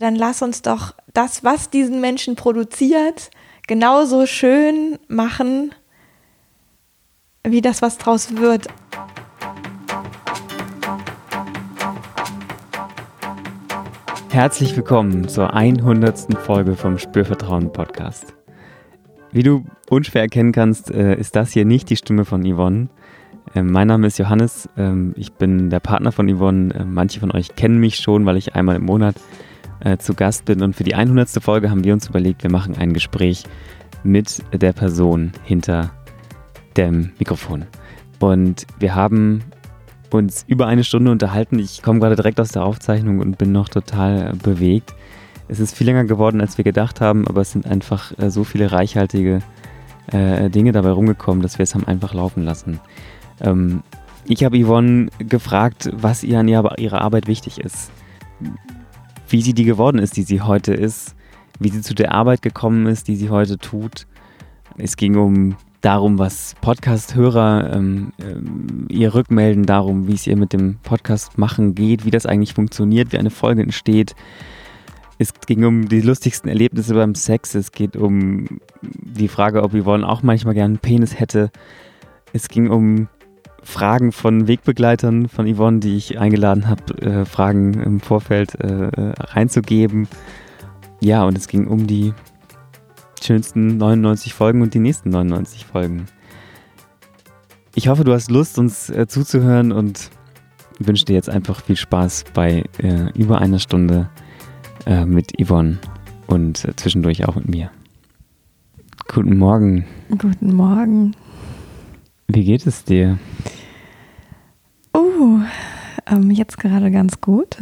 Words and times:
dann 0.00 0.16
lass 0.16 0.40
uns 0.40 0.62
doch 0.62 0.94
das, 1.12 1.44
was 1.44 1.68
diesen 1.68 2.00
Menschen 2.00 2.34
produziert, 2.34 3.30
genauso 3.68 4.24
schön 4.24 4.98
machen, 5.08 5.74
wie 7.46 7.60
das, 7.60 7.82
was 7.82 7.98
draus 7.98 8.34
wird. 8.36 8.66
Herzlich 14.30 14.74
willkommen 14.74 15.28
zur 15.28 15.52
100. 15.52 16.38
Folge 16.38 16.76
vom 16.76 16.96
Spürvertrauen 16.96 17.70
Podcast. 17.70 18.32
Wie 19.32 19.42
du 19.42 19.64
unschwer 19.90 20.22
erkennen 20.22 20.52
kannst, 20.52 20.90
äh, 20.90 21.14
ist 21.14 21.36
das 21.36 21.52
hier 21.52 21.66
nicht 21.66 21.90
die 21.90 21.96
Stimme 21.96 22.24
von 22.24 22.42
Yvonne. 22.42 22.88
Ähm, 23.54 23.70
mein 23.70 23.88
Name 23.88 24.06
ist 24.06 24.18
Johannes, 24.18 24.66
ähm, 24.78 25.12
ich 25.16 25.34
bin 25.34 25.68
der 25.68 25.80
Partner 25.80 26.10
von 26.10 26.34
Yvonne. 26.34 26.74
Ähm, 26.74 26.94
manche 26.94 27.20
von 27.20 27.32
euch 27.32 27.54
kennen 27.54 27.78
mich 27.78 27.96
schon, 27.96 28.24
weil 28.24 28.38
ich 28.38 28.54
einmal 28.54 28.76
im 28.76 28.84
Monat 28.84 29.16
äh, 29.80 29.98
zu 29.98 30.14
Gast 30.14 30.44
bin. 30.44 30.62
Und 30.62 30.76
für 30.76 30.84
die 30.84 30.94
100. 30.94 31.28
Folge 31.42 31.70
haben 31.70 31.84
wir 31.84 31.92
uns 31.92 32.08
überlegt, 32.08 32.42
wir 32.42 32.50
machen 32.50 32.76
ein 32.76 32.92
Gespräch 32.92 33.44
mit 34.02 34.42
der 34.52 34.72
Person 34.72 35.32
hinter 35.44 35.90
dem 36.76 37.12
Mikrofon. 37.18 37.66
Und 38.18 38.66
wir 38.78 38.94
haben 38.94 39.42
uns 40.10 40.44
über 40.48 40.66
eine 40.66 40.84
Stunde 40.84 41.10
unterhalten. 41.10 41.58
Ich 41.58 41.82
komme 41.82 42.00
gerade 42.00 42.16
direkt 42.16 42.40
aus 42.40 42.52
der 42.52 42.64
Aufzeichnung 42.64 43.20
und 43.20 43.38
bin 43.38 43.52
noch 43.52 43.68
total 43.68 44.34
bewegt. 44.42 44.94
Es 45.48 45.60
ist 45.60 45.76
viel 45.76 45.86
länger 45.86 46.04
geworden, 46.04 46.40
als 46.40 46.58
wir 46.58 46.64
gedacht 46.64 47.00
haben, 47.00 47.26
aber 47.26 47.40
es 47.40 47.52
sind 47.52 47.66
einfach 47.66 48.16
äh, 48.18 48.30
so 48.30 48.44
viele 48.44 48.72
reichhaltige 48.72 49.40
äh, 50.12 50.48
Dinge 50.48 50.72
dabei 50.72 50.90
rumgekommen, 50.90 51.42
dass 51.42 51.58
wir 51.58 51.64
es 51.64 51.74
haben 51.74 51.86
einfach 51.86 52.14
laufen 52.14 52.44
lassen. 52.44 52.80
Ähm, 53.40 53.82
ich 54.26 54.44
habe 54.44 54.62
Yvonne 54.62 55.08
gefragt, 55.18 55.90
was 55.92 56.22
ihr 56.22 56.38
an 56.38 56.46
ihrer 56.46 57.00
Arbeit 57.00 57.26
wichtig 57.26 57.58
ist 57.58 57.90
wie 59.30 59.42
sie 59.42 59.54
die 59.54 59.64
geworden 59.64 59.98
ist, 59.98 60.16
die 60.16 60.22
sie 60.22 60.40
heute 60.40 60.74
ist, 60.74 61.14
wie 61.58 61.70
sie 61.70 61.82
zu 61.82 61.94
der 61.94 62.12
Arbeit 62.12 62.42
gekommen 62.42 62.86
ist, 62.86 63.08
die 63.08 63.16
sie 63.16 63.30
heute 63.30 63.58
tut. 63.58 64.06
Es 64.76 64.96
ging 64.96 65.16
um 65.16 65.56
darum, 65.80 66.18
was 66.18 66.54
Podcast-Hörer 66.60 67.72
ähm, 67.74 68.12
ähm, 68.20 68.86
ihr 68.88 69.14
rückmelden, 69.14 69.64
darum, 69.64 70.06
wie 70.08 70.14
es 70.14 70.26
ihr 70.26 70.36
mit 70.36 70.52
dem 70.52 70.76
Podcast 70.82 71.38
machen 71.38 71.74
geht, 71.74 72.04
wie 72.04 72.10
das 72.10 72.26
eigentlich 72.26 72.54
funktioniert, 72.54 73.12
wie 73.12 73.18
eine 73.18 73.30
Folge 73.30 73.62
entsteht. 73.62 74.14
Es 75.18 75.34
ging 75.34 75.64
um 75.64 75.88
die 75.88 76.00
lustigsten 76.00 76.48
Erlebnisse 76.48 76.94
beim 76.94 77.14
Sex. 77.14 77.54
Es 77.54 77.72
geht 77.72 77.96
um 77.96 78.60
die 78.82 79.28
Frage, 79.28 79.62
ob 79.62 79.74
Yvonne 79.74 80.08
auch 80.08 80.22
manchmal 80.22 80.54
gerne 80.54 80.74
einen 80.74 80.78
Penis 80.78 81.18
hätte. 81.18 81.50
Es 82.32 82.48
ging 82.48 82.70
um 82.70 83.08
Fragen 83.70 84.10
von 84.10 84.48
Wegbegleitern 84.48 85.28
von 85.28 85.46
Yvonne, 85.46 85.78
die 85.78 85.96
ich 85.96 86.18
eingeladen 86.18 86.68
habe, 86.68 87.00
äh, 87.00 87.24
Fragen 87.24 87.74
im 87.74 88.00
Vorfeld 88.00 88.56
äh, 88.56 88.90
reinzugeben. 89.18 90.08
Ja, 91.00 91.24
und 91.24 91.38
es 91.38 91.46
ging 91.46 91.68
um 91.68 91.86
die 91.86 92.12
schönsten 93.22 93.76
99 93.76 94.34
Folgen 94.34 94.60
und 94.60 94.74
die 94.74 94.80
nächsten 94.80 95.10
99 95.10 95.64
Folgen. 95.64 96.06
Ich 97.76 97.86
hoffe, 97.86 98.02
du 98.02 98.12
hast 98.12 98.30
Lust, 98.30 98.58
uns 98.58 98.90
äh, 98.90 99.06
zuzuhören 99.06 99.70
und 99.70 100.10
wünsche 100.80 101.04
dir 101.04 101.14
jetzt 101.14 101.30
einfach 101.30 101.62
viel 101.62 101.76
Spaß 101.76 102.24
bei 102.34 102.64
äh, 102.78 103.10
über 103.14 103.40
einer 103.40 103.60
Stunde 103.60 104.10
äh, 104.84 105.06
mit 105.06 105.32
Yvonne 105.40 105.78
und 106.26 106.64
äh, 106.64 106.74
zwischendurch 106.74 107.26
auch 107.26 107.36
mit 107.36 107.48
mir. 107.48 107.70
Guten 109.06 109.38
Morgen. 109.38 109.86
Guten 110.10 110.54
Morgen. 110.54 111.14
Wie 112.26 112.44
geht 112.44 112.66
es 112.66 112.84
dir? 112.84 113.18
Oh, 114.92 115.38
ähm, 116.06 116.30
jetzt 116.30 116.58
gerade 116.58 116.90
ganz 116.90 117.20
gut. 117.20 117.56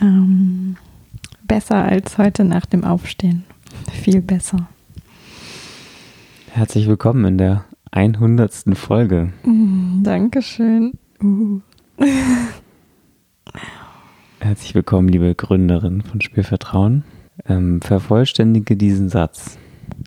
Ähm, 0.00 0.76
besser 1.46 1.84
als 1.84 2.18
heute 2.18 2.44
nach 2.44 2.66
dem 2.66 2.84
Aufstehen. 2.84 3.44
Viel 3.90 4.20
besser. 4.20 4.68
Herzlich 6.50 6.86
willkommen 6.86 7.24
in 7.24 7.38
der 7.38 7.64
100. 7.92 8.76
Folge. 8.76 9.32
Mm, 9.44 10.02
Dankeschön. 10.02 10.92
Uh. 11.22 11.60
Herzlich 14.40 14.74
willkommen, 14.74 15.08
liebe 15.08 15.34
Gründerin 15.34 16.02
von 16.02 16.20
Spielvertrauen. 16.20 17.04
Ähm, 17.46 17.80
vervollständige 17.80 18.76
diesen 18.76 19.08
Satz. 19.08 19.58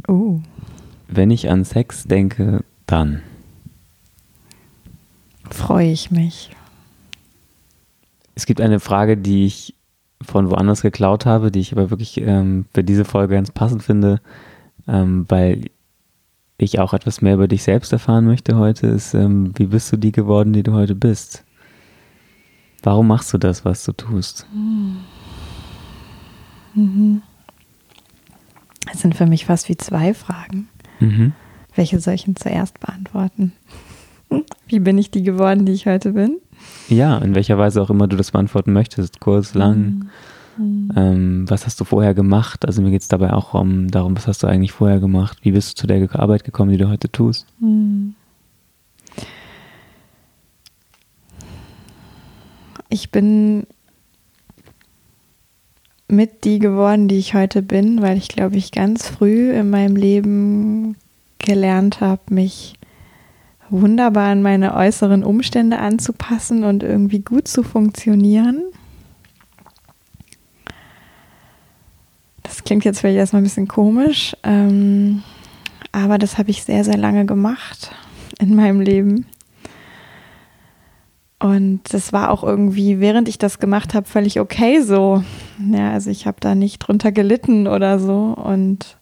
Uh. 0.08 0.42
Wenn 1.08 1.31
ich 1.31 1.50
an 1.50 1.64
Sex 1.64 2.03
denke, 2.03 2.64
dann 2.86 3.22
freue 5.53 5.91
ich 5.91 6.12
mich. 6.12 6.52
Es 8.35 8.46
gibt 8.46 8.62
eine 8.62 8.80
Frage, 8.80 9.18
die 9.18 9.46
ich 9.46 9.75
von 10.22 10.50
woanders 10.50 10.81
geklaut 10.81 11.25
habe, 11.25 11.52
die 11.52 11.59
ich 11.59 11.72
aber 11.72 11.90
wirklich 11.90 12.19
ähm, 12.22 12.66
für 12.74 12.84
diese 12.84 13.06
Folge 13.06 13.35
ganz 13.35 13.52
passend 13.52 13.84
finde, 13.84 14.22
ähm, 14.88 15.25
weil 15.30 15.69
ich 16.58 16.80
auch 16.80 16.94
etwas 16.94 17.22
mehr 17.22 17.35
über 17.35 17.47
dich 17.47 17.63
selbst 17.63 17.94
erfahren 17.94 18.25
möchte 18.25 18.58
heute, 18.58 18.88
ist, 18.88 19.13
ähm, 19.13 19.53
wie 19.58 19.68
bist 19.68 19.91
du 19.91 19.97
die 19.97 20.12
geworden, 20.12 20.53
die 20.53 20.63
du 20.63 20.74
heute 20.74 20.96
bist? 20.96 21.44
Warum 22.84 23.08
machst 23.08 23.34
du 23.34 23.38
das, 23.38 23.66
was 23.66 23.84
du 23.84 23.91
tust? 23.91 24.47
Mhm. 26.74 27.22
Das 28.85 29.02
sind 29.02 29.16
für 29.16 29.25
mich 29.25 29.46
fast 29.46 29.68
wie 29.69 29.78
zwei 29.78 30.14
Fragen. 30.14 30.69
Mhm. 31.00 31.34
Welche 31.75 32.00
soll 32.00 32.14
ich 32.16 32.25
denn 32.25 32.35
zuerst 32.35 32.79
beantworten? 32.79 33.53
Wie 34.68 34.80
bin 34.80 34.98
ich 34.98 35.12
die 35.12 35.24
geworden, 35.24 35.66
die 35.66 35.74
ich 35.74 35.86
heute 35.86 36.14
bin? 36.14 36.38
Ja, 36.90 37.18
in 37.18 37.36
welcher 37.36 37.58
Weise 37.58 37.82
auch 37.82 37.90
immer 37.90 38.08
du 38.08 38.16
das 38.16 38.32
beantworten 38.32 38.74
möchtest, 38.74 39.20
kurz, 39.20 39.54
lang. 39.54 40.10
Mhm. 40.58 40.92
Ähm, 40.96 41.46
was 41.48 41.66
hast 41.66 41.80
du 41.80 41.84
vorher 41.84 42.14
gemacht? 42.14 42.66
Also 42.66 42.82
mir 42.82 42.90
geht 42.90 43.04
es 43.04 43.08
dabei 43.08 43.34
auch 43.34 43.54
um 43.54 43.90
darum, 43.90 44.18
was 44.18 44.28
hast 44.28 44.42
du 44.42 44.48
eigentlich 44.48 44.72
vorher 44.72 45.00
gemacht? 45.00 45.38
Wie 45.44 45.52
bist 45.52 45.72
du 45.72 45.82
zu 45.82 45.88
der 45.88 46.10
Arbeit 46.20 46.44
gekommen, 46.44 46.72
die 46.72 46.78
du 46.78 46.90
heute 46.90 47.12
tust? 47.12 47.46
Mhm. 47.60 48.16
Ich 52.90 53.12
bin 53.12 53.68
mit 56.08 56.46
die 56.46 56.59
geworden, 56.59 57.08
die 57.08 57.18
ich 57.18 57.34
heute 57.34 57.62
bin, 57.62 58.02
weil 58.02 58.18
ich 58.18 58.30
glaube 58.30 58.56
ich 58.56 58.72
ganz 58.72 59.08
früh 59.08 59.52
in 59.52 59.70
meinem 59.70 59.96
Leben 59.96 60.96
gelernt 61.40 62.02
habe, 62.02 62.22
mich 62.30 62.77
wunderbar 63.69 64.29
an 64.29 64.41
meine 64.41 64.75
äußeren 64.75 65.23
Umstände 65.23 65.79
anzupassen 65.79 66.63
und 66.63 66.83
irgendwie 66.83 67.19
gut 67.19 67.47
zu 67.47 67.63
funktionieren. 67.63 68.63
Das 72.44 72.63
klingt 72.63 72.85
jetzt 72.85 73.01
vielleicht 73.01 73.17
erstmal 73.17 73.41
ein 73.41 73.45
bisschen 73.45 73.67
komisch, 73.67 74.35
ähm, 74.44 75.22
aber 75.91 76.17
das 76.17 76.38
habe 76.38 76.50
ich 76.50 76.63
sehr, 76.63 76.83
sehr 76.83 76.97
lange 76.97 77.25
gemacht 77.25 77.91
in 78.39 78.55
meinem 78.55 78.79
Leben. 78.79 79.25
Und 81.39 81.81
das 81.91 82.13
war 82.13 82.31
auch 82.31 82.44
irgendwie, 82.44 82.99
während 82.99 83.28
ich 83.28 83.38
das 83.38 83.59
gemacht 83.59 83.94
habe, 83.94 84.07
völlig 84.07 84.39
okay 84.39 84.81
so. 84.81 85.23
Ja, 85.72 85.91
also 85.91 86.09
ich 86.09 86.25
habe 86.25 86.38
da 86.39 86.55
nicht 86.55 86.79
drunter 86.79 87.11
gelitten 87.11 87.67
oder 87.67 87.99
so 87.99 88.34
und 88.35 88.97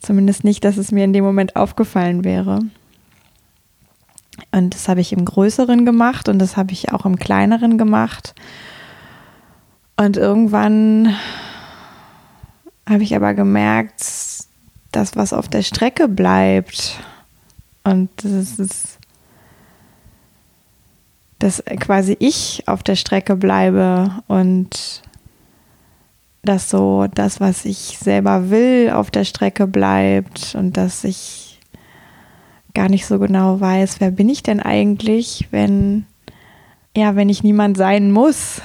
zumindest 0.00 0.42
nicht, 0.42 0.64
dass 0.64 0.76
es 0.76 0.90
mir 0.90 1.04
in 1.04 1.12
dem 1.12 1.24
Moment 1.24 1.54
aufgefallen 1.54 2.24
wäre. 2.24 2.60
Und 4.52 4.74
das 4.74 4.88
habe 4.88 5.00
ich 5.00 5.12
im 5.12 5.24
Größeren 5.24 5.84
gemacht 5.84 6.28
und 6.28 6.38
das 6.38 6.56
habe 6.56 6.72
ich 6.72 6.92
auch 6.92 7.04
im 7.04 7.18
Kleineren 7.18 7.78
gemacht. 7.78 8.34
Und 9.96 10.16
irgendwann 10.16 11.16
habe 12.88 13.02
ich 13.02 13.14
aber 13.14 13.34
gemerkt, 13.34 14.02
dass 14.92 15.16
was 15.16 15.32
auf 15.32 15.48
der 15.48 15.62
Strecke 15.62 16.08
bleibt 16.08 16.98
und 17.84 18.10
das 18.16 18.58
ist, 18.58 18.98
dass 21.38 21.62
quasi 21.80 22.16
ich 22.18 22.64
auf 22.66 22.82
der 22.82 22.96
Strecke 22.96 23.36
bleibe 23.36 24.10
und 24.26 25.02
dass 26.42 26.70
so 26.70 27.06
das, 27.14 27.40
was 27.40 27.64
ich 27.64 27.98
selber 27.98 28.50
will, 28.50 28.90
auf 28.90 29.10
der 29.10 29.24
Strecke 29.24 29.66
bleibt 29.66 30.54
und 30.54 30.76
dass 30.76 31.04
ich 31.04 31.47
gar 32.78 32.88
nicht 32.88 33.06
so 33.06 33.18
genau 33.18 33.58
weiß, 33.58 33.98
wer 33.98 34.12
bin 34.12 34.28
ich 34.28 34.44
denn 34.44 34.60
eigentlich, 34.60 35.48
wenn, 35.50 36.06
ja, 36.96 37.16
wenn 37.16 37.28
ich 37.28 37.42
niemand 37.42 37.76
sein 37.76 38.12
muss. 38.12 38.62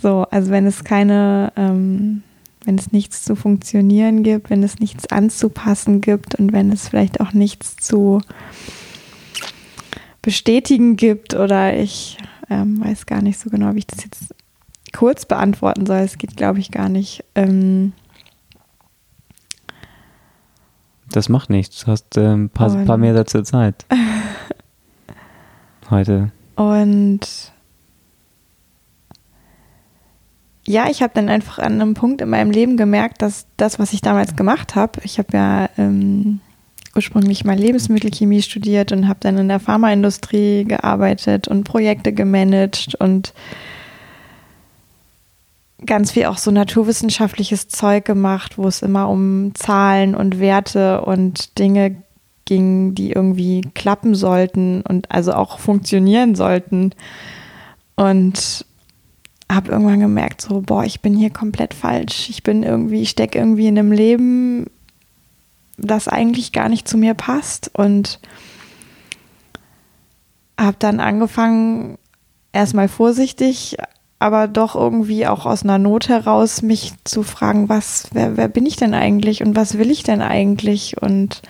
So, 0.00 0.26
also 0.30 0.50
wenn 0.50 0.66
es 0.66 0.84
keine, 0.84 1.52
ähm, 1.56 2.22
wenn 2.64 2.78
es 2.78 2.92
nichts 2.92 3.24
zu 3.24 3.36
funktionieren 3.36 4.22
gibt, 4.22 4.48
wenn 4.48 4.62
es 4.62 4.78
nichts 4.78 5.06
anzupassen 5.12 6.00
gibt 6.00 6.34
und 6.36 6.54
wenn 6.54 6.72
es 6.72 6.88
vielleicht 6.88 7.20
auch 7.20 7.34
nichts 7.34 7.76
zu 7.76 8.22
bestätigen 10.22 10.96
gibt 10.96 11.34
oder 11.34 11.76
ich 11.76 12.16
ähm, 12.48 12.82
weiß 12.82 13.04
gar 13.04 13.20
nicht 13.20 13.38
so 13.38 13.50
genau, 13.50 13.74
wie 13.74 13.80
ich 13.80 13.86
das 13.86 14.02
jetzt 14.02 14.34
kurz 14.94 15.26
beantworten 15.26 15.84
soll. 15.84 15.98
Es 15.98 16.16
geht, 16.16 16.38
glaube 16.38 16.60
ich, 16.60 16.70
gar 16.70 16.88
nicht. 16.88 17.22
Ähm, 17.34 17.92
Das 21.12 21.28
macht 21.28 21.50
nichts. 21.50 21.84
Du 21.84 21.92
hast 21.92 22.16
äh, 22.16 22.34
ein 22.34 22.50
paar, 22.50 22.70
paar 22.84 22.98
mehr 22.98 23.14
Sätze 23.14 23.42
Zeit. 23.42 23.86
Heute. 25.90 26.32
Und 26.56 27.20
ja, 30.66 30.88
ich 30.88 31.02
habe 31.02 31.12
dann 31.14 31.28
einfach 31.28 31.58
an 31.58 31.80
einem 31.80 31.94
Punkt 31.94 32.20
in 32.20 32.30
meinem 32.30 32.50
Leben 32.50 32.76
gemerkt, 32.76 33.20
dass 33.20 33.46
das, 33.56 33.78
was 33.78 33.92
ich 33.92 34.00
damals 34.00 34.36
gemacht 34.36 34.74
habe, 34.74 35.00
ich 35.04 35.18
habe 35.18 35.36
ja 35.36 35.68
ähm, 35.76 36.40
ursprünglich 36.94 37.44
mal 37.44 37.56
Lebensmittelchemie 37.56 38.42
studiert 38.42 38.92
und 38.92 39.08
habe 39.08 39.18
dann 39.20 39.38
in 39.38 39.48
der 39.48 39.60
Pharmaindustrie 39.60 40.64
gearbeitet 40.64 41.48
und 41.48 41.64
Projekte 41.64 42.12
gemanagt 42.12 42.94
und 42.98 43.32
ganz 45.86 46.12
viel 46.12 46.26
auch 46.26 46.38
so 46.38 46.50
naturwissenschaftliches 46.50 47.68
Zeug 47.68 48.04
gemacht, 48.04 48.58
wo 48.58 48.66
es 48.68 48.82
immer 48.82 49.08
um 49.08 49.54
Zahlen 49.54 50.14
und 50.14 50.40
Werte 50.40 51.02
und 51.02 51.58
Dinge 51.58 52.02
ging, 52.44 52.94
die 52.94 53.12
irgendwie 53.12 53.62
klappen 53.74 54.14
sollten 54.14 54.82
und 54.82 55.10
also 55.10 55.32
auch 55.32 55.58
funktionieren 55.58 56.34
sollten. 56.34 56.92
Und 57.96 58.66
habe 59.50 59.70
irgendwann 59.70 60.00
gemerkt, 60.00 60.40
so, 60.40 60.60
boah, 60.60 60.84
ich 60.84 61.00
bin 61.00 61.16
hier 61.16 61.30
komplett 61.30 61.74
falsch. 61.74 62.30
Ich 62.30 62.42
bin 62.42 62.62
irgendwie, 62.62 63.02
ich 63.02 63.10
stecke 63.10 63.38
irgendwie 63.38 63.66
in 63.66 63.78
einem 63.78 63.92
Leben, 63.92 64.66
das 65.76 66.08
eigentlich 66.08 66.52
gar 66.52 66.68
nicht 66.68 66.88
zu 66.88 66.96
mir 66.96 67.14
passt. 67.14 67.70
Und 67.74 68.20
habe 70.58 70.76
dann 70.78 71.00
angefangen, 71.00 71.98
erstmal 72.52 72.88
vorsichtig, 72.88 73.76
aber 74.22 74.46
doch 74.46 74.76
irgendwie 74.76 75.26
auch 75.26 75.46
aus 75.46 75.64
einer 75.64 75.78
Not 75.78 76.08
heraus, 76.08 76.62
mich 76.62 76.92
zu 77.02 77.24
fragen, 77.24 77.68
was, 77.68 78.08
wer, 78.12 78.36
wer 78.36 78.46
bin 78.46 78.66
ich 78.66 78.76
denn 78.76 78.94
eigentlich 78.94 79.42
und 79.42 79.56
was 79.56 79.78
will 79.78 79.90
ich 79.90 80.04
denn 80.04 80.22
eigentlich? 80.22 81.02
Und 81.02 81.42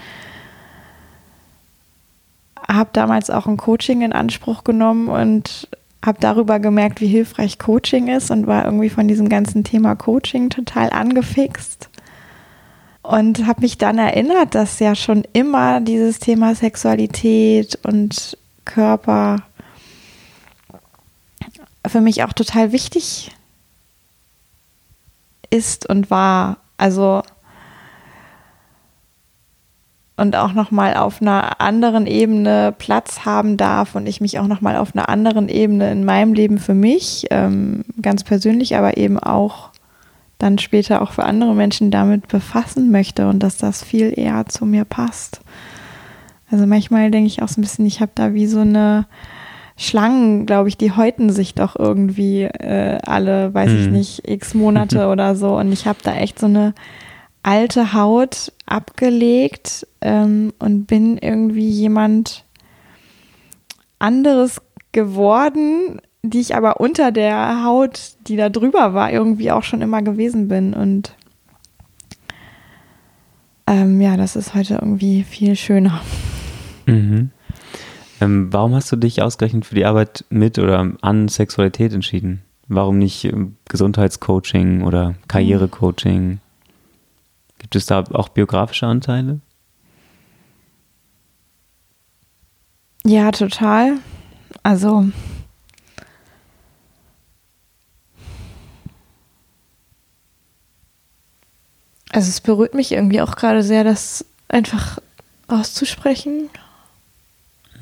habe 2.66 2.88
damals 2.94 3.28
auch 3.28 3.46
ein 3.46 3.58
Coaching 3.58 4.00
in 4.00 4.14
Anspruch 4.14 4.64
genommen 4.64 5.08
und 5.08 5.68
habe 6.02 6.16
darüber 6.18 6.60
gemerkt, 6.60 7.02
wie 7.02 7.08
hilfreich 7.08 7.58
Coaching 7.58 8.08
ist 8.08 8.30
und 8.30 8.46
war 8.46 8.64
irgendwie 8.64 8.88
von 8.88 9.06
diesem 9.06 9.28
ganzen 9.28 9.64
Thema 9.64 9.94
Coaching 9.94 10.48
total 10.48 10.88
angefixt. 10.90 11.90
Und 13.02 13.46
habe 13.46 13.60
mich 13.60 13.76
dann 13.76 13.98
erinnert, 13.98 14.54
dass 14.54 14.78
ja 14.78 14.94
schon 14.94 15.24
immer 15.34 15.82
dieses 15.82 16.20
Thema 16.20 16.54
Sexualität 16.54 17.78
und 17.82 18.38
Körper 18.64 19.42
für 21.86 22.00
mich 22.00 22.22
auch 22.24 22.32
total 22.32 22.72
wichtig 22.72 23.30
ist 25.50 25.88
und 25.88 26.10
war. 26.10 26.58
Also 26.76 27.22
und 30.16 30.36
auch 30.36 30.52
noch 30.52 30.70
mal 30.70 30.94
auf 30.94 31.20
einer 31.20 31.60
anderen 31.60 32.06
Ebene 32.06 32.74
Platz 32.76 33.24
haben 33.24 33.56
darf 33.56 33.94
und 33.94 34.06
ich 34.06 34.20
mich 34.20 34.38
auch 34.38 34.46
noch 34.46 34.60
mal 34.60 34.76
auf 34.76 34.94
einer 34.94 35.08
anderen 35.08 35.48
Ebene 35.48 35.90
in 35.90 36.04
meinem 36.04 36.34
Leben 36.34 36.58
für 36.58 36.74
mich 36.74 37.26
ähm, 37.30 37.84
ganz 38.00 38.22
persönlich, 38.22 38.76
aber 38.76 38.98
eben 38.98 39.18
auch 39.18 39.70
dann 40.38 40.58
später 40.58 41.02
auch 41.02 41.12
für 41.12 41.24
andere 41.24 41.54
Menschen 41.54 41.90
damit 41.90 42.28
befassen 42.28 42.90
möchte 42.90 43.28
und 43.28 43.40
dass 43.42 43.56
das 43.56 43.82
viel 43.82 44.12
eher 44.16 44.46
zu 44.46 44.66
mir 44.66 44.84
passt. 44.84 45.40
Also 46.50 46.66
manchmal 46.66 47.10
denke 47.10 47.28
ich 47.28 47.42
auch 47.42 47.48
so 47.48 47.60
ein 47.60 47.62
bisschen, 47.62 47.86
ich 47.86 48.00
habe 48.00 48.12
da 48.14 48.34
wie 48.34 48.46
so 48.46 48.60
eine 48.60 49.06
Schlangen, 49.76 50.46
glaube 50.46 50.68
ich, 50.68 50.76
die 50.76 50.92
häuten 50.92 51.30
sich 51.30 51.54
doch 51.54 51.76
irgendwie 51.76 52.42
äh, 52.42 52.98
alle, 53.04 53.52
weiß 53.54 53.70
mhm. 53.70 53.78
ich 53.78 53.88
nicht, 53.88 54.28
x 54.28 54.54
Monate 54.54 55.08
oder 55.10 55.34
so. 55.34 55.56
Und 55.56 55.72
ich 55.72 55.86
habe 55.86 55.98
da 56.02 56.14
echt 56.14 56.38
so 56.38 56.46
eine 56.46 56.74
alte 57.42 57.92
Haut 57.92 58.52
abgelegt 58.66 59.86
ähm, 60.00 60.52
und 60.58 60.86
bin 60.86 61.18
irgendwie 61.18 61.68
jemand 61.68 62.44
anderes 63.98 64.60
geworden, 64.92 66.00
die 66.22 66.40
ich 66.40 66.54
aber 66.54 66.80
unter 66.80 67.10
der 67.10 67.64
Haut, 67.64 68.12
die 68.26 68.36
da 68.36 68.48
drüber 68.48 68.94
war, 68.94 69.12
irgendwie 69.12 69.50
auch 69.50 69.64
schon 69.64 69.82
immer 69.82 70.02
gewesen 70.02 70.48
bin. 70.48 70.74
Und 70.74 71.16
ähm, 73.66 74.00
ja, 74.00 74.16
das 74.16 74.36
ist 74.36 74.54
heute 74.54 74.74
irgendwie 74.74 75.24
viel 75.24 75.56
schöner. 75.56 76.00
Mhm. 76.86 77.30
Ähm, 78.22 78.52
warum 78.52 78.72
hast 78.72 78.92
du 78.92 78.96
dich 78.96 79.20
ausgerechnet 79.20 79.66
für 79.66 79.74
die 79.74 79.84
Arbeit 79.84 80.24
mit 80.30 80.56
oder 80.60 80.92
an 81.00 81.26
Sexualität 81.26 81.92
entschieden? 81.92 82.42
Warum 82.68 82.98
nicht 82.98 83.24
ähm, 83.24 83.56
Gesundheitscoaching 83.68 84.82
oder 84.84 85.16
Karrierecoaching? 85.26 86.38
Gibt 87.58 87.74
es 87.74 87.86
da 87.86 88.04
auch 88.12 88.28
biografische 88.28 88.86
Anteile? 88.86 89.40
Ja, 93.04 93.32
total. 93.32 93.94
Also 94.62 95.06
Also 102.12 102.28
es 102.28 102.40
berührt 102.40 102.74
mich 102.74 102.92
irgendwie 102.92 103.20
auch 103.20 103.34
gerade 103.34 103.64
sehr, 103.64 103.82
das 103.82 104.24
einfach 104.46 104.98
auszusprechen. 105.48 106.50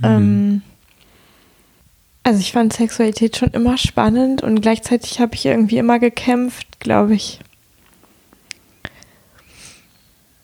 Mhm. 0.01 0.07
Ähm, 0.07 0.63
also 2.23 2.41
ich 2.41 2.53
fand 2.53 2.73
Sexualität 2.73 3.37
schon 3.37 3.51
immer 3.51 3.79
spannend 3.79 4.43
und 4.43 4.61
gleichzeitig 4.61 5.21
habe 5.21 5.35
ich 5.35 5.47
irgendwie 5.47 5.79
immer 5.79 5.99
gekämpft, 5.99 6.79
glaube 6.79 7.15
ich, 7.15 7.41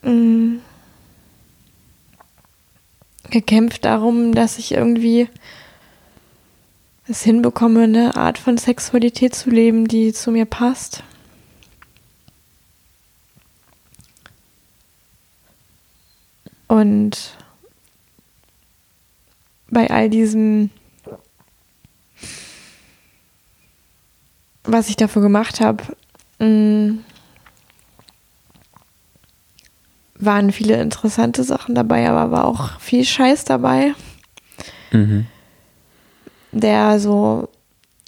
mh, 0.03 0.61
gekämpft 3.31 3.85
darum, 3.85 4.35
dass 4.35 4.59
ich 4.59 4.73
irgendwie 4.73 5.29
es 7.09 7.23
hinbekomme, 7.23 7.85
eine 7.85 8.17
Art 8.17 8.39
von 8.39 8.59
Sexualität 8.59 9.35
zu 9.35 9.51
leben, 9.51 9.87
die 9.87 10.13
zu 10.13 10.31
mir 10.33 10.45
passt. 10.45 11.05
Und 16.69 17.37
bei 19.71 19.91
all 19.91 20.09
diesem, 20.09 20.71
was 24.65 24.89
ich 24.89 24.97
dafür 24.97 25.23
gemacht 25.23 25.61
habe, 25.61 25.85
waren 30.19 30.53
viele 30.53 30.81
interessante 30.81 31.45
Sachen 31.45 31.75
dabei, 31.75 32.09
aber 32.09 32.31
war 32.31 32.45
auch 32.45 32.81
viel 32.81 33.05
Scheiß 33.05 33.45
dabei. 33.45 33.95
Mhm. 34.93 35.27
Der 36.53 36.99
so 37.01 37.49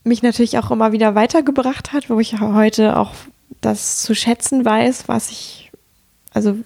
mich 0.05 0.23
natürlich 0.23 0.59
auch 0.59 0.71
immer 0.71 0.93
wieder 0.93 1.15
weitergebracht 1.15 1.93
hat, 1.93 2.09
wo 2.09 2.19
ich 2.19 2.41
heute 2.41 2.97
auch 2.97 3.13
das 3.61 4.03
zu 4.03 4.15
schätzen 4.15 4.65
weiß, 4.65 5.05
was 5.07 5.31
ich, 5.31 5.71
also 6.33 6.57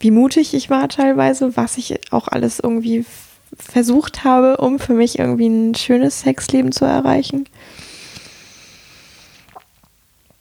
wie 0.00 0.10
mutig 0.10 0.54
ich 0.54 0.70
war 0.70 0.88
teilweise, 0.88 1.56
was 1.56 1.76
ich 1.76 2.12
auch 2.12 2.28
alles 2.28 2.60
irgendwie 2.60 3.04
versucht 3.56 4.24
habe, 4.24 4.56
um 4.58 4.78
für 4.78 4.94
mich 4.94 5.18
irgendwie 5.18 5.48
ein 5.48 5.74
schönes 5.74 6.20
Sexleben 6.20 6.72
zu 6.72 6.84
erreichen. 6.84 7.44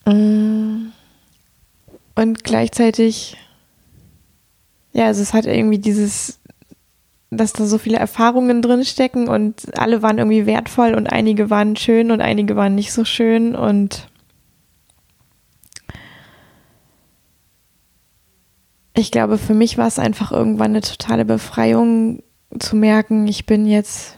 Und 0.05 0.93
gleichzeitig 2.43 3.37
ja, 4.97 5.05
also 5.05 5.21
es 5.21 5.35
hat 5.35 5.45
irgendwie 5.45 5.77
dieses, 5.77 6.39
dass 7.29 7.53
da 7.53 7.67
so 7.67 7.77
viele 7.77 7.99
Erfahrungen 7.99 8.63
drin 8.63 8.83
stecken 8.83 9.27
und 9.27 9.77
alle 9.77 10.01
waren 10.01 10.17
irgendwie 10.17 10.47
wertvoll 10.47 10.95
und 10.95 11.05
einige 11.05 11.51
waren 11.51 11.75
schön 11.75 12.09
und 12.09 12.19
einige 12.19 12.55
waren 12.55 12.73
nicht 12.73 12.91
so 12.91 13.05
schön 13.05 13.55
und 13.55 14.07
ich 18.95 19.11
glaube, 19.11 19.37
für 19.37 19.53
mich 19.53 19.77
war 19.77 19.85
es 19.85 19.99
einfach 19.99 20.31
irgendwann 20.31 20.71
eine 20.71 20.81
totale 20.81 21.25
Befreiung 21.25 22.23
zu 22.57 22.75
merken, 22.75 23.27
ich 23.27 23.45
bin 23.45 23.65
jetzt 23.65 24.17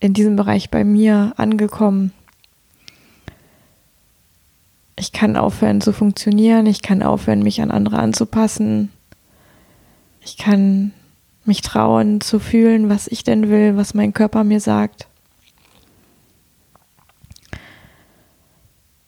in 0.00 0.12
diesem 0.12 0.36
Bereich 0.36 0.70
bei 0.70 0.84
mir 0.84 1.32
angekommen. 1.36 2.12
Ich 4.98 5.12
kann 5.12 5.36
aufhören 5.36 5.80
zu 5.80 5.92
funktionieren, 5.92 6.66
ich 6.66 6.82
kann 6.82 7.02
aufhören, 7.02 7.42
mich 7.42 7.60
an 7.60 7.70
andere 7.70 7.98
anzupassen. 7.98 8.90
Ich 10.20 10.36
kann 10.36 10.92
mich 11.44 11.60
trauen 11.60 12.20
zu 12.20 12.38
fühlen, 12.38 12.88
was 12.88 13.06
ich 13.06 13.22
denn 13.22 13.48
will, 13.48 13.76
was 13.76 13.94
mein 13.94 14.12
Körper 14.12 14.42
mir 14.42 14.60
sagt. 14.60 15.06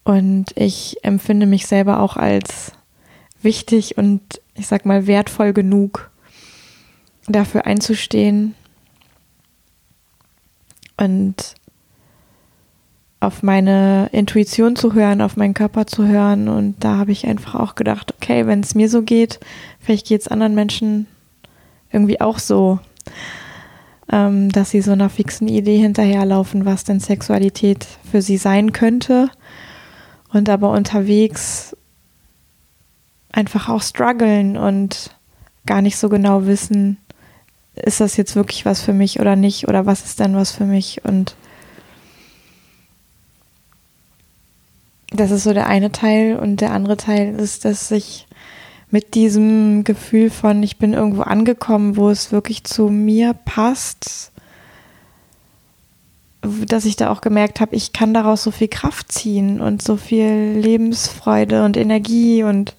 Und 0.04 0.46
ich 0.54 1.04
empfinde 1.04 1.46
mich 1.46 1.66
selber 1.66 2.00
auch 2.00 2.16
als 2.16 2.72
wichtig 3.42 3.98
und 3.98 4.40
ich 4.54 4.66
sag 4.66 4.86
mal 4.86 5.06
wertvoll 5.06 5.52
genug, 5.52 6.10
dafür 7.28 7.66
einzustehen 7.66 8.54
und 10.96 11.54
auf 13.20 13.42
meine 13.42 14.08
Intuition 14.12 14.76
zu 14.76 14.94
hören, 14.94 15.20
auf 15.20 15.36
meinen 15.36 15.54
Körper 15.54 15.86
zu 15.86 16.06
hören. 16.06 16.48
Und 16.48 16.76
da 16.84 16.96
habe 16.96 17.12
ich 17.12 17.26
einfach 17.26 17.56
auch 17.56 17.74
gedacht, 17.74 18.14
okay, 18.14 18.46
wenn 18.46 18.60
es 18.60 18.74
mir 18.74 18.88
so 18.88 19.02
geht, 19.02 19.40
vielleicht 19.80 20.06
geht 20.06 20.20
es 20.20 20.28
anderen 20.28 20.54
Menschen 20.54 21.06
irgendwie 21.90 22.20
auch 22.20 22.38
so, 22.38 22.78
ähm, 24.12 24.50
dass 24.50 24.70
sie 24.70 24.82
so 24.82 24.92
einer 24.92 25.10
fixen 25.10 25.48
Idee 25.48 25.78
hinterherlaufen, 25.78 26.64
was 26.64 26.84
denn 26.84 27.00
Sexualität 27.00 27.86
für 28.10 28.22
sie 28.22 28.36
sein 28.36 28.72
könnte. 28.72 29.30
und 30.30 30.48
aber 30.50 30.72
unterwegs 30.72 31.74
einfach 33.32 33.68
auch 33.68 33.82
strugglen 33.82 34.56
und 34.56 35.16
gar 35.66 35.82
nicht 35.82 35.96
so 35.96 36.08
genau 36.08 36.46
wissen, 36.46 36.98
ist 37.84 38.00
das 38.00 38.16
jetzt 38.16 38.36
wirklich 38.36 38.64
was 38.64 38.80
für 38.80 38.92
mich 38.92 39.20
oder 39.20 39.36
nicht? 39.36 39.68
Oder 39.68 39.86
was 39.86 40.04
ist 40.04 40.20
denn 40.20 40.34
was 40.36 40.52
für 40.52 40.64
mich? 40.64 41.04
Und 41.04 41.34
das 45.10 45.30
ist 45.30 45.44
so 45.44 45.52
der 45.52 45.66
eine 45.66 45.92
Teil. 45.92 46.36
Und 46.36 46.60
der 46.60 46.72
andere 46.72 46.96
Teil 46.96 47.38
ist, 47.38 47.64
dass 47.64 47.90
ich 47.90 48.26
mit 48.90 49.14
diesem 49.14 49.84
Gefühl 49.84 50.30
von, 50.30 50.62
ich 50.62 50.78
bin 50.78 50.94
irgendwo 50.94 51.22
angekommen, 51.22 51.96
wo 51.96 52.10
es 52.10 52.32
wirklich 52.32 52.64
zu 52.64 52.88
mir 52.88 53.34
passt, 53.34 54.32
dass 56.42 56.84
ich 56.84 56.96
da 56.96 57.10
auch 57.10 57.20
gemerkt 57.20 57.60
habe, 57.60 57.76
ich 57.76 57.92
kann 57.92 58.14
daraus 58.14 58.42
so 58.42 58.50
viel 58.50 58.68
Kraft 58.68 59.12
ziehen 59.12 59.60
und 59.60 59.82
so 59.82 59.96
viel 59.96 60.54
Lebensfreude 60.56 61.64
und 61.64 61.76
Energie 61.76 62.44
und 62.44 62.74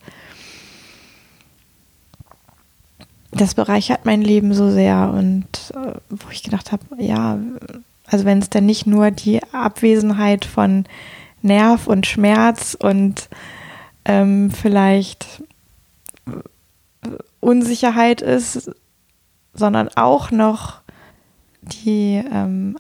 das 3.32 3.54
bereichert 3.54 4.06
mein 4.06 4.22
Leben 4.22 4.54
so 4.54 4.72
sehr 4.72 5.14
und 5.16 5.48
äh, 5.76 5.94
wo 6.10 6.30
ich 6.32 6.44
gedacht 6.44 6.72
habe, 6.72 6.84
ja, 6.98 7.38
also 8.08 8.26
wenn 8.26 8.40
es 8.40 8.50
dann 8.50 8.66
nicht 8.66 8.88
nur 8.88 9.12
die 9.12 9.42
Abwesenheit 9.54 10.46
von 10.46 10.86
Nerv 11.42 11.88
und 11.88 12.08
Schmerz 12.08 12.76
und 12.80 13.30
ähm, 14.06 14.50
vielleicht 14.52 15.44
Unsicherheit 17.40 18.22
ist, 18.22 18.72
sondern 19.54 19.90
auch 19.96 20.32
noch 20.32 20.82
die 21.62 22.24
ähm, 22.32 22.78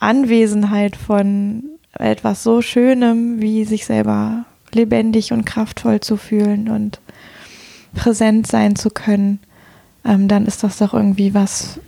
Anwesenheit 0.00 0.96
von 0.96 1.62
etwas 1.92 2.42
so 2.42 2.60
Schönem, 2.60 3.40
wie 3.40 3.64
sich 3.64 3.86
selber 3.86 4.44
lebendig 4.72 5.32
und 5.32 5.44
kraftvoll 5.44 6.00
zu 6.00 6.16
fühlen 6.16 6.68
und 6.68 7.00
präsent 7.94 8.46
sein 8.46 8.74
zu 8.74 8.90
können, 8.90 9.38
ähm, 10.04 10.28
dann 10.28 10.46
ist 10.46 10.62
das 10.62 10.78
doch 10.78 10.94
irgendwie 10.94 11.34
was, 11.34 11.80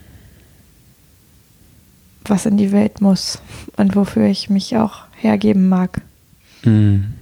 was 2.25 2.47
in 2.47 2.57
die 2.57 2.73
Welt 2.73 3.01
muss 3.01 3.41
und 3.77 3.95
wofür 3.95 4.27
ich 4.27 4.51
mich 4.51 4.77
auch 4.77 5.05
hergeben 5.17 5.69
mag. 5.69 6.03
Mhm. 6.65 7.15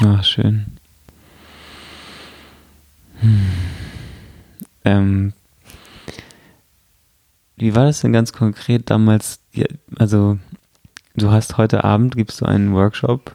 Ach, 0.00 0.22
schön. 0.22 0.66
Hm. 3.20 3.46
Ähm, 4.84 5.32
wie 7.56 7.74
war 7.74 7.86
das 7.86 8.00
denn 8.00 8.12
ganz 8.12 8.32
konkret 8.32 8.90
damals? 8.90 9.40
Also, 9.98 10.38
du 11.16 11.32
hast 11.32 11.56
heute 11.56 11.82
Abend, 11.82 12.16
gibst 12.16 12.40
du 12.40 12.44
einen 12.44 12.72
Workshop 12.74 13.34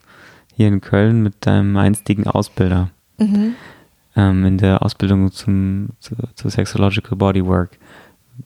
hier 0.56 0.70
in 0.70 0.80
Köln 0.80 1.22
mit 1.22 1.46
deinem 1.46 1.76
einstigen 1.76 2.28
Ausbilder 2.28 2.92
mhm. 3.18 3.56
Ähm, 4.16 4.46
in 4.46 4.58
der 4.58 4.84
Ausbildung 4.84 5.32
zum, 5.32 5.90
zu, 6.00 6.16
zu 6.36 6.50
Sexological 6.50 7.18
Bodywork. 7.18 7.78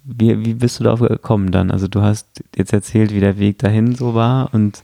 Wie, 0.04 0.46
wie 0.46 0.54
bist 0.54 0.80
du 0.80 0.84
darauf 0.84 1.00
gekommen 1.00 1.52
dann? 1.52 1.72
Also 1.72 1.88
du 1.88 2.02
hast 2.02 2.44
jetzt 2.56 2.74
erzählt, 2.74 3.14
wie 3.14 3.20
der 3.20 3.40
Weg 3.40 3.60
dahin 3.60 3.96
so 3.96 4.14
war 4.14 4.54
und 4.54 4.84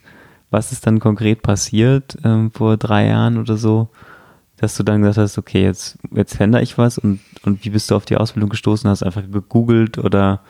was 0.49 0.71
ist 0.71 0.85
dann 0.85 0.99
konkret 0.99 1.41
passiert 1.41 2.17
ähm, 2.23 2.51
vor 2.51 2.77
drei 2.77 3.07
Jahren 3.07 3.37
oder 3.37 3.57
so, 3.57 3.89
dass 4.57 4.77
du 4.77 4.83
dann 4.83 5.01
gesagt 5.01 5.17
hast, 5.17 5.37
okay, 5.37 5.63
jetzt, 5.63 5.97
jetzt 6.11 6.35
verändere 6.35 6.61
ich 6.61 6.77
was 6.77 6.97
und, 6.97 7.19
und 7.43 7.65
wie 7.65 7.71
bist 7.71 7.89
du 7.89 7.95
auf 7.95 8.05
die 8.05 8.17
Ausbildung 8.17 8.49
gestoßen? 8.49 8.89
Hast 8.89 9.01
du 9.01 9.05
einfach 9.05 9.23
gegoogelt 9.29 9.97
oder 9.97 10.41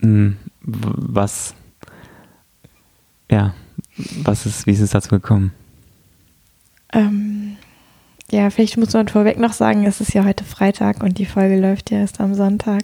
mh, 0.00 0.08
hm, 0.08 0.36
was, 0.62 1.54
ja, 3.30 3.54
was 4.22 4.46
ist, 4.46 4.66
wie 4.66 4.72
ist 4.72 4.80
es 4.80 4.90
dazu 4.90 5.10
gekommen? 5.10 5.52
Ähm, 6.92 7.56
ja, 8.32 8.48
vielleicht 8.48 8.78
muss 8.78 8.94
man 8.94 9.08
vorweg 9.08 9.38
noch 9.38 9.52
sagen, 9.52 9.84
es 9.84 10.00
ist 10.00 10.14
ja 10.14 10.24
heute 10.24 10.42
Freitag 10.44 11.02
und 11.02 11.18
die 11.18 11.26
Folge 11.26 11.60
läuft 11.60 11.90
ja 11.90 11.98
erst 11.98 12.18
am 12.18 12.34
Sonntag. 12.34 12.82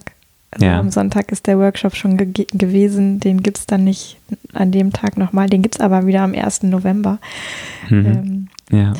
Also 0.51 0.65
ja. 0.65 0.79
Am 0.79 0.91
Sonntag 0.91 1.31
ist 1.31 1.47
der 1.47 1.59
Workshop 1.59 1.95
schon 1.95 2.17
ge 2.17 2.45
gewesen. 2.51 3.19
Den 3.19 3.41
gibt 3.41 3.57
es 3.57 3.65
dann 3.65 3.83
nicht 3.83 4.17
an 4.53 4.71
dem 4.71 4.93
Tag 4.93 5.17
nochmal. 5.17 5.47
Den 5.47 5.61
gibt 5.61 5.75
es 5.75 5.81
aber 5.81 6.05
wieder 6.05 6.21
am 6.21 6.33
1. 6.33 6.63
November. 6.63 7.19
Mhm. 7.89 8.05
Ähm, 8.05 8.47
ja. 8.71 8.93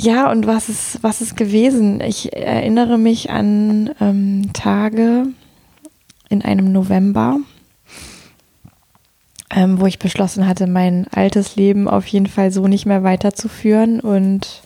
Ja, 0.00 0.30
und 0.30 0.46
was 0.46 0.68
ist, 0.68 0.98
was 1.02 1.20
ist 1.20 1.36
gewesen? 1.36 2.00
Ich 2.00 2.32
erinnere 2.32 2.98
mich 2.98 3.30
an 3.30 3.90
ähm, 4.00 4.50
Tage 4.52 5.26
in 6.28 6.42
einem 6.42 6.70
November, 6.70 7.40
ähm, 9.50 9.80
wo 9.80 9.86
ich 9.86 9.98
beschlossen 9.98 10.46
hatte, 10.46 10.66
mein 10.66 11.06
altes 11.08 11.56
Leben 11.56 11.88
auf 11.88 12.06
jeden 12.06 12.26
Fall 12.26 12.50
so 12.50 12.66
nicht 12.66 12.86
mehr 12.86 13.02
weiterzuführen. 13.02 14.00
Und 14.00 14.62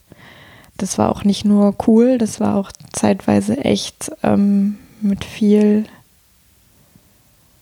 das 0.77 0.99
war 0.99 1.11
auch 1.11 1.25
nicht 1.25 1.45
nur 1.45 1.75
cool, 1.87 2.19
das 2.19 2.41
war 2.41 2.57
auch 2.57 2.73
zeitweise 2.93 3.59
echt 3.59 4.11
ähm, 4.23 4.79
mit 5.01 5.25
viel 5.25 5.85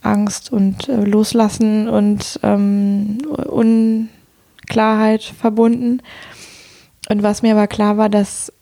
Angst 0.03 0.51
und 0.53 0.89
äh, 0.89 1.05
Loslassen 1.05 1.89
und 1.89 2.41
ähm, 2.43 3.19
Unklarheit 4.67 5.23
verbunden. 5.23 6.01
Und 7.09 7.23
was 7.23 7.43
mir 7.43 7.53
aber 7.53 7.67
klar 7.67 7.97
war, 7.97 8.09
dass 8.09 8.53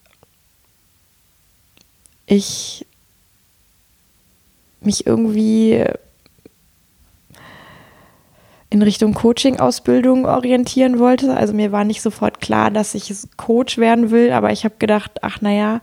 ich 2.27 2.87
mich 4.81 5.07
irgendwie 5.07 5.85
in 8.71 8.83
Richtung 8.83 9.15
Coaching-Ausbildung 9.15 10.27
orientieren 10.27 10.99
wollte. 10.99 11.37
Also 11.37 11.55
mir 11.55 11.73
war 11.73 11.85
nicht 11.85 12.03
sofort 12.03 12.41
klar, 12.41 12.71
dass 12.71 12.95
ich 12.95 13.13
Coach 13.37 13.79
werden 13.79 14.11
will, 14.11 14.33
aber 14.33 14.53
ich 14.53 14.65
habe 14.65 14.75
gedacht, 14.79 15.13
ach 15.23 15.41
naja, 15.41 15.81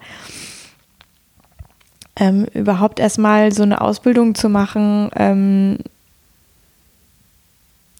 ähm, 2.15 2.45
überhaupt 2.53 2.99
erstmal 2.99 3.51
so 3.51 3.63
eine 3.63 3.81
Ausbildung 3.81 4.35
zu 4.35 4.49
machen, 4.49 5.09
ähm, 5.15 5.79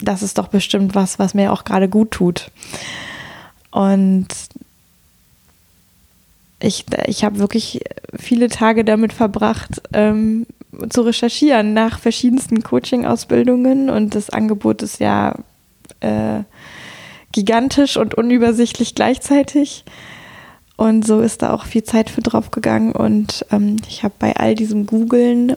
das 0.02 0.24
ist 0.24 0.38
doch 0.38 0.50
bestimmt 0.50 0.94
was, 0.94 1.20
was 1.20 1.34
mir 1.34 1.52
auch 1.52 1.64
gerade 1.64 1.90
gut 1.90 2.12
tut. 2.12 2.52
Und 3.72 4.28
ich, 6.60 6.86
ich 7.06 7.24
habe 7.24 7.40
wirklich 7.40 7.82
viele 8.18 8.50
Tage 8.50 8.86
damit 8.86 9.14
verbracht, 9.14 9.82
ähm, 9.94 10.46
zu 10.90 11.02
recherchieren 11.02 11.74
nach 11.74 12.00
verschiedensten 12.00 12.64
Coaching-Ausbildungen 12.64 13.90
und 13.90 14.16
das 14.16 14.30
Angebot 14.30 14.82
ist 14.82 15.00
ja 15.00 15.36
äh, 16.00 16.42
gigantisch 17.32 17.98
und 17.98 18.16
unübersichtlich 18.16 18.96
gleichzeitig. 18.96 19.84
Und 20.78 21.06
so 21.06 21.22
ist 21.22 21.42
da 21.42 21.54
auch 21.54 21.66
viel 21.66 21.84
Zeit 21.84 22.10
für 22.10 22.22
drauf 22.22 22.52
gegangen. 22.52 22.92
Und 22.92 23.46
ähm, 23.52 23.78
ich 23.88 24.04
habe 24.04 24.14
bei 24.20 24.36
all 24.36 24.56
diesem 24.56 24.86
Googlen 24.86 25.56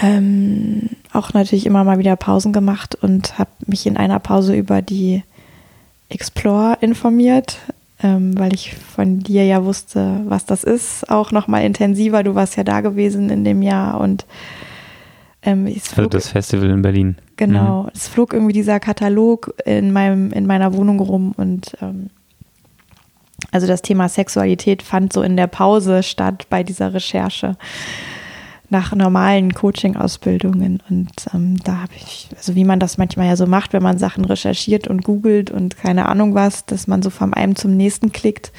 ähm, 0.00 0.90
auch 1.12 1.32
natürlich 1.34 1.66
immer 1.66 1.84
mal 1.84 1.98
wieder 1.98 2.16
Pausen 2.16 2.52
gemacht 2.52 2.96
und 3.00 3.38
habe 3.38 3.50
mich 3.66 3.86
in 3.86 3.96
einer 3.96 4.18
Pause 4.18 4.54
über 4.56 4.80
die 4.80 5.22
Explore 6.08 6.78
informiert, 6.80 7.58
ähm, 8.02 8.38
weil 8.38 8.54
ich 8.54 8.74
von 8.74 9.20
dir 9.20 9.44
ja 9.44 9.64
wusste, 9.64 10.20
was 10.26 10.46
das 10.46 10.64
ist. 10.64 11.10
Auch 11.10 11.32
noch 11.32 11.48
mal 11.48 11.60
intensiver. 11.60 12.22
Du 12.22 12.34
warst 12.34 12.56
ja 12.56 12.64
da 12.64 12.80
gewesen 12.80 13.30
in 13.30 13.44
dem 13.44 13.62
Jahr 13.62 14.00
und 14.00 14.26
ähm, 15.42 15.66
also 15.66 16.06
das 16.06 16.28
Festival 16.28 16.70
in 16.70 16.82
Berlin. 16.82 17.16
Genau. 17.36 17.84
Mhm. 17.84 17.90
Es 17.94 18.08
flog 18.08 18.32
irgendwie 18.32 18.52
dieser 18.52 18.80
Katalog 18.80 19.54
in 19.64 19.92
meinem 19.92 20.32
in 20.32 20.46
meiner 20.46 20.74
Wohnung 20.74 21.00
rum 21.00 21.32
und 21.36 21.76
ähm, 21.80 22.10
also 23.52 23.66
das 23.66 23.82
Thema 23.82 24.08
Sexualität 24.08 24.82
fand 24.82 25.12
so 25.12 25.22
in 25.22 25.36
der 25.36 25.46
Pause 25.46 26.02
statt 26.02 26.46
bei 26.50 26.62
dieser 26.62 26.92
Recherche 26.92 27.56
nach 28.70 28.94
normalen 28.94 29.52
Coaching-Ausbildungen. 29.52 30.82
Und 30.88 31.10
ähm, 31.34 31.58
da 31.62 31.82
habe 31.82 31.92
ich, 31.96 32.28
also 32.36 32.54
wie 32.54 32.64
man 32.64 32.80
das 32.80 32.98
manchmal 32.98 33.26
ja 33.26 33.36
so 33.36 33.46
macht, 33.46 33.72
wenn 33.72 33.82
man 33.82 33.98
Sachen 33.98 34.24
recherchiert 34.24 34.88
und 34.88 35.02
googelt 35.04 35.50
und 35.50 35.76
keine 35.76 36.08
Ahnung 36.08 36.34
was, 36.34 36.64
dass 36.66 36.86
man 36.86 37.02
so 37.02 37.10
vom 37.10 37.34
einen 37.34 37.56
zum 37.56 37.76
nächsten 37.76 38.12
klickt. 38.12 38.52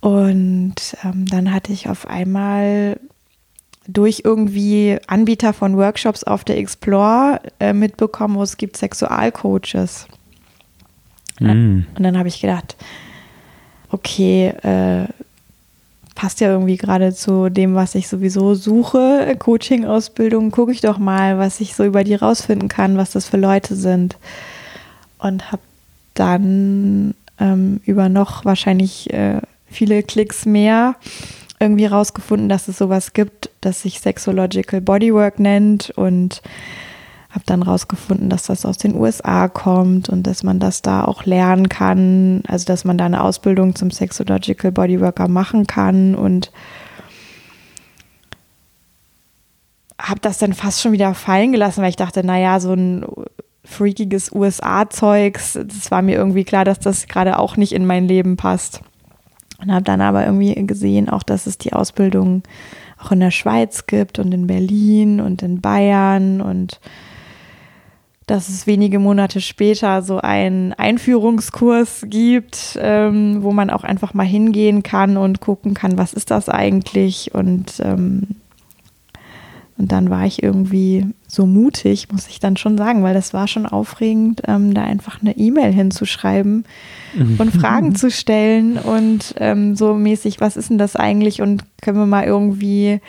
Und 0.00 0.74
ähm, 1.04 1.26
dann 1.26 1.52
hatte 1.52 1.72
ich 1.72 1.88
auf 1.88 2.06
einmal 2.06 2.98
durch 3.88 4.22
irgendwie 4.24 4.98
Anbieter 5.06 5.52
von 5.52 5.76
Workshops 5.76 6.22
auf 6.24 6.44
der 6.44 6.58
Explore 6.58 7.40
äh, 7.60 7.72
mitbekommen, 7.72 8.36
wo 8.36 8.42
es 8.42 8.56
gibt 8.56 8.76
Sexualcoaches. 8.76 10.06
Mm. 11.40 11.80
Und 11.94 12.02
dann 12.02 12.18
habe 12.18 12.28
ich 12.28 12.40
gedacht, 12.40 12.76
okay, 13.90 14.48
äh, 14.62 15.06
passt 16.14 16.40
ja 16.40 16.48
irgendwie 16.48 16.76
gerade 16.76 17.14
zu 17.14 17.48
dem, 17.48 17.74
was 17.74 17.94
ich 17.94 18.08
sowieso 18.08 18.54
suche. 18.54 19.34
Coaching-Ausbildung, 19.38 20.50
gucke 20.50 20.72
ich 20.72 20.80
doch 20.80 20.98
mal, 20.98 21.38
was 21.38 21.60
ich 21.60 21.74
so 21.74 21.84
über 21.84 22.04
die 22.04 22.14
rausfinden 22.14 22.68
kann, 22.68 22.96
was 22.96 23.12
das 23.12 23.26
für 23.26 23.38
Leute 23.38 23.74
sind. 23.76 24.16
Und 25.18 25.52
habe 25.52 25.62
dann 26.14 27.14
ähm, 27.38 27.80
über 27.84 28.08
noch 28.08 28.44
wahrscheinlich 28.44 29.12
äh, 29.12 29.40
viele 29.66 30.02
Klicks 30.02 30.46
mehr 30.46 30.96
irgendwie 31.58 31.86
rausgefunden, 31.86 32.48
dass 32.48 32.68
es 32.68 32.78
sowas 32.78 33.12
gibt, 33.12 33.50
das 33.60 33.82
sich 33.82 34.00
Sexological 34.00 34.80
Bodywork 34.80 35.38
nennt 35.38 35.90
und 35.90 36.42
habe 37.32 37.44
dann 37.46 37.62
rausgefunden, 37.62 38.28
dass 38.28 38.44
das 38.44 38.66
aus 38.66 38.76
den 38.76 38.94
USA 38.94 39.48
kommt 39.48 40.10
und 40.10 40.26
dass 40.26 40.42
man 40.42 40.60
das 40.60 40.82
da 40.82 41.04
auch 41.04 41.24
lernen 41.24 41.70
kann, 41.70 42.42
also 42.46 42.66
dass 42.66 42.84
man 42.84 42.98
da 42.98 43.06
eine 43.06 43.24
Ausbildung 43.24 43.74
zum 43.74 43.90
Sexological 43.90 44.70
Bodyworker 44.70 45.28
machen 45.28 45.66
kann 45.66 46.14
und 46.14 46.52
habe 49.98 50.20
das 50.20 50.38
dann 50.38 50.52
fast 50.52 50.82
schon 50.82 50.92
wieder 50.92 51.14
fallen 51.14 51.52
gelassen, 51.52 51.82
weil 51.82 51.90
ich 51.90 51.96
dachte, 51.96 52.24
naja, 52.24 52.60
so 52.60 52.74
ein 52.74 53.06
freakiges 53.64 54.30
USA-Zeugs, 54.32 55.54
das 55.54 55.90
war 55.90 56.02
mir 56.02 56.16
irgendwie 56.16 56.44
klar, 56.44 56.64
dass 56.64 56.80
das 56.80 57.06
gerade 57.06 57.38
auch 57.38 57.56
nicht 57.56 57.72
in 57.72 57.86
mein 57.86 58.08
Leben 58.08 58.36
passt. 58.36 58.82
Und 59.58 59.72
habe 59.72 59.84
dann 59.84 60.00
aber 60.00 60.26
irgendwie 60.26 60.54
gesehen, 60.66 61.08
auch 61.08 61.22
dass 61.22 61.46
es 61.46 61.56
die 61.56 61.72
Ausbildung 61.72 62.42
auch 63.02 63.12
in 63.12 63.20
der 63.20 63.30
Schweiz 63.30 63.86
gibt 63.86 64.18
und 64.18 64.34
in 64.34 64.48
Berlin 64.48 65.20
und 65.20 65.42
in 65.42 65.60
Bayern 65.60 66.40
und 66.40 66.80
dass 68.32 68.48
es 68.48 68.66
wenige 68.66 68.98
Monate 68.98 69.42
später 69.42 70.00
so 70.00 70.16
einen 70.18 70.72
Einführungskurs 70.72 72.06
gibt, 72.08 72.78
ähm, 72.80 73.42
wo 73.42 73.52
man 73.52 73.68
auch 73.68 73.84
einfach 73.84 74.14
mal 74.14 74.24
hingehen 74.24 74.82
kann 74.82 75.18
und 75.18 75.40
gucken 75.40 75.74
kann, 75.74 75.98
was 75.98 76.14
ist 76.14 76.30
das 76.30 76.48
eigentlich? 76.48 77.34
Und 77.34 77.74
ähm, 77.84 78.28
und 79.76 79.92
dann 79.92 80.08
war 80.08 80.24
ich 80.24 80.42
irgendwie 80.42 81.06
so 81.26 81.44
mutig, 81.44 82.10
muss 82.10 82.28
ich 82.28 82.40
dann 82.40 82.56
schon 82.56 82.78
sagen, 82.78 83.02
weil 83.02 83.14
das 83.14 83.34
war 83.34 83.48
schon 83.48 83.66
aufregend, 83.66 84.42
ähm, 84.46 84.72
da 84.72 84.84
einfach 84.84 85.20
eine 85.20 85.36
E-Mail 85.36 85.72
hinzuschreiben 85.72 86.64
und 87.38 87.50
Fragen 87.50 87.94
zu 87.94 88.10
stellen 88.10 88.78
und 88.78 89.34
ähm, 89.38 89.76
so 89.76 89.92
mäßig, 89.92 90.40
was 90.40 90.56
ist 90.56 90.70
denn 90.70 90.78
das 90.78 90.96
eigentlich? 90.96 91.42
Und 91.42 91.64
können 91.82 91.98
wir 91.98 92.06
mal 92.06 92.24
irgendwie 92.24 93.00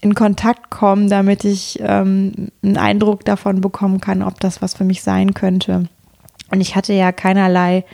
in 0.00 0.14
Kontakt 0.14 0.70
kommen, 0.70 1.08
damit 1.08 1.44
ich 1.44 1.78
ähm, 1.80 2.48
einen 2.62 2.76
Eindruck 2.76 3.24
davon 3.24 3.60
bekommen 3.60 4.00
kann, 4.00 4.22
ob 4.22 4.40
das 4.40 4.62
was 4.62 4.74
für 4.74 4.84
mich 4.84 5.02
sein 5.02 5.34
könnte. 5.34 5.88
Und 6.50 6.60
ich 6.60 6.76
hatte 6.76 6.92
ja 6.92 7.12
keinerlei 7.12 7.84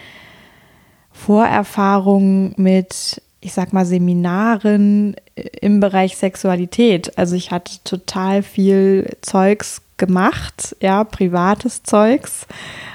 Vorerfahrung 1.13 2.55
mit 2.57 3.23
ich 3.43 3.53
sag 3.53 3.73
mal, 3.73 3.85
Seminaren 3.85 5.17
im 5.61 5.81
Bereich 5.81 6.17
Sexualität. 6.17 7.19
Also 7.19 7.35
ich 7.35 7.51
hatte 7.51 7.73
total 7.83 8.43
viel 8.45 9.17
Zeugs 9.21 9.83
gemacht, 9.97 10.77
ja, 10.81 11.05
privates 11.05 11.83
Zeugs, 11.83 12.47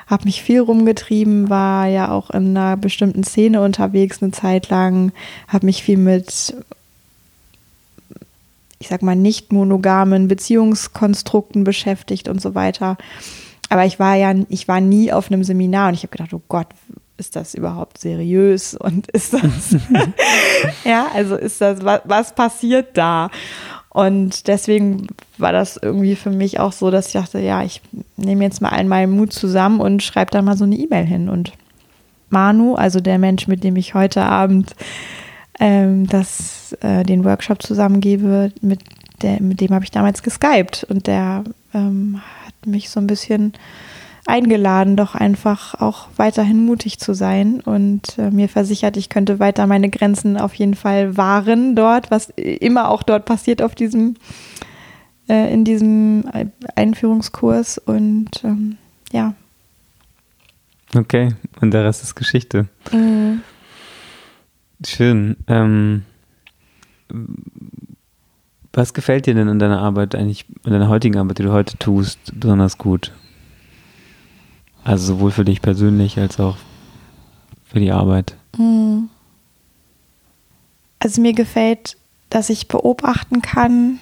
habe 0.07 0.23
mich 0.23 0.41
viel 0.41 0.61
rumgetrieben, 0.61 1.49
war 1.49 1.87
ja 1.87 2.11
auch 2.11 2.29
in 2.29 2.57
einer 2.57 2.77
bestimmten 2.77 3.25
Szene 3.25 3.61
unterwegs 3.61 4.21
eine 4.21 4.31
Zeit 4.31 4.69
lang, 4.69 5.11
habe 5.49 5.65
mich 5.65 5.83
viel 5.83 5.97
mit, 5.97 6.55
ich 8.79 8.87
sag 8.89 9.01
mal, 9.01 9.15
nicht 9.15 9.51
monogamen 9.51 10.27
Beziehungskonstrukten 10.27 11.63
beschäftigt 11.63 12.27
und 12.27 12.41
so 12.41 12.55
weiter. 12.55 12.97
Aber 13.69 13.85
ich 13.85 13.99
war 13.99 14.15
ja, 14.15 14.33
ich 14.49 14.67
war 14.67 14.81
nie 14.81 15.11
auf 15.11 15.31
einem 15.31 15.43
Seminar 15.43 15.89
und 15.89 15.95
ich 15.95 16.03
habe 16.03 16.11
gedacht, 16.11 16.33
oh 16.33 16.41
Gott, 16.47 16.67
ist 17.17 17.35
das 17.35 17.55
überhaupt 17.55 17.97
seriös 17.97 18.75
und 18.75 19.09
ist 19.11 19.33
das, 19.33 19.41
ja, 20.83 21.07
also 21.13 21.35
ist 21.35 21.59
das, 21.61 21.83
was, 21.83 22.01
was 22.05 22.35
passiert 22.35 22.97
da? 22.97 23.29
Und 23.89 24.47
deswegen 24.47 25.07
war 25.39 25.51
das 25.51 25.77
irgendwie 25.77 26.15
für 26.15 26.29
mich 26.29 26.59
auch 26.59 26.71
so, 26.71 26.91
dass 26.91 27.07
ich 27.07 27.13
dachte, 27.13 27.39
ja, 27.39 27.63
ich 27.63 27.81
nehme 28.15 28.43
jetzt 28.43 28.61
mal 28.61 28.69
all 28.69 28.83
meinen 28.83 29.13
Mut 29.13 29.33
zusammen 29.33 29.79
und 29.79 30.03
schreibe 30.03 30.29
da 30.29 30.43
mal 30.43 30.55
so 30.55 30.65
eine 30.65 30.75
E-Mail 30.75 31.05
hin. 31.05 31.29
Und 31.29 31.53
Manu, 32.29 32.75
also 32.75 32.99
der 32.99 33.17
Mensch, 33.17 33.47
mit 33.47 33.63
dem 33.63 33.75
ich 33.75 33.95
heute 33.95 34.23
Abend 34.23 34.75
ähm, 35.59 36.07
das, 36.07 36.73
äh, 36.81 37.03
den 37.03 37.23
Workshop 37.23 37.61
zusammengebe, 37.61 38.51
mit, 38.61 38.81
der, 39.21 39.41
mit 39.41 39.61
dem 39.61 39.71
habe 39.71 39.83
ich 39.83 39.91
damals 39.91 40.23
geskypt 40.23 40.85
und 40.89 41.07
der 41.07 41.43
ähm, 41.73 42.21
hat 42.45 42.65
mich 42.65 42.89
so 42.89 42.99
ein 42.99 43.07
bisschen 43.07 43.53
eingeladen, 44.27 44.97
doch 44.97 45.15
einfach 45.15 45.73
auch 45.75 46.09
weiterhin 46.17 46.65
mutig 46.65 46.99
zu 46.99 47.13
sein 47.13 47.61
und 47.61 48.17
äh, 48.19 48.29
mir 48.29 48.49
versichert, 48.49 48.97
ich 48.97 49.09
könnte 49.09 49.39
weiter 49.39 49.65
meine 49.67 49.89
Grenzen 49.89 50.37
auf 50.37 50.53
jeden 50.55 50.75
Fall 50.75 51.15
wahren 51.15 51.75
dort, 51.75 52.11
was 52.11 52.29
immer 52.35 52.89
auch 52.89 53.03
dort 53.03 53.25
passiert 53.25 53.61
auf 53.61 53.73
diesem, 53.73 54.15
äh, 55.29 55.51
in 55.53 55.63
diesem 55.63 56.25
Einführungskurs 56.75 57.77
und 57.77 58.43
ähm, 58.43 58.77
ja. 59.11 59.33
Okay, 60.93 61.33
und 61.61 61.71
der 61.71 61.85
Rest 61.85 62.03
ist 62.03 62.15
Geschichte. 62.15 62.67
Mhm. 62.91 63.41
Schön. 64.85 65.37
Ähm, 65.47 66.03
was 68.73 68.93
gefällt 68.93 69.25
dir 69.25 69.33
denn 69.33 69.47
in 69.47 69.59
deiner 69.59 69.79
Arbeit 69.79 70.13
eigentlich, 70.13 70.45
in 70.65 70.71
deiner 70.71 70.89
heutigen 70.89 71.17
Arbeit, 71.17 71.39
die 71.39 71.43
du 71.43 71.51
heute 71.51 71.77
tust, 71.77 72.19
besonders 72.39 72.77
gut? 72.77 73.11
Also 74.83 75.15
sowohl 75.15 75.31
für 75.31 75.45
dich 75.45 75.61
persönlich 75.61 76.19
als 76.19 76.39
auch 76.39 76.57
für 77.65 77.79
die 77.79 77.91
Arbeit. 77.91 78.35
Hm. 78.55 79.09
Also 80.99 81.21
mir 81.21 81.33
gefällt, 81.33 81.97
dass 82.29 82.49
ich 82.49 82.67
beobachten 82.67 83.41
kann, 83.41 83.99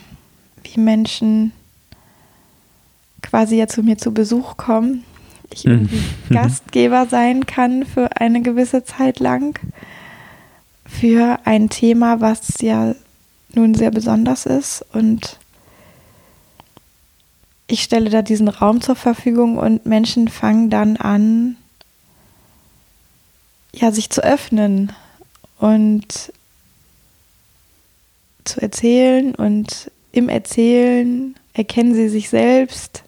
wie 0.63 0.79
Menschen 0.79 1.51
quasi 3.21 3.57
ja 3.57 3.67
zu 3.67 3.81
mir 3.81 3.97
zu 3.97 4.13
Besuch 4.13 4.57
kommen. 4.57 5.03
Ich 5.51 5.63
hm. 5.63 5.71
irgendwie 5.71 6.01
Gastgeber 6.33 7.05
sein 7.05 7.45
kann 7.45 7.85
für 7.85 8.19
eine 8.19 8.41
gewisse 8.41 8.83
Zeit 8.83 9.19
lang. 9.19 9.59
Für 10.99 11.39
ein 11.45 11.69
Thema, 11.69 12.21
was 12.21 12.61
ja 12.61 12.95
nun 13.53 13.73
sehr 13.73 13.91
besonders 13.91 14.45
ist 14.45 14.85
und 14.93 15.39
ich 17.67 17.81
stelle 17.81 18.09
da 18.09 18.21
diesen 18.21 18.47
Raum 18.47 18.81
zur 18.81 18.95
Verfügung 18.95 19.57
und 19.57 19.85
Menschen 19.85 20.27
fangen 20.27 20.69
dann 20.69 20.97
an, 20.97 21.57
ja, 23.73 23.91
sich 23.91 24.09
zu 24.09 24.23
öffnen 24.23 24.91
und 25.59 26.31
zu 28.43 28.61
erzählen 28.61 29.33
und 29.35 29.91
im 30.11 30.29
Erzählen 30.29 31.35
erkennen 31.53 31.93
sie 31.93 32.09
sich 32.09 32.29
selbst. 32.29 33.03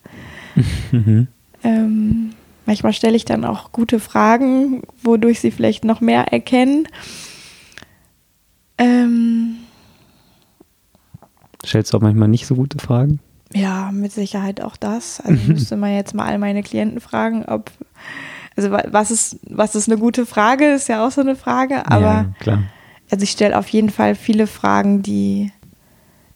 Mhm. 0.91 1.27
Ähm, 1.63 2.33
manchmal 2.65 2.93
stelle 2.93 3.15
ich 3.15 3.25
dann 3.25 3.45
auch 3.45 3.71
gute 3.71 3.99
Fragen, 3.99 4.81
wodurch 5.03 5.39
sie 5.39 5.51
vielleicht 5.51 5.83
noch 5.83 6.01
mehr 6.01 6.33
erkennen. 6.33 6.87
Ähm, 8.77 9.57
Stellst 11.65 11.93
du 11.93 11.97
auch 11.97 12.01
manchmal 12.01 12.27
nicht 12.27 12.47
so 12.47 12.55
gute 12.55 12.77
Fragen? 12.79 13.19
Ja, 13.53 13.91
mit 13.91 14.11
Sicherheit 14.11 14.61
auch 14.61 14.77
das. 14.77 15.19
Also 15.21 15.41
mhm. 15.41 15.47
müsste 15.53 15.77
man 15.77 15.93
jetzt 15.93 16.13
mal 16.13 16.25
all 16.25 16.37
meine 16.37 16.63
Klienten 16.63 16.99
fragen, 16.99 17.45
ob, 17.45 17.71
also 18.55 18.71
was 18.71 19.11
ist, 19.11 19.39
was 19.49 19.75
ist 19.75 19.89
eine 19.89 19.99
gute 19.99 20.25
Frage, 20.25 20.65
ist 20.65 20.89
ja 20.89 21.05
auch 21.05 21.11
so 21.11 21.21
eine 21.21 21.35
Frage, 21.35 21.85
aber 21.89 22.01
ja, 22.01 22.33
klar. 22.39 22.63
also 23.11 23.23
ich 23.23 23.31
stelle 23.31 23.57
auf 23.57 23.67
jeden 23.69 23.89
Fall 23.89 24.15
viele 24.15 24.47
Fragen, 24.47 25.01
die 25.01 25.51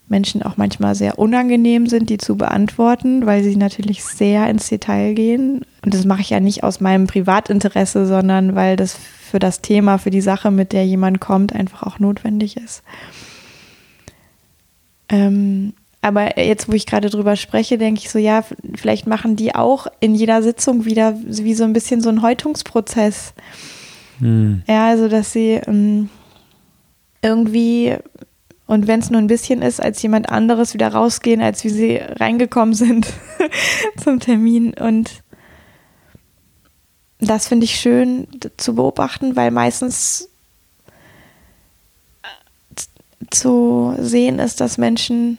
Menschen 0.08 0.42
auch 0.42 0.56
manchmal 0.56 0.94
sehr 0.94 1.18
unangenehm 1.18 1.86
sind, 1.86 2.10
die 2.10 2.18
zu 2.18 2.36
beantworten, 2.36 3.26
weil 3.26 3.42
sie 3.42 3.56
natürlich 3.56 4.04
sehr 4.04 4.48
ins 4.48 4.68
Detail 4.68 5.14
gehen. 5.14 5.64
Und 5.84 5.94
das 5.94 6.04
mache 6.04 6.20
ich 6.20 6.30
ja 6.30 6.38
nicht 6.38 6.62
aus 6.62 6.80
meinem 6.80 7.06
Privatinteresse, 7.06 8.06
sondern 8.06 8.54
weil 8.54 8.76
das 8.76 8.98
für 9.32 9.38
das 9.38 9.62
Thema, 9.62 9.96
für 9.96 10.10
die 10.10 10.20
Sache, 10.20 10.50
mit 10.50 10.74
der 10.74 10.84
jemand 10.84 11.18
kommt, 11.18 11.54
einfach 11.54 11.84
auch 11.84 11.98
notwendig 11.98 12.58
ist. 12.58 12.82
Ähm, 15.08 15.72
aber 16.02 16.38
jetzt, 16.38 16.68
wo 16.68 16.72
ich 16.72 16.84
gerade 16.84 17.08
drüber 17.08 17.36
spreche, 17.36 17.78
denke 17.78 18.02
ich 18.02 18.10
so, 18.10 18.18
ja, 18.18 18.44
vielleicht 18.74 19.06
machen 19.06 19.34
die 19.34 19.54
auch 19.54 19.86
in 20.00 20.14
jeder 20.14 20.42
Sitzung 20.42 20.84
wieder 20.84 21.16
wie 21.24 21.54
so 21.54 21.64
ein 21.64 21.72
bisschen 21.72 22.02
so 22.02 22.10
einen 22.10 22.20
Häutungsprozess. 22.20 23.32
Hm. 24.18 24.64
Ja, 24.68 24.88
also 24.88 25.08
dass 25.08 25.32
sie 25.32 25.52
ähm, 25.66 26.10
irgendwie, 27.22 27.96
und 28.66 28.86
wenn 28.86 29.00
es 29.00 29.08
nur 29.08 29.18
ein 29.22 29.28
bisschen 29.28 29.62
ist, 29.62 29.82
als 29.82 30.02
jemand 30.02 30.28
anderes 30.28 30.74
wieder 30.74 30.88
rausgehen, 30.88 31.40
als 31.40 31.64
wie 31.64 31.70
sie 31.70 31.96
reingekommen 31.96 32.74
sind 32.74 33.06
zum 33.96 34.20
Termin. 34.20 34.74
Und 34.74 35.21
das 37.22 37.48
finde 37.48 37.64
ich 37.64 37.78
schön 37.78 38.26
zu 38.56 38.74
beobachten, 38.74 39.36
weil 39.36 39.50
meistens 39.50 40.28
zu 43.30 43.94
sehen 43.98 44.38
ist, 44.38 44.60
dass 44.60 44.76
Menschen 44.76 45.38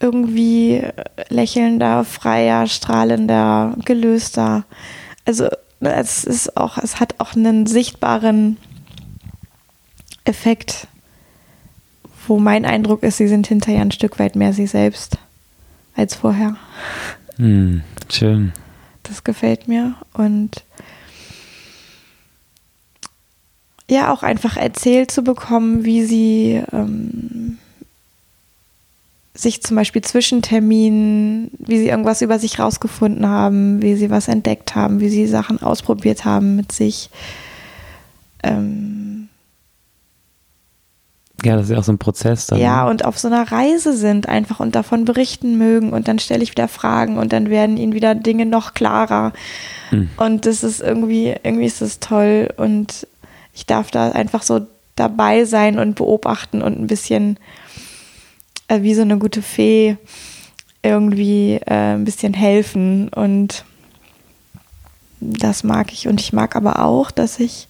irgendwie 0.00 0.82
lächelnder, 1.28 2.04
freier, 2.04 2.66
strahlender, 2.66 3.74
gelöster. 3.84 4.64
Also 5.24 5.48
es 5.80 6.24
ist 6.24 6.56
auch, 6.56 6.78
es 6.78 7.00
hat 7.00 7.14
auch 7.18 7.34
einen 7.34 7.66
sichtbaren 7.66 8.58
Effekt, 10.24 10.88
wo 12.26 12.38
mein 12.38 12.64
Eindruck 12.64 13.02
ist, 13.02 13.16
sie 13.16 13.28
sind 13.28 13.46
hinterher 13.46 13.80
ein 13.80 13.90
Stück 13.90 14.18
weit 14.18 14.36
mehr 14.36 14.52
sie 14.52 14.66
selbst 14.66 15.18
als 15.96 16.14
vorher. 16.14 16.56
Hm, 17.36 17.82
schön. 18.10 18.52
Das 19.02 19.24
gefällt 19.24 19.68
mir 19.68 19.94
und 20.12 20.64
ja, 23.88 24.12
auch 24.12 24.22
einfach 24.22 24.56
erzählt 24.56 25.10
zu 25.10 25.22
bekommen, 25.22 25.84
wie 25.84 26.04
sie 26.04 26.62
ähm, 26.72 27.58
sich 29.34 29.62
zum 29.62 29.76
Beispiel 29.76 30.02
zwischen 30.02 30.42
Terminen, 30.42 31.50
wie 31.58 31.78
sie 31.78 31.88
irgendwas 31.88 32.22
über 32.22 32.38
sich 32.38 32.60
rausgefunden 32.60 33.26
haben, 33.26 33.82
wie 33.82 33.96
sie 33.96 34.10
was 34.10 34.28
entdeckt 34.28 34.76
haben, 34.76 35.00
wie 35.00 35.08
sie 35.08 35.26
Sachen 35.26 35.60
ausprobiert 35.60 36.24
haben 36.24 36.54
mit 36.54 36.70
sich. 36.70 37.10
Ähm 38.44 39.09
ja, 41.44 41.56
das 41.56 41.66
ist 41.66 41.72
ja 41.72 41.78
auch 41.78 41.84
so 41.84 41.92
ein 41.92 41.98
Prozess 41.98 42.46
dann. 42.46 42.58
Ja, 42.58 42.84
ne? 42.84 42.90
und 42.90 43.04
auf 43.04 43.18
so 43.18 43.28
einer 43.28 43.50
Reise 43.50 43.96
sind 43.96 44.28
einfach 44.28 44.60
und 44.60 44.74
davon 44.74 45.04
berichten 45.04 45.56
mögen 45.56 45.92
und 45.92 46.08
dann 46.08 46.18
stelle 46.18 46.42
ich 46.42 46.50
wieder 46.50 46.68
Fragen 46.68 47.18
und 47.18 47.32
dann 47.32 47.48
werden 47.48 47.76
ihnen 47.76 47.94
wieder 47.94 48.14
Dinge 48.14 48.46
noch 48.46 48.74
klarer. 48.74 49.32
Hm. 49.90 50.10
Und 50.16 50.46
das 50.46 50.62
ist 50.62 50.80
irgendwie, 50.80 51.34
irgendwie 51.42 51.66
ist 51.66 51.80
das 51.80 52.00
toll 52.00 52.52
und 52.56 53.06
ich 53.54 53.66
darf 53.66 53.90
da 53.90 54.10
einfach 54.10 54.42
so 54.42 54.66
dabei 54.96 55.44
sein 55.44 55.78
und 55.78 55.94
beobachten 55.94 56.62
und 56.62 56.78
ein 56.78 56.86
bisschen 56.86 57.38
äh, 58.68 58.82
wie 58.82 58.94
so 58.94 59.02
eine 59.02 59.18
gute 59.18 59.42
Fee 59.42 59.96
irgendwie 60.82 61.54
äh, 61.66 61.94
ein 61.94 62.04
bisschen 62.04 62.34
helfen 62.34 63.08
und 63.08 63.64
das 65.20 65.64
mag 65.64 65.92
ich 65.92 66.08
und 66.08 66.20
ich 66.20 66.32
mag 66.32 66.56
aber 66.56 66.84
auch, 66.84 67.10
dass 67.10 67.38
ich 67.38 67.68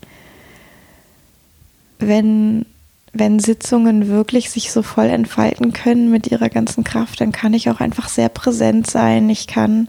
wenn 1.98 2.64
wenn 3.12 3.40
Sitzungen 3.40 4.08
wirklich 4.08 4.50
sich 4.50 4.70
so 4.70 4.82
voll 4.82 5.06
entfalten 5.06 5.72
können 5.72 6.10
mit 6.10 6.28
ihrer 6.28 6.48
ganzen 6.48 6.84
Kraft, 6.84 7.20
dann 7.20 7.32
kann 7.32 7.54
ich 7.54 7.68
auch 7.68 7.80
einfach 7.80 8.08
sehr 8.08 8.28
präsent 8.28 8.88
sein. 8.88 9.28
Ich 9.30 9.46
kann 9.46 9.88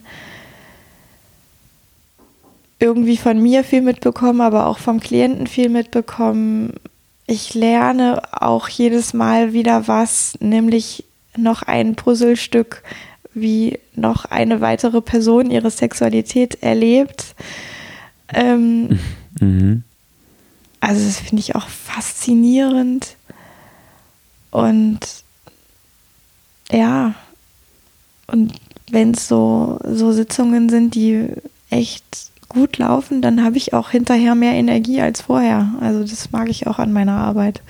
irgendwie 2.78 3.16
von 3.16 3.40
mir 3.40 3.62
viel 3.62 3.80
mitbekommen, 3.80 4.40
aber 4.40 4.66
auch 4.66 4.78
vom 4.78 4.98
Klienten 4.98 5.46
viel 5.46 5.68
mitbekommen. 5.68 6.74
Ich 7.26 7.54
lerne 7.54 8.20
auch 8.32 8.68
jedes 8.68 9.14
Mal 9.14 9.52
wieder 9.52 9.86
was, 9.86 10.36
nämlich 10.40 11.04
noch 11.36 11.62
ein 11.62 11.94
Puzzlestück, 11.94 12.82
wie 13.34 13.78
noch 13.94 14.24
eine 14.24 14.60
weitere 14.60 15.00
Person 15.00 15.50
ihre 15.50 15.70
Sexualität 15.70 16.62
erlebt. 16.62 17.36
Ähm, 18.34 18.98
mhm. 19.40 19.84
Also 20.82 21.06
das 21.06 21.20
finde 21.20 21.40
ich 21.40 21.54
auch 21.54 21.68
faszinierend. 21.68 23.16
Und 24.50 24.98
ja, 26.72 27.14
und 28.26 28.52
wenn 28.90 29.12
es 29.12 29.28
so, 29.28 29.78
so 29.84 30.10
Sitzungen 30.10 30.68
sind, 30.68 30.96
die 30.96 31.28
echt 31.70 32.04
gut 32.48 32.78
laufen, 32.78 33.22
dann 33.22 33.44
habe 33.44 33.58
ich 33.58 33.74
auch 33.74 33.90
hinterher 33.90 34.34
mehr 34.34 34.54
Energie 34.54 35.00
als 35.00 35.20
vorher. 35.20 35.72
Also 35.80 36.00
das 36.00 36.32
mag 36.32 36.48
ich 36.48 36.66
auch 36.66 36.80
an 36.80 36.92
meiner 36.92 37.16
Arbeit. 37.16 37.62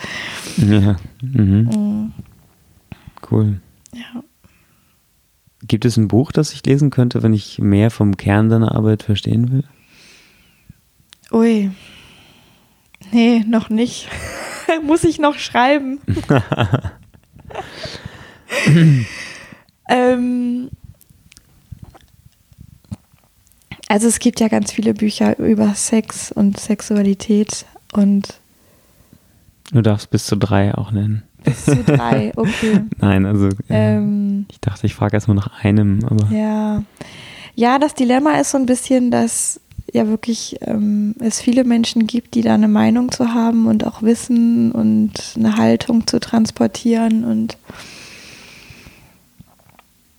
Ja. 0.56 0.96
Mhm. 1.20 1.68
Mhm. 1.70 2.12
Cool. 3.30 3.60
Ja. 3.92 4.24
Gibt 5.68 5.84
es 5.84 5.98
ein 5.98 6.08
Buch, 6.08 6.32
das 6.32 6.54
ich 6.54 6.64
lesen 6.64 6.88
könnte, 6.88 7.22
wenn 7.22 7.34
ich 7.34 7.58
mehr 7.58 7.90
vom 7.90 8.16
Kern 8.16 8.48
deiner 8.48 8.74
Arbeit 8.74 9.02
verstehen 9.02 9.52
will? 9.52 9.64
Ui. 11.30 11.70
Nee, 13.12 13.44
noch 13.46 13.68
nicht. 13.68 14.08
Muss 14.82 15.04
ich 15.04 15.18
noch 15.18 15.38
schreiben. 15.38 16.00
ähm, 19.88 20.70
also 23.88 24.08
es 24.08 24.18
gibt 24.18 24.40
ja 24.40 24.48
ganz 24.48 24.72
viele 24.72 24.94
Bücher 24.94 25.38
über 25.38 25.74
Sex 25.74 26.32
und 26.32 26.58
Sexualität 26.58 27.66
und 27.92 28.40
Du 29.72 29.80
darfst 29.80 30.10
bis 30.10 30.26
zu 30.26 30.36
drei 30.36 30.74
auch 30.74 30.90
nennen. 30.90 31.22
Bis 31.44 31.64
zu 31.64 31.82
drei, 31.82 32.30
okay. 32.36 32.82
Nein, 32.98 33.24
also 33.24 33.46
äh, 33.46 33.96
ähm, 33.96 34.44
ich 34.50 34.60
dachte, 34.60 34.86
ich 34.86 34.94
frage 34.94 35.16
erstmal 35.16 35.34
nach 35.34 35.64
einem, 35.64 36.04
aber. 36.04 36.28
Ja. 36.30 36.82
Ja, 37.54 37.78
das 37.78 37.94
Dilemma 37.94 38.38
ist 38.38 38.50
so 38.50 38.58
ein 38.58 38.66
bisschen, 38.66 39.10
dass 39.10 39.60
ja 39.92 40.08
wirklich 40.08 40.56
ähm, 40.62 41.14
es 41.20 41.40
viele 41.40 41.64
Menschen 41.64 42.06
gibt, 42.06 42.34
die 42.34 42.42
da 42.42 42.54
eine 42.54 42.68
Meinung 42.68 43.12
zu 43.12 43.34
haben 43.34 43.66
und 43.66 43.86
auch 43.86 44.02
Wissen 44.02 44.72
und 44.72 45.12
eine 45.36 45.56
Haltung 45.56 46.06
zu 46.06 46.18
transportieren 46.18 47.24
und 47.24 47.58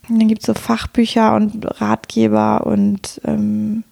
dann 0.09 0.27
gibt 0.27 0.41
es 0.41 0.47
so 0.47 0.53
Fachbücher 0.53 1.35
und 1.35 1.65
Ratgeber 1.81 2.67
und 2.67 3.21
ähm, 3.23 3.83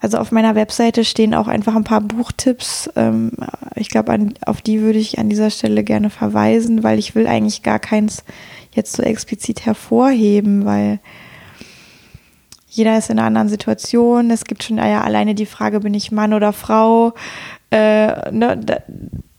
also 0.00 0.18
auf 0.18 0.30
meiner 0.30 0.54
Webseite 0.54 1.04
stehen 1.04 1.34
auch 1.34 1.48
einfach 1.48 1.74
ein 1.74 1.84
paar 1.84 2.00
Buchtipps. 2.00 2.90
Ähm, 2.94 3.32
ich 3.74 3.88
glaube, 3.88 4.16
auf 4.46 4.62
die 4.62 4.80
würde 4.80 4.98
ich 4.98 5.18
an 5.18 5.28
dieser 5.28 5.50
Stelle 5.50 5.82
gerne 5.82 6.10
verweisen, 6.10 6.82
weil 6.82 6.98
ich 6.98 7.14
will 7.14 7.26
eigentlich 7.26 7.62
gar 7.62 7.78
keins 7.78 8.24
jetzt 8.72 8.96
so 8.96 9.02
explizit 9.02 9.66
hervorheben, 9.66 10.64
weil 10.64 11.00
jeder 12.78 12.96
ist 12.96 13.10
in 13.10 13.18
einer 13.18 13.26
anderen 13.26 13.48
Situation. 13.48 14.30
Es 14.30 14.44
gibt 14.44 14.62
schon 14.62 14.78
ja 14.78 15.02
alleine 15.02 15.34
die 15.34 15.46
Frage, 15.46 15.80
bin 15.80 15.92
ich 15.92 16.12
Mann 16.12 16.32
oder 16.32 16.52
Frau? 16.52 17.12
Äh, 17.70 18.30
ne, 18.30 18.56
da, 18.56 18.78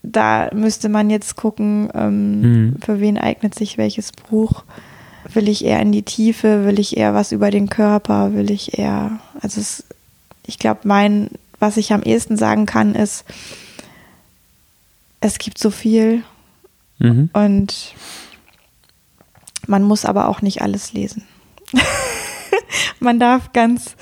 da, 0.04 0.49
müsste 0.54 0.89
man 0.89 1.10
jetzt 1.10 1.36
gucken, 1.36 1.89
ähm, 1.95 2.41
mhm. 2.41 2.75
für 2.86 2.99
wen 2.99 3.17
eignet 3.17 3.56
sich 3.56 3.78
welches 3.78 4.12
Buch. 4.12 4.63
Will 5.34 5.49
ich 5.49 5.65
eher 5.65 5.80
in 5.80 5.91
die 5.91 6.04
Tiefe? 6.04 6.65
Will 6.65 6.80
ich 6.80 6.97
eher 6.97 7.13
was 7.13 7.32
über 7.32 7.49
den 7.49 7.69
Körper? 7.69 8.34
Will 8.34 8.52
ich 8.52 8.78
eher, 8.78 9.19
also 9.41 9.60
es, 9.62 9.86
ich 10.45 10.60
glaube, 10.60 10.82
mein, 10.84 11.30
was 11.60 11.78
ich 11.78 11.93
am 11.93 12.04
ehesten 12.04 12.38
sagen 12.38 12.65
kann, 12.65 12.93
ist, 12.93 13.25
es 15.21 15.38
gibt 15.38 15.58
so 15.58 15.71
viel 15.71 16.23
mhm. 16.99 17.30
und 17.34 17.93
man 19.67 19.84
muss 19.84 20.06
aber 20.06 20.28
auch 20.28 20.41
nicht 20.41 20.62
alles 20.62 20.93
lesen. 20.93 21.23
man 22.99 23.19
darf 23.19 23.53
ganz 23.53 23.95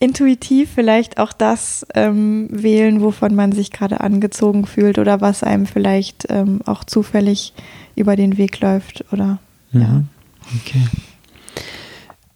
intuitiv 0.00 0.70
vielleicht 0.74 1.18
auch 1.18 1.32
das 1.32 1.86
ähm, 1.94 2.48
wählen, 2.50 3.00
wovon 3.00 3.34
man 3.34 3.52
sich 3.52 3.72
gerade 3.72 4.00
angezogen 4.00 4.66
fühlt 4.66 4.98
oder 4.98 5.20
was 5.20 5.42
einem 5.42 5.66
vielleicht 5.66 6.26
ähm, 6.28 6.60
auch 6.66 6.84
zufällig 6.84 7.52
über 7.96 8.14
den 8.14 8.38
Weg 8.38 8.60
läuft 8.60 9.04
oder 9.12 9.38
mhm. 9.72 9.80
ja. 9.80 10.02
Okay. 10.56 10.86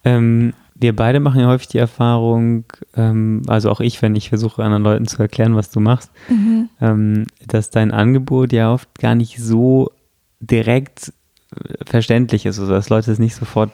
Ähm, 0.04 0.52
wir 0.74 0.96
beide 0.96 1.20
machen 1.20 1.40
ja 1.40 1.46
häufig 1.46 1.68
die 1.68 1.78
Erfahrung, 1.78 2.64
ähm, 2.96 3.42
also 3.46 3.70
auch 3.70 3.80
ich, 3.80 4.02
wenn 4.02 4.16
ich 4.16 4.30
versuche, 4.30 4.64
anderen 4.64 4.82
Leuten 4.82 5.06
zu 5.06 5.22
erklären, 5.22 5.54
was 5.54 5.70
du 5.70 5.78
machst, 5.78 6.10
mhm. 6.28 6.68
ähm, 6.80 7.26
dass 7.46 7.70
dein 7.70 7.92
Angebot 7.92 8.52
ja 8.52 8.72
oft 8.72 8.98
gar 8.98 9.14
nicht 9.14 9.38
so 9.38 9.92
direkt 10.40 11.12
äh, 11.54 11.84
verständlich 11.86 12.44
ist, 12.46 12.58
also 12.58 12.72
dass 12.72 12.88
Leute 12.88 13.12
es 13.12 13.20
nicht 13.20 13.36
sofort 13.36 13.72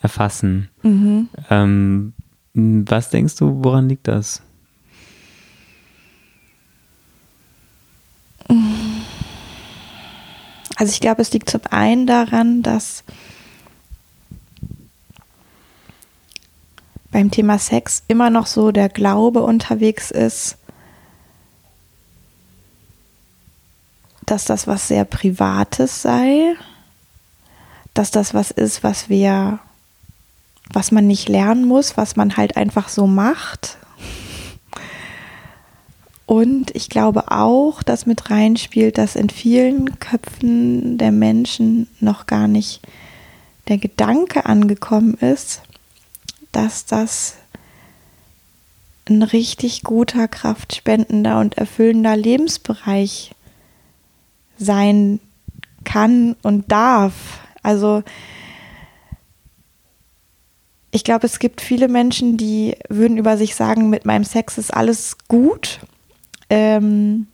erfassen. 0.00 0.68
Mhm. 0.82 1.28
Ähm, 1.50 2.12
was 2.54 3.10
denkst 3.10 3.36
du, 3.36 3.62
woran 3.62 3.88
liegt 3.88 4.08
das? 4.08 4.42
Also 10.76 10.92
ich 10.92 11.00
glaube, 11.00 11.22
es 11.22 11.32
liegt 11.32 11.50
zum 11.50 11.62
einen 11.70 12.06
daran, 12.06 12.62
dass 12.62 13.02
beim 17.10 17.30
Thema 17.30 17.58
Sex 17.58 18.04
immer 18.06 18.30
noch 18.30 18.46
so 18.46 18.70
der 18.70 18.88
Glaube 18.88 19.42
unterwegs 19.42 20.10
ist, 20.10 20.56
dass 24.24 24.44
das 24.44 24.66
was 24.66 24.88
sehr 24.88 25.04
Privates 25.04 26.02
sei, 26.02 26.54
dass 27.94 28.10
das 28.10 28.32
was 28.32 28.50
ist, 28.50 28.84
was 28.84 29.08
wir 29.08 29.58
was 30.72 30.92
man 30.92 31.06
nicht 31.06 31.28
lernen 31.28 31.66
muss, 31.66 31.96
was 31.96 32.16
man 32.16 32.36
halt 32.36 32.56
einfach 32.56 32.88
so 32.88 33.06
macht. 33.06 33.78
Und 36.26 36.76
ich 36.76 36.90
glaube 36.90 37.30
auch, 37.30 37.82
dass 37.82 38.04
mit 38.04 38.30
reinspielt, 38.30 38.98
dass 38.98 39.16
in 39.16 39.30
vielen 39.30 39.98
Köpfen 39.98 40.98
der 40.98 41.10
Menschen 41.10 41.88
noch 42.00 42.26
gar 42.26 42.48
nicht 42.48 42.82
der 43.68 43.78
Gedanke 43.78 44.44
angekommen 44.44 45.14
ist, 45.14 45.62
dass 46.52 46.84
das 46.84 47.36
ein 49.08 49.22
richtig 49.22 49.82
guter, 49.84 50.28
kraftspendender 50.28 51.40
und 51.40 51.56
erfüllender 51.56 52.16
Lebensbereich 52.16 53.32
sein 54.58 55.20
kann 55.84 56.36
und 56.42 56.70
darf. 56.70 57.40
Also 57.62 58.02
ich 60.98 61.04
glaube, 61.04 61.26
es 61.26 61.38
gibt 61.38 61.60
viele 61.60 61.86
Menschen, 61.86 62.36
die 62.36 62.74
würden 62.88 63.18
über 63.18 63.36
sich 63.36 63.54
sagen, 63.54 63.88
mit 63.88 64.04
meinem 64.04 64.24
Sex 64.24 64.58
ist 64.58 64.74
alles 64.74 65.16
gut. 65.28 65.78
Ähm, 66.50 67.28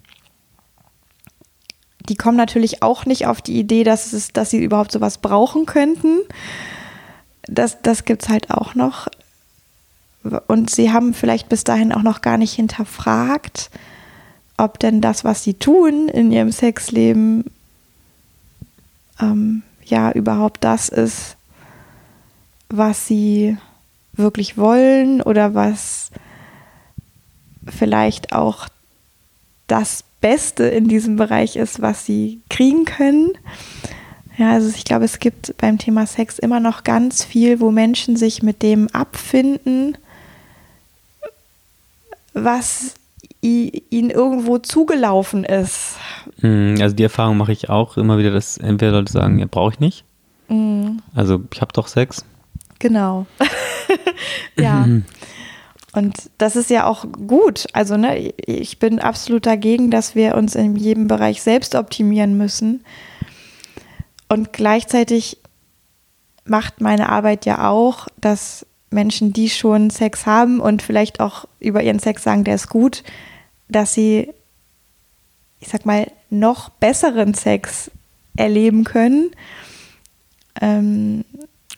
die 2.11 2.15
kommen 2.15 2.37
natürlich 2.37 2.83
auch 2.83 3.07
nicht 3.07 3.27
auf 3.27 3.41
die 3.41 3.59
Idee, 3.59 3.83
dass, 3.83 4.13
es, 4.13 4.35
dass 4.35 4.51
sie 4.51 4.63
überhaupt 4.63 4.93
sowas 4.93 5.17
brauchen 5.17 5.65
könnten. 5.65 6.21
Das, 7.47 7.81
das 7.81 8.05
gibt 8.05 8.25
es 8.25 8.29
halt 8.29 8.51
auch 8.51 8.75
noch. 8.75 9.09
Und 10.47 10.69
sie 10.69 10.93
haben 10.93 11.15
vielleicht 11.15 11.49
bis 11.49 11.65
dahin 11.65 11.95
auch 11.95 12.03
noch 12.03 12.21
gar 12.21 12.37
nicht 12.37 12.53
hinterfragt, 12.53 13.71
ob 14.59 14.79
denn 14.79 15.01
das, 15.01 15.25
was 15.25 15.43
sie 15.43 15.55
tun 15.55 16.11
in 16.11 16.31
ihrem 16.31 16.53
Sexleben, 16.53 17.47
ähm, 19.23 19.63
ja 19.87 20.13
überhaupt 20.13 20.65
das 20.65 20.91
ist, 20.91 21.39
was 22.69 23.07
sie 23.07 23.57
wirklich 24.15 24.57
wollen 24.57 25.21
oder 25.21 25.55
was 25.55 26.11
vielleicht 27.67 28.33
auch 28.33 28.69
das 29.67 30.05
Beste 30.21 30.65
in 30.65 30.89
diesem 30.89 31.17
Bereich 31.17 31.57
ist, 31.57 31.83
was 31.83 32.07
sie 32.07 32.41
kriegen 32.49 32.85
können. 32.85 33.33
Ja, 34.37 34.53
also 34.53 34.69
ich 34.69 34.85
glaube, 34.85 35.05
es 35.05 35.19
gibt 35.19 35.57
beim 35.59 35.79
Thema 35.79 36.07
Sex 36.07 36.39
immer 36.39 36.61
noch 36.61 36.85
ganz 36.85 37.25
viel, 37.25 37.61
wo 37.61 37.71
Menschen 37.71 38.17
sich 38.17 38.43
mit 38.43 38.63
dem 38.63 38.89
abfinden, 38.89 39.97
was 42.33 42.95
ihnen 43.43 44.11
irgendwo 44.11 44.59
zugelaufen 44.59 45.45
ist. 45.45 45.97
Hm, 46.41 46.77
also 46.81 46.97
die 46.97 47.03
Erfahrung 47.03 47.37
mache 47.37 47.53
ich 47.53 47.69
auch 47.69 47.97
immer 47.97 48.19
wieder, 48.19 48.31
dass 48.31 48.57
entweder 48.57 48.93
Leute 48.93 49.13
sagen, 49.13 49.39
ja, 49.39 49.47
brauche 49.49 49.75
ich 49.75 49.81
nicht. 49.81 50.05
Mhm. 50.49 51.03
Also 51.15 51.43
ich 51.53 51.61
habe 51.61 51.73
doch 51.73 51.87
Sex. 51.87 52.25
Genau. 52.85 53.25
ja. 54.59 54.87
Und 55.95 56.31
das 56.37 56.55
ist 56.55 56.69
ja 56.69 56.85
auch 56.85 57.07
gut. 57.27 57.67
Also, 57.73 57.97
ne, 57.97 58.35
ich 58.45 58.79
bin 58.79 58.99
absolut 58.99 59.47
dagegen, 59.47 59.91
dass 59.91 60.15
wir 60.15 60.35
uns 60.35 60.55
in 60.55 60.77
jedem 60.77 61.09
Bereich 61.09 61.43
selbst 61.43 61.77
optimieren 61.77 62.37
müssen. 62.37 62.85
Und 64.29 64.53
gleichzeitig 64.53 65.39
macht 66.45 66.83
meine 66.83 67.09
Arbeit 67.09 67.47
ja 67.47 67.71
auch, 67.71 68.07
dass 68.21 68.67
Menschen, 68.91 69.33
die 69.33 69.49
schon 69.49 69.89
Sex 69.89 70.27
haben 70.27 70.61
und 70.61 70.83
vielleicht 70.83 71.21
auch 71.21 71.47
über 71.61 71.83
ihren 71.83 72.01
Sex 72.01 72.23
sagen, 72.23 72.45
der 72.45 72.57
ist 72.57 72.69
gut, 72.69 73.03
dass 73.71 73.95
sie, 73.95 74.29
ich 75.59 75.69
sag 75.69 75.87
mal, 75.87 76.13
noch 76.29 76.69
besseren 76.69 77.33
Sex 77.33 77.91
erleben 78.37 78.85
können. 78.85 79.31
Ähm, 80.61 81.25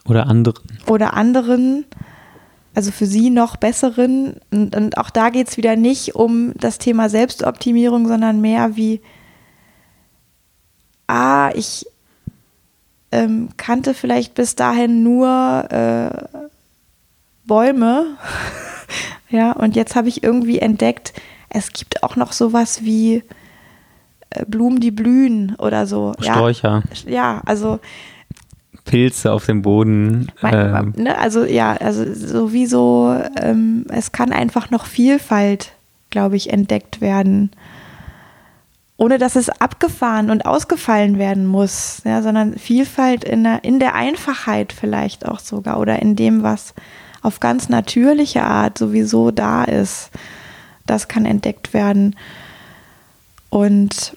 oder 0.09 0.27
anderen. 0.27 0.63
Oder 0.87 1.15
anderen, 1.15 1.85
also 2.75 2.91
für 2.91 3.07
sie 3.07 3.31
noch 3.31 3.57
besseren. 3.57 4.37
Und, 4.51 4.77
und 4.77 4.99
auch 4.99 5.11
da 5.11 5.31
geht 5.31 5.49
es 5.49 5.57
wieder 5.57 5.77
nicht 5.77 6.15
um 6.15 6.53
das 6.55 6.79
Thema 6.79 7.09
Selbstoptimierung, 7.09 8.07
sondern 8.07 8.41
mehr 8.41 8.77
wie, 8.77 9.01
ah, 11.07 11.51
ich 11.55 11.87
ähm, 13.13 13.49
kannte 13.57 13.95
vielleicht 13.95 14.35
bis 14.35 14.57
dahin 14.57 15.03
nur 15.03 15.67
äh, 15.71 16.41
Bäume. 17.45 18.17
ja, 19.31 19.53
und 19.53 19.77
jetzt 19.77 19.97
habe 19.97 20.09
ich 20.09 20.23
irgendwie 20.23 20.59
entdeckt, 20.59 21.13
es 21.49 21.73
gibt 21.73 22.03
auch 22.03 22.17
noch 22.17 22.33
sowas 22.33 22.83
wie 22.83 23.23
äh, 24.31 24.45
Blumen, 24.47 24.81
die 24.81 24.91
blühen 24.91 25.55
oder 25.57 25.87
so. 25.87 26.13
Sträucher. 26.21 26.83
Ja, 27.05 27.11
ja 27.11 27.43
also 27.47 27.81
Pilze 28.87 29.33
auf 29.33 29.45
dem 29.45 29.61
Boden. 29.63 30.33
Ähm. 30.43 30.95
Ne, 30.97 31.19
also 31.19 31.45
ja, 31.45 31.75
also 31.75 32.05
sowieso, 32.15 33.15
ähm, 33.41 33.85
es 33.91 34.13
kann 34.13 34.33
einfach 34.33 34.71
noch 34.71 34.87
Vielfalt, 34.87 35.73
glaube 36.11 36.37
ich, 36.37 36.51
entdeckt 36.51 37.01
werden. 37.01 37.51
Ohne 38.97 39.19
dass 39.19 39.37
es 39.37 39.51
abgefahren 39.51 40.31
und 40.31 40.47
ausgefallen 40.47 41.19
werden 41.19 41.45
muss, 41.45 42.01
ja, 42.05 42.23
sondern 42.23 42.57
Vielfalt 42.57 43.25
in 43.25 43.45
der, 43.45 43.63
in 43.63 43.79
der 43.79 43.95
Einfachheit 43.95 44.73
vielleicht 44.73 45.27
auch 45.27 45.39
sogar 45.39 45.79
oder 45.79 46.01
in 46.01 46.17
dem, 46.17 46.43
was 46.43 46.73
auf 47.21 47.41
ganz 47.41 47.69
natürliche 47.69 48.45
Art 48.45 48.79
sowieso 48.79 49.31
da 49.31 49.65
ist. 49.65 50.11
Das 50.87 51.09
kann 51.09 51.27
entdeckt 51.27 51.75
werden. 51.75 52.17
Und 53.51 54.15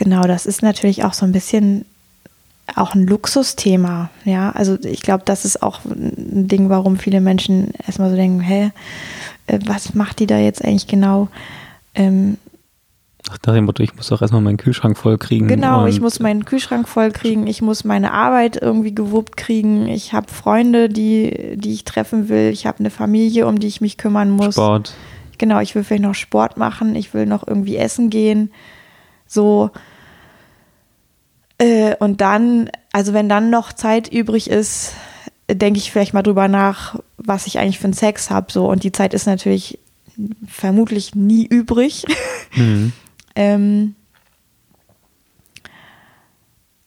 genau, 0.00 0.22
das 0.22 0.46
ist 0.46 0.62
natürlich 0.62 1.04
auch 1.04 1.12
so 1.12 1.26
ein 1.26 1.32
bisschen 1.32 1.84
auch 2.74 2.94
ein 2.94 3.06
Luxusthema. 3.06 4.08
Ja, 4.24 4.50
also 4.52 4.78
ich 4.82 5.02
glaube, 5.02 5.24
das 5.26 5.44
ist 5.44 5.62
auch 5.62 5.84
ein 5.84 6.48
Ding, 6.48 6.70
warum 6.70 6.96
viele 6.96 7.20
Menschen 7.20 7.72
erstmal 7.86 8.08
so 8.08 8.16
denken, 8.16 8.40
hä, 8.40 8.70
äh, 9.46 9.58
was 9.66 9.94
macht 9.94 10.20
die 10.20 10.26
da 10.26 10.38
jetzt 10.38 10.64
eigentlich 10.64 10.86
genau? 10.86 11.28
Ähm, 11.94 12.38
Ach, 13.28 13.36
nach 13.44 13.54
dem 13.54 13.66
Motto, 13.66 13.82
ich 13.82 13.94
muss 13.94 14.08
doch 14.08 14.22
erstmal 14.22 14.40
meinen 14.40 14.56
Kühlschrank 14.56 14.96
voll 14.96 15.18
kriegen. 15.18 15.48
Genau, 15.48 15.86
ich 15.86 16.00
muss 16.00 16.18
meinen 16.18 16.46
Kühlschrank 16.46 16.88
voll 16.88 17.10
kriegen, 17.10 17.46
ich 17.46 17.60
muss 17.60 17.84
meine 17.84 18.12
Arbeit 18.12 18.56
irgendwie 18.56 18.94
gewuppt 18.94 19.36
kriegen, 19.36 19.86
ich 19.86 20.14
habe 20.14 20.32
Freunde, 20.32 20.88
die, 20.88 21.56
die 21.56 21.72
ich 21.74 21.84
treffen 21.84 22.30
will, 22.30 22.50
ich 22.50 22.66
habe 22.66 22.78
eine 22.78 22.90
Familie, 22.90 23.46
um 23.46 23.58
die 23.58 23.66
ich 23.66 23.82
mich 23.82 23.98
kümmern 23.98 24.30
muss. 24.30 24.54
Sport. 24.54 24.94
Genau, 25.36 25.60
ich 25.60 25.74
will 25.74 25.84
vielleicht 25.84 26.04
noch 26.04 26.14
Sport 26.14 26.56
machen, 26.56 26.94
ich 26.94 27.12
will 27.12 27.26
noch 27.26 27.46
irgendwie 27.46 27.76
essen 27.76 28.08
gehen. 28.08 28.50
So. 29.26 29.70
Äh, 31.60 31.94
und 31.96 32.20
dann, 32.22 32.70
also 32.90 33.12
wenn 33.12 33.28
dann 33.28 33.50
noch 33.50 33.72
Zeit 33.72 34.08
übrig 34.12 34.50
ist, 34.50 34.94
denke 35.48 35.78
ich 35.78 35.92
vielleicht 35.92 36.14
mal 36.14 36.22
drüber 36.22 36.48
nach, 36.48 36.98
was 37.18 37.46
ich 37.46 37.58
eigentlich 37.58 37.78
für 37.78 37.84
einen 37.84 37.92
Sex 37.92 38.30
habe. 38.30 38.50
So. 38.50 38.68
Und 38.68 38.82
die 38.82 38.92
Zeit 38.92 39.14
ist 39.14 39.26
natürlich 39.26 39.78
vermutlich 40.48 41.14
nie 41.14 41.46
übrig. 41.46 42.04
Mhm. 42.52 42.92
Ähm, 43.36 43.94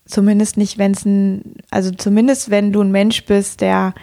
zumindest 0.06 0.58
nicht, 0.58 0.78
wenn 0.78 0.92
es 0.92 1.06
ein, 1.06 1.56
also 1.72 1.90
zumindest 1.92 2.50
wenn 2.50 2.74
du 2.74 2.82
ein 2.82 2.92
Mensch 2.92 3.24
bist, 3.24 3.62
der 3.62 3.94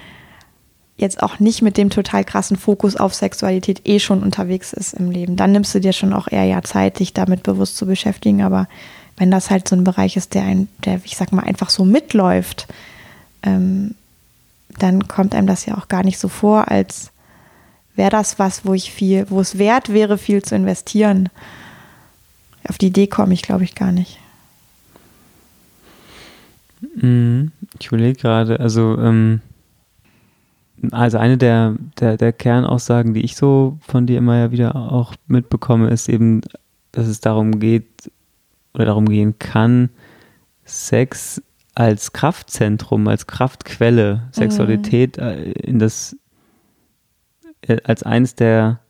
jetzt 0.97 1.23
auch 1.23 1.39
nicht 1.39 1.61
mit 1.61 1.77
dem 1.77 1.91
total 1.91 2.25
krassen 2.25 2.57
Fokus 2.57 2.97
auf 2.97 3.13
Sexualität 3.13 3.83
eh 3.85 3.99
schon 3.99 4.23
unterwegs 4.23 4.73
ist 4.73 4.95
im 4.95 5.11
Leben. 5.11 5.37
Dann 5.37 5.53
nimmst 5.53 5.75
du 5.75 5.81
dir 5.81 5.93
schon 5.93 6.15
auch 6.15 6.29
eher 6.29 6.45
ja 6.45 6.63
Zeit, 6.63 6.99
dich 6.99 7.13
damit 7.13 7.43
bewusst 7.43 7.77
zu 7.77 7.85
beschäftigen. 7.85 8.41
Aber 8.41 8.67
wenn 9.21 9.31
das 9.31 9.51
halt 9.51 9.69
so 9.69 9.77
ein 9.77 9.85
Bereich 9.85 10.17
ist, 10.17 10.33
der, 10.33 10.45
ein, 10.45 10.67
der 10.83 10.99
ich 11.05 11.15
sag 11.15 11.31
mal, 11.31 11.43
einfach 11.43 11.69
so 11.69 11.85
mitläuft, 11.85 12.67
ähm, 13.43 13.95
dann 14.79 15.09
kommt 15.09 15.35
einem 15.35 15.47
das 15.47 15.67
ja 15.67 15.77
auch 15.77 15.89
gar 15.89 16.05
nicht 16.05 16.19
so 16.19 16.29
vor, 16.29 16.69
als 16.71 17.13
wäre 17.95 18.09
das 18.09 18.39
was, 18.39 18.65
wo 18.65 18.73
ich 18.73 18.91
viel, 18.91 19.27
wo 19.29 19.39
es 19.41 19.59
wert 19.59 19.93
wäre, 19.93 20.17
viel 20.17 20.43
zu 20.43 20.55
investieren. 20.55 21.29
Auf 22.67 22.79
die 22.79 22.87
Idee 22.87 23.09
komme 23.09 23.35
ich, 23.35 23.43
glaube 23.43 23.63
ich, 23.63 23.75
gar 23.75 23.93
nicht. 23.93 24.19
Mhm. 26.95 27.53
Ich 27.79 27.89
überlege 27.89 28.19
gerade, 28.19 28.59
also, 28.59 28.97
ähm, 28.99 29.43
also 30.93 31.19
eine 31.19 31.37
der, 31.37 31.75
der, 31.99 32.17
der 32.17 32.33
Kernaussagen, 32.33 33.13
die 33.13 33.21
ich 33.21 33.37
so 33.37 33.77
von 33.83 34.07
dir 34.07 34.17
immer 34.17 34.39
ja 34.39 34.51
wieder 34.51 34.77
auch 34.77 35.15
mitbekomme, 35.27 35.91
ist 35.91 36.09
eben, 36.09 36.41
dass 36.93 37.07
es 37.07 37.21
darum 37.21 37.61
geht 37.61 38.11
oder 38.75 38.87
darum 38.87 39.09
gehen 39.09 39.39
kann, 39.39 39.91
Sex 40.65 41.43
als 41.75 42.13
Kraftzentrum, 42.13 43.09
als 43.09 43.27
Kraftquelle, 43.27 44.29
Sexualität 44.33 45.17
mhm. 45.17 45.53
in 45.53 45.79
das 45.79 46.17
äh, 47.63 47.79
als 47.85 48.03
eines 48.03 48.35
der 48.35 48.81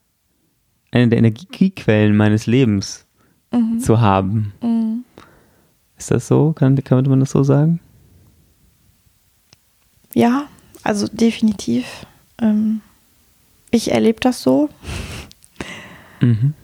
eine 0.93 1.09
der 1.09 1.19
Energiequellen 1.19 2.17
meines 2.17 2.47
Lebens 2.47 3.07
mhm. 3.53 3.79
zu 3.81 4.01
haben. 4.01 4.53
Mhm. 4.63 5.05
Ist 5.97 6.11
das 6.11 6.27
so? 6.27 6.53
Kann, 6.53 6.77
kann 6.83 7.05
man 7.05 7.21
das 7.21 7.31
so 7.31 7.43
sagen? 7.43 7.81
Ja, 10.15 10.47
also 10.83 11.07
definitiv. 11.07 12.07
Ähm, 12.41 12.81
ich 13.71 13.93
erlebe 13.93 14.19
das 14.21 14.43
so. 14.43 14.69
Mhm. 16.21 16.55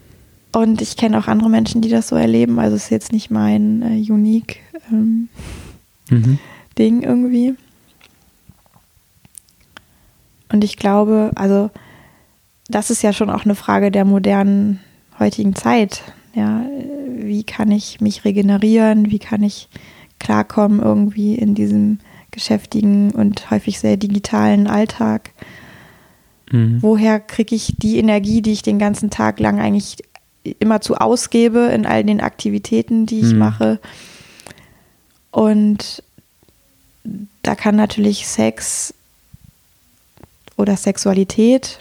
Und 0.57 0.81
ich 0.81 0.97
kenne 0.97 1.19
auch 1.19 1.27
andere 1.29 1.51
Menschen, 1.51 1.83
die 1.83 1.91
das 1.91 2.09
so 2.09 2.17
erleben. 2.17 2.59
Also 2.59 2.77
es 2.77 2.85
ist 2.85 2.91
jetzt 2.91 3.13
nicht 3.13 3.31
mein 3.31 3.83
äh, 3.83 4.11
unique 4.11 4.61
ähm, 4.91 5.29
mhm. 6.09 6.39
Ding 6.79 7.03
irgendwie. 7.03 7.57
Und 10.51 10.65
ich 10.65 10.79
glaube, 10.79 11.31
also 11.35 11.71
das 12.69 12.89
ist 12.89 13.03
ja 13.03 13.13
schon 13.13 13.29
auch 13.29 13.45
eine 13.45 13.55
Frage 13.55 13.91
der 13.91 14.07
modernen 14.07 14.81
heutigen 15.19 15.55
Zeit. 15.55 16.03
Ja, 16.35 16.65
wie 17.19 17.45
kann 17.45 17.71
ich 17.71 18.01
mich 18.01 18.25
regenerieren? 18.25 19.11
Wie 19.11 19.19
kann 19.19 19.43
ich 19.43 19.69
klarkommen 20.19 20.81
irgendwie 20.81 21.35
in 21.35 21.55
diesem 21.55 21.99
geschäftigen 22.31 23.11
und 23.11 23.51
häufig 23.51 23.79
sehr 23.79 23.99
digitalen 23.99 24.69
Alltag? 24.69 25.33
Mhm. 26.51 26.79
Woher 26.81 27.21
kriege 27.21 27.55
ich 27.55 27.75
die 27.77 27.99
Energie, 27.99 28.41
die 28.41 28.53
ich 28.53 28.63
den 28.63 28.79
ganzen 28.79 29.11
Tag 29.11 29.39
lang 29.39 29.61
eigentlich 29.61 29.99
immer 30.53 30.81
zu 30.81 30.97
ausgebe 30.97 31.67
in 31.67 31.87
all 31.87 32.05
den 32.05 32.21
Aktivitäten, 32.21 33.07
die 33.07 33.21
ich 33.21 33.33
mhm. 33.33 33.39
mache? 33.39 33.81
Und 35.31 36.03
da 37.43 37.55
kann 37.55 37.77
natürlich 37.77 38.27
Sex 38.27 38.95
oder 40.57 40.77
Sexualität 40.77 41.81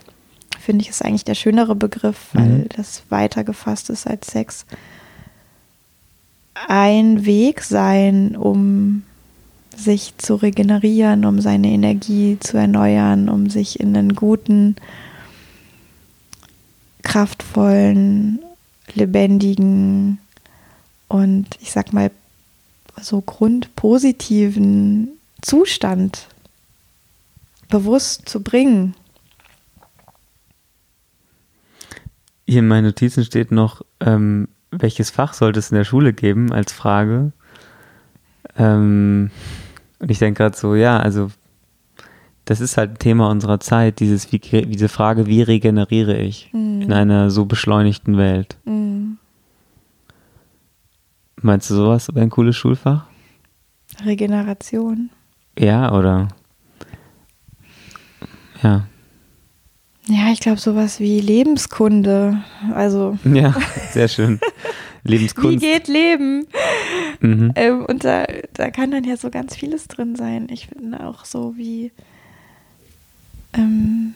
finde 0.66 0.82
ich, 0.82 0.90
ist 0.90 1.06
eigentlich 1.06 1.24
der 1.24 1.36
schönere 1.36 1.76
Begriff, 1.76 2.30
weil 2.34 2.48
mhm. 2.48 2.70
das 2.76 3.04
weiter 3.10 3.44
gefasst 3.44 3.90
ist 3.92 4.08
als 4.08 4.28
Sex. 4.28 4.66
Ein 6.68 7.26
Weg 7.26 7.62
sein, 7.62 8.36
um 8.36 9.04
sich 9.76 10.18
zu 10.18 10.36
regenerieren, 10.36 11.26
um 11.26 11.40
seine 11.40 11.68
Energie 11.68 12.38
zu 12.40 12.58
erneuern, 12.58 13.30
um 13.30 13.50
sich 13.50 13.80
in 13.80 13.96
einen 13.96 14.16
guten, 14.16 14.76
kraftvollen, 17.04 18.40
lebendigen 18.94 20.20
und 21.08 21.48
ich 21.62 21.72
sag 21.72 21.94
mal 21.94 22.12
so 23.02 23.22
grundpositiven 23.22 25.10
Zustand 25.42 26.28
bewusst 27.70 28.30
zu 28.30 28.42
bringen. 28.42 28.96
Hier 32.48 32.60
in 32.60 32.68
meinen 32.68 32.86
Notizen 32.86 33.26
steht 33.26 33.52
noch, 33.52 33.82
ähm, 34.00 34.48
welches 34.72 35.10
Fach 35.10 35.34
sollte 35.34 35.60
es 35.60 35.72
in 35.72 35.78
der 35.78 35.84
Schule 35.84 36.14
geben 36.14 36.54
als 36.54 36.72
Frage? 36.72 37.32
Ähm, 38.58 39.32
und 40.00 40.12
ich 40.12 40.20
denke 40.20 40.44
gerade 40.44 40.58
so, 40.58 40.76
ja, 40.76 41.00
also 41.00 41.32
das 42.46 42.62
ist 42.62 42.78
halt 42.78 42.92
ein 42.92 43.00
Thema 43.00 43.30
unserer 43.30 43.60
Zeit, 43.60 44.00
dieses, 44.00 44.32
wie, 44.32 44.40
diese 44.40 44.90
Frage, 44.90 45.26
wie 45.26 45.42
regeneriere 45.42 46.18
ich 46.18 46.50
mhm. 46.54 46.82
in 46.82 46.94
einer 46.94 47.30
so 47.30 47.46
beschleunigten 47.46 48.18
Welt? 48.18 48.58
Mhm. 48.66 49.18
Meinst 51.42 51.70
du 51.70 51.76
sowas 51.76 52.08
wäre 52.10 52.22
ein 52.22 52.30
cooles 52.30 52.56
Schulfach? 52.56 53.06
Regeneration. 54.04 55.10
Ja, 55.58 55.94
oder? 55.94 56.30
Ja. 58.64 58.88
Ja, 60.08 60.32
ich 60.32 60.40
glaube 60.40 60.60
sowas 60.60 61.00
wie 61.00 61.20
Lebenskunde. 61.20 62.44
Also. 62.74 63.18
Ja, 63.24 63.56
sehr 63.92 64.08
schön. 64.08 64.40
Lebenskunde. 65.04 65.52
Wie 65.52 65.58
geht 65.60 65.88
Leben? 65.88 66.48
Mhm. 67.22 67.52
Ähm, 67.56 67.86
und 67.86 68.04
da, 68.04 68.26
da 68.54 68.70
kann 68.70 68.92
dann 68.92 69.04
ja 69.04 69.18
so 69.18 69.30
ganz 69.30 69.56
vieles 69.56 69.88
drin 69.88 70.16
sein. 70.16 70.48
Ich 70.52 70.68
finde 70.68 71.06
auch 71.06 71.26
so 71.26 71.56
wie. 71.58 71.92
Ähm, 73.56 74.14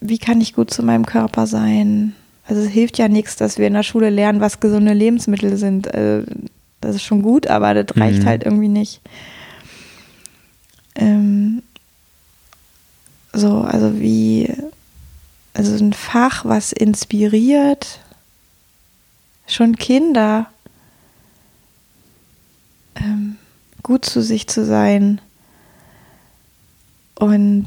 wie 0.00 0.18
kann 0.18 0.40
ich 0.40 0.54
gut 0.54 0.70
zu 0.72 0.82
meinem 0.82 1.06
Körper 1.06 1.46
sein? 1.46 2.14
Also 2.46 2.62
es 2.62 2.68
hilft 2.68 2.98
ja 2.98 3.08
nichts, 3.08 3.36
dass 3.36 3.58
wir 3.58 3.66
in 3.66 3.74
der 3.74 3.82
Schule 3.82 4.10
lernen, 4.10 4.40
was 4.40 4.60
gesunde 4.60 4.92
Lebensmittel 4.92 5.56
sind. 5.56 5.86
Äh, 5.88 6.24
das 6.80 6.96
ist 6.96 7.02
schon 7.02 7.22
gut, 7.22 7.46
aber 7.46 7.74
das 7.74 7.96
reicht 7.96 8.22
mhm. 8.22 8.26
halt 8.26 8.44
irgendwie 8.44 8.68
nicht. 8.68 9.00
Ähm, 10.94 11.62
so, 13.32 13.60
also 13.60 14.00
wie, 14.00 14.52
also 15.54 15.84
ein 15.84 15.92
Fach, 15.92 16.44
was 16.44 16.72
inspiriert, 16.72 18.00
schon 19.46 19.76
Kinder 19.76 20.46
ähm, 22.96 23.36
gut 23.82 24.04
zu 24.04 24.22
sich 24.22 24.46
zu 24.46 24.64
sein 24.64 25.20
und 27.18 27.66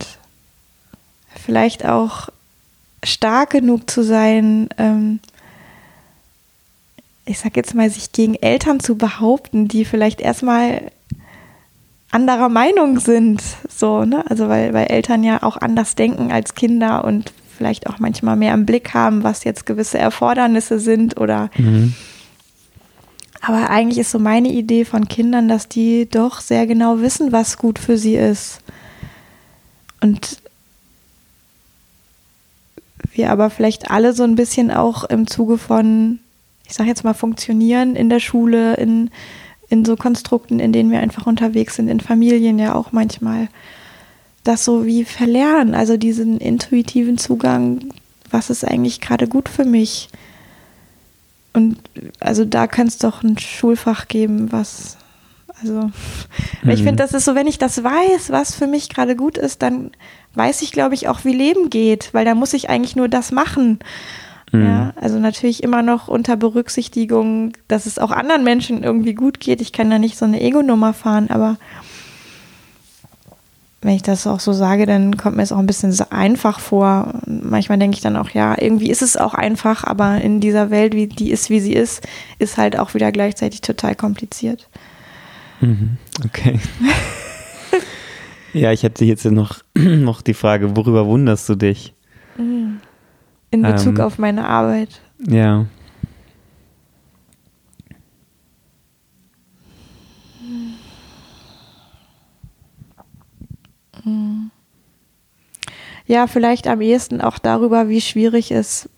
vielleicht 1.36 1.86
auch 1.86 2.30
stark 3.04 3.52
genug 3.52 3.90
zu 3.90 4.04
sein, 4.04 4.70
ähm, 4.78 5.20
ich 7.26 7.40
sag 7.40 7.56
jetzt 7.56 7.76
mal, 7.76 7.90
sich 7.90 8.12
gegen 8.12 8.36
Eltern 8.36 8.80
zu 8.80 8.96
behaupten, 8.98 9.68
die 9.68 9.86
vielleicht 9.86 10.22
erstmal 10.22 10.92
anderer 12.12 12.50
Meinung 12.50 13.00
sind. 13.00 13.42
So, 13.70 14.06
ne? 14.06 14.24
Also 14.30 14.50
weil, 14.50 14.74
weil 14.74 14.88
Eltern 14.88 15.24
ja 15.24 15.44
auch 15.44 15.58
anders 15.58 15.96
denken 15.96 16.32
als 16.32 16.56
Kinder 16.56 17.04
und 17.04 17.34
vielleicht 17.58 17.88
auch 17.88 18.00
manchmal 18.00 18.36
mehr 18.36 18.54
im 18.54 18.66
Blick 18.66 18.94
haben, 18.94 19.24
was 19.24 19.44
jetzt 19.44 19.66
gewisse 19.66 20.00
Erfordernisse 20.00 20.80
sind 20.80 21.20
oder 21.20 21.52
mhm. 21.58 21.94
aber 23.40 23.70
eigentlich 23.70 24.00
ist 24.00 24.10
so 24.10 24.18
meine 24.18 24.50
Idee 24.50 24.84
von 24.84 25.08
Kindern, 25.08 25.48
dass 25.48 25.70
die 25.70 26.10
doch 26.10 26.42
sehr 26.42 26.66
genau 26.66 27.02
wissen, 27.02 27.32
was 27.32 27.58
gut 27.58 27.78
für 27.78 28.00
sie 28.00 28.16
ist. 28.16 28.61
Und 30.02 30.42
wir 33.14 33.32
aber 33.32 33.50
vielleicht 33.50 33.90
alle 33.90 34.14
so 34.14 34.24
ein 34.24 34.36
bisschen 34.36 34.72
auch 34.72 35.04
im 35.04 35.28
Zuge 35.28 35.58
von, 35.58 36.20
ich 36.68 36.74
sage 36.74 36.90
jetzt 36.90 37.04
mal, 37.04 37.14
funktionieren 37.14 37.96
in 37.96 38.10
der 38.10 38.20
Schule, 38.20 38.76
in 38.76 39.10
in 39.72 39.86
so 39.86 39.96
Konstrukten, 39.96 40.60
in 40.60 40.74
denen 40.74 40.92
wir 40.92 41.00
einfach 41.00 41.26
unterwegs 41.26 41.78
sind, 41.78 41.88
in 41.88 42.02
Familien 42.02 42.60
ja 42.60 42.76
auch 42.76 42.92
manchmal, 42.92 43.48
das 44.44 44.66
so 44.66 44.86
wie 44.86 45.06
verlernen, 45.06 45.74
also 45.74 45.96
diesen 45.96 46.40
intuitiven 46.40 47.18
Zugang, 47.18 47.86
was 48.30 48.50
ist 48.50 48.66
eigentlich 48.66 49.00
gerade 49.00 49.28
gut 49.28 49.48
für 49.48 49.64
mich? 49.64 50.10
Und 51.54 51.78
also 52.20 52.44
da 52.44 52.68
kann 52.68 52.88
es 52.88 52.98
doch 52.98 53.24
ein 53.24 53.38
Schulfach 53.38 54.10
geben, 54.10 54.52
was, 54.52 54.98
also, 55.62 55.92
mhm. 56.64 56.70
ich 56.70 56.84
finde, 56.84 57.04
das 57.04 57.14
ist 57.14 57.26
so, 57.26 57.36
wenn 57.36 57.48
ich 57.48 57.58
das 57.58 57.84
weiß, 57.84 58.32
was 58.32 58.56
für 58.56 58.68
mich 58.68 58.90
gerade 58.90 59.16
gut 59.16 59.38
ist, 59.38 59.62
dann 59.62 59.92
weiß 60.36 60.62
ich, 60.62 60.72
glaube 60.72 60.96
ich, 60.96 61.08
auch, 61.08 61.24
wie 61.24 61.34
Leben 61.34 61.70
geht, 61.70 62.14
weil 62.14 62.26
da 62.26 62.36
muss 62.36 62.54
ich 62.54 62.70
eigentlich 62.70 62.96
nur 62.96 63.10
das 63.10 63.32
machen. 63.32 63.80
Mhm. 64.52 64.66
Ja, 64.66 64.94
also 64.96 65.20
natürlich 65.20 65.64
immer 65.64 65.82
noch 65.82 66.08
unter 66.08 66.36
Berücksichtigung, 66.36 67.54
dass 67.68 67.86
es 67.86 68.00
auch 68.00 68.12
anderen 68.12 68.44
Menschen 68.44 68.84
irgendwie 68.84 69.14
gut 69.14 69.40
geht. 69.40 69.62
Ich 69.62 69.72
kann 69.72 69.90
da 69.90 70.00
nicht 70.00 70.18
so 70.18 70.26
eine 70.26 70.42
Ego-Nummer 70.42 70.94
fahren, 70.94 71.30
aber 71.30 71.58
wenn 73.82 73.96
ich 73.96 74.04
das 74.04 74.28
auch 74.28 74.40
so 74.40 74.54
sage, 74.54 74.86
dann 74.86 75.18
kommt 75.18 75.38
mir 75.38 75.44
es 75.44 75.52
auch 75.52 75.58
ein 75.58 75.66
bisschen 75.66 75.96
einfach 76.12 76.60
vor. 76.60 77.16
Manchmal 77.26 77.80
denke 77.80 77.96
ich 77.96 78.04
dann 78.04 78.16
auch, 78.16 78.30
ja, 78.30 78.56
irgendwie 78.60 78.92
ist 78.92 79.02
es 79.02 79.18
auch 79.18 79.34
einfach, 79.34 79.84
aber 79.84 80.22
in 80.22 80.40
dieser 80.40 80.70
Welt, 80.70 80.94
wie 80.94 81.08
die 81.08 81.32
ist, 81.32 81.50
wie 81.50 81.60
sie 81.60 81.74
ist, 81.74 82.08
ist 82.38 82.58
halt 82.58 82.78
auch 82.78 82.94
wieder 82.94 83.12
gleichzeitig 83.12 83.62
total 83.62 83.96
kompliziert. 83.96 84.70
Mhm. 85.62 85.98
Okay. 86.26 86.60
ja, 88.54 88.72
ich 88.72 88.84
hätte 88.84 89.06
jetzt 89.06 89.26
noch, 89.26 89.60
noch 89.76 90.22
die 90.22 90.34
Frage, 90.34 90.76
worüber 90.76 91.06
wunderst 91.06 91.48
du 91.50 91.56
dich? 91.56 91.94
Mhm. 92.38 92.82
In 93.52 93.62
Bezug 93.62 94.00
ähm, 94.00 94.06
auf 94.06 94.18
meine 94.18 94.48
Arbeit. 94.48 95.02
Ja. 95.28 95.66
Ja, 106.08 106.28
vielleicht 106.28 106.68
am 106.68 106.82
ehesten 106.82 107.22
auch 107.22 107.38
darüber, 107.40 107.88
wie 107.88 108.02
schwierig 108.02 108.52
es 108.52 108.90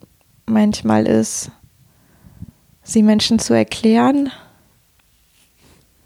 manchmal 0.45 1.05
ist, 1.05 1.51
sie 2.83 3.03
Menschen 3.03 3.37
zu 3.37 3.53
erklären 3.53 4.31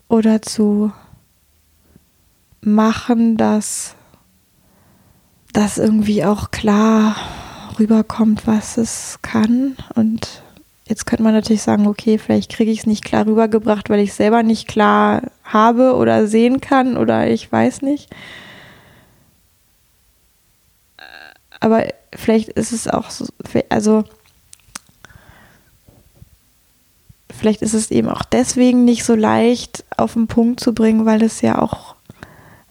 oder 0.10 0.42
zu 0.42 0.92
machen, 2.62 3.38
dass 3.38 3.96
das 5.54 5.78
irgendwie 5.78 6.24
auch 6.24 6.52
klar 6.52 7.16
rüberkommt, 7.80 8.48
was 8.48 8.78
es 8.78 9.20
kann. 9.22 9.76
Und 9.96 10.44
jetzt 10.86 11.06
könnte 11.06 11.24
man 11.24 11.34
natürlich 11.34 11.62
sagen, 11.62 11.88
okay, 11.88 12.18
vielleicht 12.18 12.52
kriege 12.52 12.72
ich 12.72 12.80
es 12.80 12.86
nicht 12.86 13.06
klar 13.06 13.26
rübergebracht, 13.26 13.90
weil 13.90 14.00
ich 14.00 14.12
es 14.12 14.18
selber 14.18 14.44
nicht 14.44 14.68
klar 14.68 15.24
habe 15.44 15.96
oder 15.96 16.28
sehen 16.28 16.62
kann 16.62 16.98
oder 16.98 17.28
ich 17.28 17.52
weiß 17.52 17.82
nicht. 17.82 18.10
Aber 21.60 21.88
vielleicht 22.14 22.50
ist 22.50 22.72
es 22.72 22.88
auch 22.88 23.10
so, 23.10 23.26
also 23.70 24.04
vielleicht 27.38 27.62
ist 27.62 27.74
es 27.74 27.92
eben 27.92 28.10
auch 28.10 28.24
deswegen 28.24 28.86
nicht 28.86 29.04
so 29.04 29.16
leicht 29.16 29.86
auf 29.96 30.14
den 30.14 30.28
Punkt 30.28 30.60
zu 30.60 30.74
bringen, 30.74 31.06
weil 31.06 31.22
es 31.24 31.42
ja 31.42 31.60
auch 31.60 31.96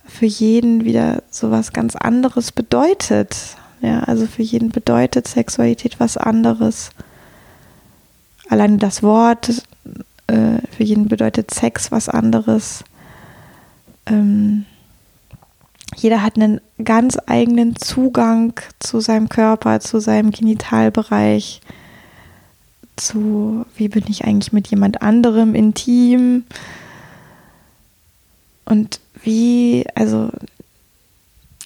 für 0.04 0.26
jeden 0.26 0.84
wieder 0.84 1.22
so 1.30 1.50
was 1.50 1.72
ganz 1.72 1.96
anderes 1.96 2.52
bedeutet. 2.52 3.36
Ja, 3.80 4.00
also 4.00 4.26
für 4.26 4.42
jeden 4.42 4.70
bedeutet 4.70 5.28
Sexualität 5.28 6.00
was 6.00 6.16
anderes. 6.16 6.90
Allein 8.48 8.78
das 8.78 9.02
Wort, 9.02 9.62
äh, 10.28 10.58
für 10.74 10.82
jeden 10.82 11.08
bedeutet 11.08 11.52
Sex 11.52 11.92
was 11.92 12.08
anderes. 12.08 12.84
Ähm, 14.06 14.64
jeder 15.96 16.22
hat 16.22 16.36
einen 16.36 16.60
ganz 16.82 17.18
eigenen 17.26 17.76
Zugang 17.76 18.54
zu 18.78 19.00
seinem 19.00 19.28
Körper, 19.28 19.80
zu 19.80 20.00
seinem 20.00 20.30
Genitalbereich, 20.30 21.60
zu 22.96 23.66
wie 23.76 23.88
bin 23.88 24.04
ich 24.08 24.24
eigentlich 24.24 24.52
mit 24.52 24.68
jemand 24.68 25.02
anderem 25.02 25.54
intim 25.54 26.44
und 28.64 29.00
wie, 29.22 29.84
also 29.94 30.30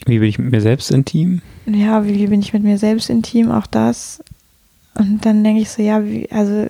wie 0.07 0.19
bin 0.19 0.29
ich 0.29 0.39
mit 0.39 0.51
mir 0.51 0.61
selbst 0.61 0.91
intim? 0.91 1.43
Ja, 1.67 2.07
wie 2.07 2.27
bin 2.27 2.41
ich 2.41 2.53
mit 2.53 2.63
mir 2.63 2.79
selbst 2.79 3.11
intim? 3.11 3.51
Auch 3.51 3.67
das. 3.67 4.23
Und 4.95 5.25
dann 5.25 5.45
denke 5.45 5.63
ich 5.63 5.71
so, 5.71 5.83
ja, 5.83 6.05
wie, 6.05 6.31
also 6.31 6.69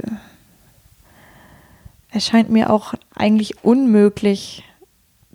es 2.13 2.27
scheint 2.27 2.51
mir 2.51 2.71
auch 2.71 2.95
eigentlich 3.15 3.65
unmöglich, 3.65 4.65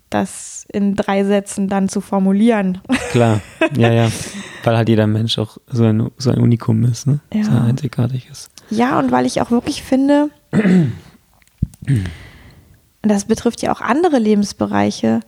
das 0.09 0.65
in 0.71 0.95
drei 0.95 1.23
Sätzen 1.23 1.67
dann 1.67 1.89
zu 1.89 1.99
formulieren. 1.99 2.79
Klar, 3.11 3.41
ja, 3.75 3.91
ja. 3.91 4.11
Weil 4.63 4.77
halt 4.77 4.89
jeder 4.89 5.07
Mensch 5.07 5.37
auch 5.37 5.57
so 5.67 5.83
ein, 5.83 6.09
so 6.17 6.31
ein 6.31 6.39
Unikum 6.39 6.83
ist, 6.85 7.07
ne? 7.07 7.19
Ja. 7.33 7.43
So 7.43 7.51
einzigartig 7.51 8.29
ist. 8.31 8.49
Ja, 8.69 8.99
und 8.99 9.11
weil 9.11 9.25
ich 9.25 9.41
auch 9.41 9.51
wirklich 9.51 9.83
finde, 9.83 10.29
das 13.01 13.25
betrifft 13.25 13.61
ja 13.61 13.71
auch 13.71 13.81
andere 13.81 14.19
Lebensbereiche, 14.19 15.21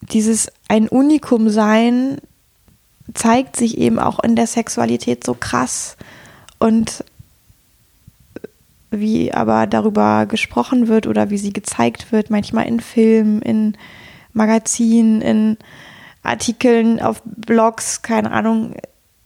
dieses 0.00 0.50
ein 0.68 0.88
Unikum 0.88 1.48
sein 1.48 2.18
zeigt 3.14 3.56
sich 3.56 3.78
eben 3.78 3.98
auch 3.98 4.20
in 4.20 4.36
der 4.36 4.46
Sexualität 4.46 5.24
so 5.24 5.34
krass. 5.34 5.96
Und 6.58 7.04
wie 8.90 9.32
aber 9.32 9.66
darüber 9.66 10.26
gesprochen 10.26 10.88
wird 10.88 11.06
oder 11.06 11.30
wie 11.30 11.38
sie 11.38 11.52
gezeigt 11.52 12.10
wird, 12.12 12.30
manchmal 12.30 12.66
in 12.66 12.80
Filmen, 12.80 13.42
in 13.42 13.76
Magazinen, 14.32 15.20
in 15.20 15.56
Artikeln 16.22 17.00
auf 17.00 17.22
Blogs, 17.24 18.02
keine 18.02 18.30
Ahnung, 18.30 18.74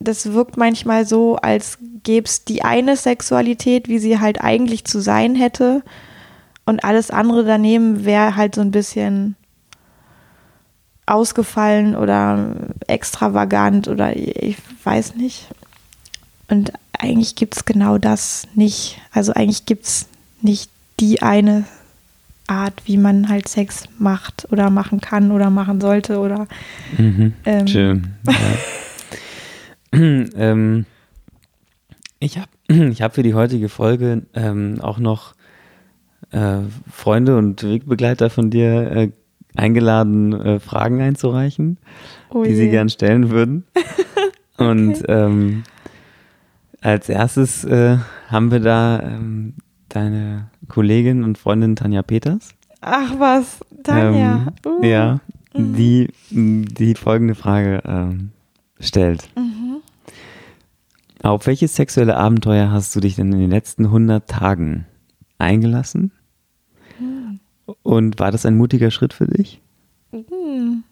das 0.01 0.33
wirkt 0.33 0.57
manchmal 0.57 1.07
so, 1.07 1.37
als 1.37 1.79
gäbe 2.03 2.27
es 2.27 2.45
die 2.45 2.63
eine 2.63 2.97
Sexualität, 2.97 3.89
wie 3.89 3.99
sie 3.99 4.19
halt 4.19 4.41
eigentlich 4.41 4.85
zu 4.85 5.01
sein 5.01 5.35
hätte. 5.35 5.83
Und 6.65 6.85
alles 6.85 7.11
andere 7.11 7.45
daneben 7.45 8.05
wäre 8.05 8.37
halt 8.37 8.55
so 8.55 8.61
ein 8.61 8.71
bisschen 8.71 9.37
ausgefallen 11.07 11.97
oder 11.97 12.55
extravagant 12.87 13.89
oder 13.89 14.17
ich 14.17 14.57
weiß 14.85 15.17
nicht. 15.17 15.49
Und 16.49 16.73
eigentlich 16.93 17.35
gibt 17.35 17.57
es 17.57 17.65
genau 17.65 17.99
das 17.99 18.47
nicht. 18.55 19.01
Also 19.13 19.33
eigentlich 19.33 19.67
gibt 19.67 19.87
es 19.87 20.07
nicht 20.41 20.71
die 21.01 21.23
eine 21.23 21.65
Art, 22.47 22.83
wie 22.85 22.97
man 22.97 23.29
halt 23.29 23.49
Sex 23.49 23.85
macht 23.99 24.47
oder 24.51 24.71
machen 24.71 25.01
kann 25.01 25.33
oder 25.33 25.51
machen 25.51 25.81
sollte 25.81 26.19
oder. 26.19 26.47
Mhm. 26.99 27.35
Ähm, 27.45 27.67
Schön. 27.67 28.15
Ja. 29.95 29.99
ähm, 29.99 30.87
ich 32.23 32.39
habe 32.39 32.49
ich 32.91 33.03
hab 33.03 33.15
für 33.15 33.23
die 33.23 33.35
heutige 33.35 33.69
Folge 33.69 34.23
ähm, 34.35 34.79
auch 34.81 34.99
noch 34.99 35.35
äh, 36.31 36.61
Freunde 36.91 37.37
und 37.37 37.63
Wegbegleiter 37.63 38.31
von 38.31 38.51
dir 38.51 38.91
äh, 38.91 39.11
eingeladen, 39.55 40.33
äh, 40.33 40.61
Fragen 40.61 41.01
einzureichen, 41.01 41.79
oh 42.31 42.43
die 42.43 42.55
sie 42.55 42.71
gern 42.71 42.89
stellen 42.89 43.31
würden. 43.31 43.65
und 44.57 45.03
okay. 45.03 45.05
ähm, 45.09 45.63
als 46.81 47.09
erstes 47.09 47.65
äh, 47.65 47.99
haben 48.29 48.51
wir 48.51 48.61
da 48.61 49.01
ähm, 49.01 49.55
deine 49.89 50.51
Kollegin 50.69 51.23
und 51.23 51.39
Freundin 51.39 51.77
Tanja 51.77 52.03
Peters. 52.03 52.51
Ach 52.81 53.13
was, 53.19 53.61
Tanja. 53.83 54.47
Ähm, 54.65 54.73
uh. 54.73 54.85
Ja, 54.85 55.21
mhm. 55.55 55.75
die 55.75 56.09
die 56.31 56.95
folgende 56.95 57.35
Frage 57.35 57.83
ähm, 57.85 58.31
stellt. 58.81 59.29
Mhm. 59.37 59.83
Auf 61.23 61.47
welches 61.47 61.77
sexuelle 61.77 62.17
Abenteuer 62.17 62.71
hast 62.73 62.95
du 62.97 63.01
dich 63.01 63.15
denn 63.15 63.33
in 63.33 63.39
den 63.39 63.51
letzten 63.51 63.87
100 63.87 64.29
Tagen 64.29 64.87
eingelassen? 65.39 66.11
Mhm. 66.99 67.39
Und 67.83 68.19
war 68.19 68.33
das 68.33 68.45
ein 68.45 68.57
mutiger 68.57 68.91
Schritt 68.91 69.13
für 69.13 69.27
dich? 69.27 69.61
Mhm. 70.11 70.83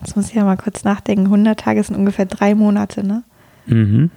Jetzt 0.00 0.14
muss 0.14 0.28
ich 0.28 0.34
ja 0.34 0.44
mal 0.44 0.58
kurz 0.58 0.84
nachdenken. 0.84 1.24
100 1.26 1.58
Tage 1.58 1.82
sind 1.82 1.96
ungefähr 1.96 2.26
drei 2.26 2.54
Monate, 2.54 3.06
ne? 3.06 3.24
Mhm. 3.66 4.10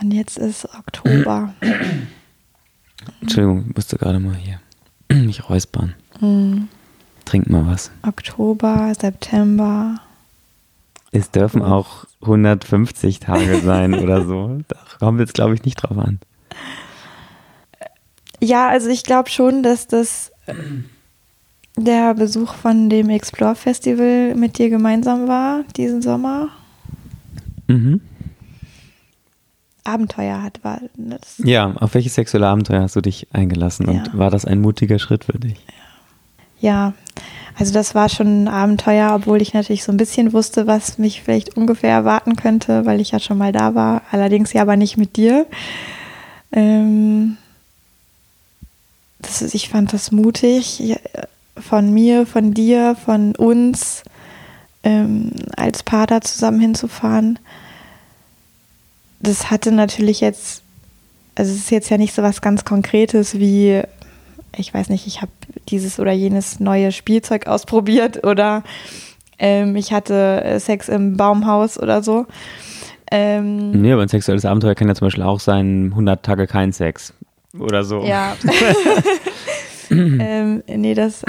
Und 0.00 0.10
jetzt 0.12 0.38
ist 0.38 0.66
Oktober. 0.74 1.52
Entschuldigung, 3.20 3.66
ich 3.68 3.76
musste 3.76 3.98
gerade 3.98 4.18
mal 4.18 4.34
hier 4.34 4.60
mich 5.12 5.48
räuspern. 5.50 5.94
Mhm. 6.20 6.68
Trink 7.26 7.50
mal 7.50 7.66
was. 7.66 7.90
Oktober, 8.02 8.92
September. 8.98 10.00
Es 11.14 11.30
dürfen 11.30 11.62
auch 11.62 12.06
150 12.22 13.20
Tage 13.20 13.60
sein 13.60 13.94
oder 14.02 14.24
so. 14.24 14.58
Da 14.66 14.76
kommen 14.98 15.18
wir 15.18 15.24
jetzt, 15.24 15.34
glaube 15.34 15.54
ich, 15.54 15.64
nicht 15.64 15.76
drauf 15.76 15.96
an. 15.96 16.18
Ja, 18.40 18.68
also 18.68 18.88
ich 18.90 19.04
glaube 19.04 19.30
schon, 19.30 19.62
dass 19.62 19.86
das 19.86 20.32
der 21.76 22.14
Besuch 22.14 22.54
von 22.54 22.90
dem 22.90 23.10
Explore 23.10 23.54
Festival 23.54 24.34
mit 24.34 24.58
dir 24.58 24.70
gemeinsam 24.70 25.28
war 25.28 25.62
diesen 25.76 26.02
Sommer. 26.02 26.48
Mhm. 27.68 28.00
Abenteuer 29.84 30.42
hat, 30.42 30.64
war 30.64 30.80
das. 30.96 31.38
Ja, 31.38 31.74
auf 31.76 31.94
welches 31.94 32.14
sexuelle 32.14 32.48
Abenteuer 32.48 32.82
hast 32.82 32.96
du 32.96 33.00
dich 33.00 33.28
eingelassen 33.32 33.86
und 33.86 34.08
ja. 34.08 34.18
war 34.18 34.30
das 34.30 34.44
ein 34.44 34.60
mutiger 34.60 34.98
Schritt 34.98 35.24
für 35.24 35.38
dich? 35.38 35.64
Ja, 36.60 36.94
also 37.58 37.72
das 37.72 37.94
war 37.94 38.08
schon 38.08 38.44
ein 38.44 38.48
Abenteuer, 38.48 39.12
obwohl 39.14 39.40
ich 39.40 39.54
natürlich 39.54 39.84
so 39.84 39.92
ein 39.92 39.96
bisschen 39.96 40.32
wusste, 40.32 40.66
was 40.66 40.98
mich 40.98 41.22
vielleicht 41.22 41.56
ungefähr 41.56 41.90
erwarten 41.90 42.36
könnte, 42.36 42.84
weil 42.86 43.00
ich 43.00 43.12
ja 43.12 43.20
schon 43.20 43.38
mal 43.38 43.52
da 43.52 43.74
war, 43.74 44.02
allerdings 44.10 44.52
ja 44.52 44.62
aber 44.62 44.76
nicht 44.76 44.96
mit 44.96 45.16
dir. 45.16 45.46
Ähm, 46.52 47.36
das 49.20 49.42
ist, 49.42 49.54
ich 49.54 49.68
fand 49.68 49.92
das 49.92 50.12
mutig 50.12 50.98
von 51.56 51.92
mir, 51.94 52.26
von 52.26 52.54
dir, 52.54 52.96
von 53.04 53.34
uns 53.36 54.02
ähm, 54.82 55.30
als 55.56 55.82
Paar 55.82 56.06
da 56.06 56.20
zusammen 56.20 56.60
hinzufahren 56.60 57.38
das 59.24 59.50
hatte 59.50 59.72
natürlich 59.72 60.20
jetzt, 60.20 60.62
also 61.34 61.52
es 61.52 61.58
ist 61.58 61.70
jetzt 61.70 61.90
ja 61.90 61.98
nicht 61.98 62.14
so 62.14 62.22
was 62.22 62.40
ganz 62.40 62.64
Konkretes 62.64 63.38
wie, 63.38 63.82
ich 64.56 64.72
weiß 64.72 64.88
nicht, 64.88 65.06
ich 65.06 65.22
habe 65.22 65.32
dieses 65.68 65.98
oder 65.98 66.12
jenes 66.12 66.60
neue 66.60 66.92
Spielzeug 66.92 67.46
ausprobiert 67.46 68.26
oder 68.26 68.62
ähm, 69.38 69.76
ich 69.76 69.92
hatte 69.92 70.56
Sex 70.58 70.88
im 70.88 71.16
Baumhaus 71.16 71.78
oder 71.78 72.02
so. 72.02 72.26
Ähm, 73.10 73.70
nee, 73.72 73.92
aber 73.92 74.02
ein 74.02 74.08
sexuelles 74.08 74.44
Abenteuer 74.44 74.74
kann 74.74 74.88
ja 74.88 74.94
zum 74.94 75.06
Beispiel 75.06 75.22
auch 75.22 75.40
sein, 75.40 75.88
100 75.90 76.24
Tage 76.24 76.46
kein 76.46 76.72
Sex 76.72 77.12
oder 77.58 77.84
so. 77.84 78.02
Ja. 78.02 78.36
ähm, 79.90 80.62
nee, 80.66 80.94
das, 80.94 81.22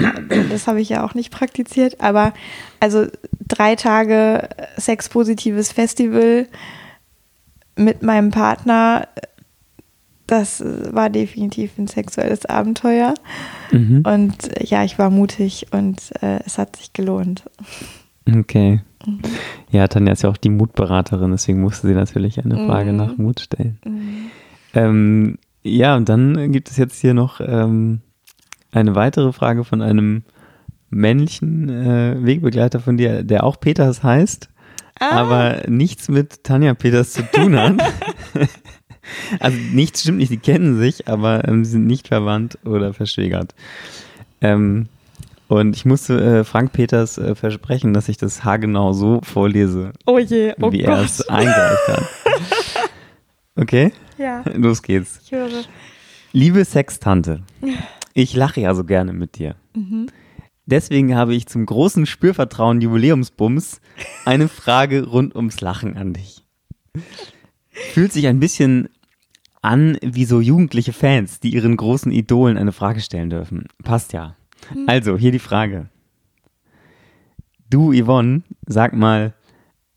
das 0.50 0.66
habe 0.66 0.80
ich 0.80 0.88
ja 0.88 1.04
auch 1.04 1.14
nicht 1.14 1.30
praktiziert, 1.30 2.00
aber 2.00 2.32
also 2.80 3.06
drei 3.46 3.76
Tage 3.76 4.48
sexpositives 4.76 5.72
Festival 5.72 6.46
mit 7.76 8.02
meinem 8.02 8.30
Partner, 8.30 9.08
das 10.26 10.62
war 10.62 11.10
definitiv 11.10 11.78
ein 11.78 11.86
sexuelles 11.86 12.46
Abenteuer. 12.46 13.14
Mhm. 13.72 14.02
Und 14.06 14.50
ja, 14.60 14.84
ich 14.84 14.98
war 14.98 15.10
mutig 15.10 15.66
und 15.72 16.12
äh, 16.22 16.40
es 16.44 16.58
hat 16.58 16.76
sich 16.76 16.92
gelohnt. 16.92 17.44
Okay. 18.28 18.80
Mhm. 19.06 19.20
Ja, 19.70 19.86
Tanja 19.88 20.12
ist 20.12 20.22
ja 20.22 20.30
auch 20.30 20.36
die 20.36 20.50
Mutberaterin, 20.50 21.30
deswegen 21.30 21.60
musste 21.60 21.86
sie 21.86 21.94
natürlich 21.94 22.42
eine 22.44 22.66
Frage 22.66 22.92
mhm. 22.92 22.96
nach 22.96 23.16
Mut 23.18 23.40
stellen. 23.40 23.78
Mhm. 23.84 24.30
Ähm, 24.74 25.38
ja, 25.62 25.96
und 25.96 26.08
dann 26.08 26.52
gibt 26.52 26.70
es 26.70 26.76
jetzt 26.76 27.00
hier 27.00 27.14
noch 27.14 27.40
ähm, 27.40 28.00
eine 28.72 28.94
weitere 28.94 29.32
Frage 29.32 29.64
von 29.64 29.82
einem 29.82 30.22
männlichen 30.90 31.68
äh, 31.68 32.16
Wegbegleiter 32.20 32.80
von 32.80 32.96
dir, 32.96 33.24
der 33.24 33.44
auch 33.44 33.58
Peters 33.58 34.02
heißt 34.02 34.48
ah. 35.00 35.10
aber 35.10 35.62
nichts 35.68 36.08
mit 36.08 36.44
Tanja 36.44 36.74
Peters 36.74 37.12
zu 37.12 37.22
tun 37.22 37.56
hat. 37.56 37.74
also 39.40 39.56
nichts 39.72 40.02
stimmt 40.02 40.18
nicht, 40.18 40.30
die 40.30 40.38
kennen 40.38 40.78
sich, 40.78 41.08
aber 41.08 41.46
ähm, 41.48 41.64
sie 41.64 41.72
sind 41.72 41.86
nicht 41.86 42.08
verwandt 42.08 42.58
oder 42.64 42.92
verschwägert. 42.94 43.54
Ähm, 44.40 44.88
und 45.48 45.76
ich 45.76 45.84
musste 45.84 46.20
äh, 46.20 46.44
Frank 46.44 46.72
Peters 46.72 47.18
äh, 47.18 47.34
versprechen, 47.34 47.94
dass 47.94 48.08
ich 48.08 48.16
das 48.16 48.44
haargenau 48.44 48.92
so 48.92 49.20
vorlese, 49.22 49.92
oh 50.06 50.18
je, 50.18 50.54
oh 50.60 50.72
wie 50.72 50.78
Gott. 50.78 50.88
er 50.88 51.00
es 51.02 51.28
eingereicht 51.28 51.88
hat. 51.88 52.08
Okay? 53.58 53.92
Ja. 54.18 54.44
Los 54.54 54.82
geht's. 54.82 55.18
Ich 55.24 55.32
höre. 55.32 55.64
Liebe 56.32 56.64
Sextante, 56.64 57.42
ich 58.14 58.34
lache 58.34 58.60
ja 58.60 58.74
so 58.74 58.84
gerne 58.84 59.14
mit 59.14 59.38
dir. 59.38 59.56
Mhm. 59.74 60.08
Deswegen 60.66 61.14
habe 61.16 61.34
ich 61.34 61.46
zum 61.46 61.64
großen 61.64 62.06
Spürvertrauen 62.06 62.80
Jubiläumsbums 62.80 63.80
eine 64.24 64.48
Frage 64.48 65.06
rund 65.06 65.34
ums 65.34 65.60
Lachen 65.60 65.96
an 65.96 66.12
dich. 66.12 66.44
Fühlt 67.70 68.12
sich 68.12 68.26
ein 68.26 68.40
bisschen 68.40 68.88
an 69.66 69.98
wie 70.00 70.24
so 70.24 70.40
jugendliche 70.40 70.92
Fans, 70.92 71.40
die 71.40 71.52
ihren 71.52 71.76
großen 71.76 72.12
Idolen 72.12 72.56
eine 72.56 72.72
Frage 72.72 73.00
stellen 73.00 73.30
dürfen. 73.30 73.66
Passt 73.82 74.12
ja. 74.12 74.36
Hm. 74.72 74.84
Also, 74.88 75.18
hier 75.18 75.32
die 75.32 75.40
Frage. 75.40 75.88
Du, 77.68 77.92
Yvonne, 77.92 78.42
sag 78.66 78.94
mal, 78.94 79.34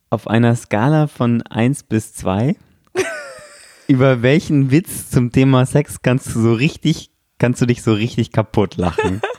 auf 0.10 0.28
einer 0.28 0.56
Skala 0.56 1.06
von 1.06 1.44
1 1.44 1.84
bis 1.84 2.16
2, 2.16 2.56
über 3.88 4.24
welchen 4.24 4.72
Witz 4.72 5.12
zum 5.12 5.32
Thema 5.32 5.68
Sex 5.68 6.02
kannst 6.02 6.34
du 6.34 6.42
so 6.42 6.54
richtig, 6.54 7.12
kannst 7.38 7.62
du 7.62 7.68
dich 7.68 7.84
so 7.84 7.94
richtig 7.94 8.32
kaputt 8.32 8.76
lachen? 8.76 9.22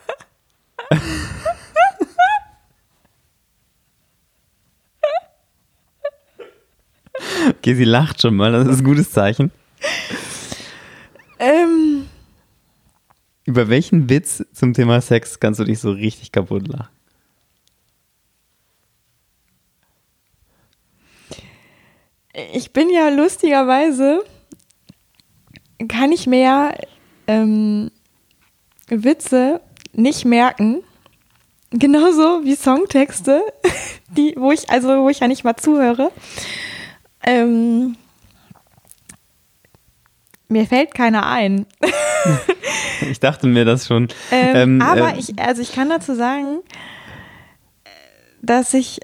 Okay, 7.58 7.74
sie 7.74 7.84
lacht 7.84 8.22
schon 8.22 8.36
mal, 8.36 8.52
das 8.52 8.66
ist 8.68 8.78
ein 8.78 8.84
gutes 8.84 9.10
Zeichen. 9.10 9.50
Ähm. 11.40 12.06
Über 13.46 13.68
welchen 13.68 14.08
Witz 14.08 14.44
zum 14.52 14.74
Thema 14.74 15.00
Sex 15.00 15.40
kannst 15.40 15.58
du 15.58 15.64
dich 15.64 15.80
so 15.80 15.90
richtig 15.90 16.30
kaputt 16.30 16.68
lachen? 16.68 16.88
Ich 22.52 22.72
bin 22.72 22.90
ja 22.90 23.08
lustigerweise, 23.08 24.22
kann 25.88 26.12
ich 26.12 26.26
mehr 26.26 26.78
ähm, 27.26 27.90
Witze 28.88 29.60
nicht 29.92 30.24
merken. 30.24 30.82
Genauso 31.70 32.44
wie 32.44 32.54
Songtexte, 32.54 33.42
die, 34.16 34.34
wo 34.36 34.52
ich, 34.52 34.68
also 34.70 34.88
wo 35.02 35.08
ich 35.08 35.20
ja 35.20 35.28
nicht 35.28 35.44
mal 35.44 35.56
zuhöre. 35.56 36.12
Ähm, 37.24 37.96
Mir 40.50 40.66
fällt 40.66 40.94
keiner 40.94 41.26
ein. 41.26 41.64
ich 43.10 43.20
dachte 43.20 43.46
mir 43.46 43.64
das 43.64 43.86
schon. 43.86 44.08
Ähm, 44.32 44.56
ähm, 44.56 44.82
aber 44.82 45.14
äh, 45.14 45.18
ich, 45.18 45.38
also 45.38 45.62
ich 45.62 45.72
kann 45.72 45.88
dazu 45.88 46.14
sagen, 46.16 46.58
dass 48.42 48.74
ich, 48.74 48.98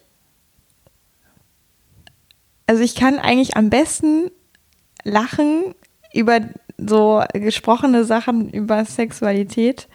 also 2.66 2.82
ich 2.82 2.96
kann 2.96 3.20
eigentlich 3.20 3.56
am 3.56 3.70
besten 3.70 4.28
lachen 5.04 5.76
über 6.12 6.40
so 6.78 7.22
gesprochene 7.32 8.04
Sachen 8.04 8.50
über 8.50 8.84
Sexualität, 8.84 9.86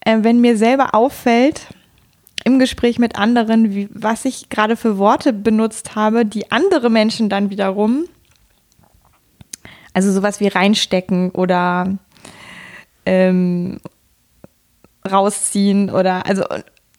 äh, 0.00 0.18
wenn 0.22 0.40
mir 0.40 0.56
selber 0.56 0.92
auffällt, 0.96 1.68
im 2.42 2.58
Gespräch 2.58 2.98
mit 2.98 3.16
anderen, 3.16 3.76
wie, 3.76 3.88
was 3.92 4.24
ich 4.24 4.48
gerade 4.48 4.74
für 4.74 4.98
Worte 4.98 5.32
benutzt 5.32 5.94
habe, 5.94 6.26
die 6.26 6.50
andere 6.50 6.90
Menschen 6.90 7.28
dann 7.28 7.50
wiederum 7.50 8.06
also 9.96 10.12
sowas 10.12 10.40
wie 10.40 10.48
reinstecken 10.48 11.30
oder 11.30 11.96
ähm, 13.06 13.78
rausziehen 15.10 15.88
oder 15.88 16.26
also 16.26 16.44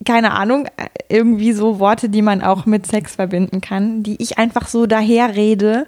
keine 0.03 0.31
Ahnung, 0.31 0.67
irgendwie 1.07 1.53
so 1.53 1.79
Worte, 1.79 2.09
die 2.09 2.23
man 2.23 2.41
auch 2.41 2.65
mit 2.65 2.87
Sex 2.87 3.15
verbinden 3.15 3.61
kann, 3.61 4.01
die 4.01 4.15
ich 4.19 4.39
einfach 4.39 4.67
so 4.67 4.87
daher 4.87 5.35
rede 5.35 5.85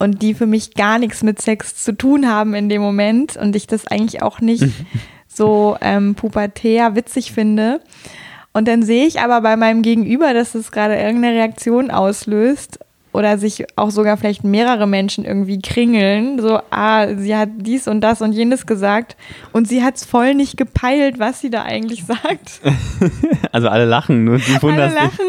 und 0.00 0.20
die 0.20 0.34
für 0.34 0.46
mich 0.46 0.74
gar 0.74 0.98
nichts 0.98 1.22
mit 1.22 1.40
Sex 1.40 1.76
zu 1.76 1.92
tun 1.92 2.28
haben 2.28 2.54
in 2.54 2.68
dem 2.68 2.82
Moment 2.82 3.36
und 3.36 3.54
ich 3.54 3.68
das 3.68 3.86
eigentlich 3.86 4.20
auch 4.20 4.40
nicht 4.40 4.66
so 5.28 5.76
ähm, 5.80 6.16
pubertär 6.16 6.96
witzig 6.96 7.30
finde. 7.30 7.80
Und 8.52 8.66
dann 8.66 8.82
sehe 8.82 9.06
ich 9.06 9.20
aber 9.20 9.42
bei 9.42 9.56
meinem 9.56 9.82
Gegenüber, 9.82 10.34
dass 10.34 10.56
es 10.56 10.72
gerade 10.72 10.96
irgendeine 10.96 11.36
Reaktion 11.36 11.92
auslöst 11.92 12.80
oder 13.12 13.38
sich 13.38 13.66
auch 13.76 13.90
sogar 13.90 14.16
vielleicht 14.16 14.42
mehrere 14.42 14.86
Menschen 14.86 15.24
irgendwie 15.24 15.60
kringeln, 15.60 16.40
so, 16.40 16.60
ah, 16.70 17.14
sie 17.14 17.36
hat 17.36 17.50
dies 17.56 17.86
und 17.86 18.00
das 18.00 18.22
und 18.22 18.32
jenes 18.32 18.66
gesagt 18.66 19.16
und 19.52 19.68
sie 19.68 19.84
hat 19.84 19.96
es 19.96 20.04
voll 20.04 20.34
nicht 20.34 20.56
gepeilt, 20.56 21.18
was 21.18 21.40
sie 21.40 21.50
da 21.50 21.62
eigentlich 21.62 22.04
sagt. 22.04 22.60
Also 23.52 23.68
alle 23.68 23.84
lachen, 23.84 24.24
nur 24.24 24.38
du 24.38 24.62
wunderst 24.62 24.96
Alle 24.96 25.06
lachen. 25.06 25.26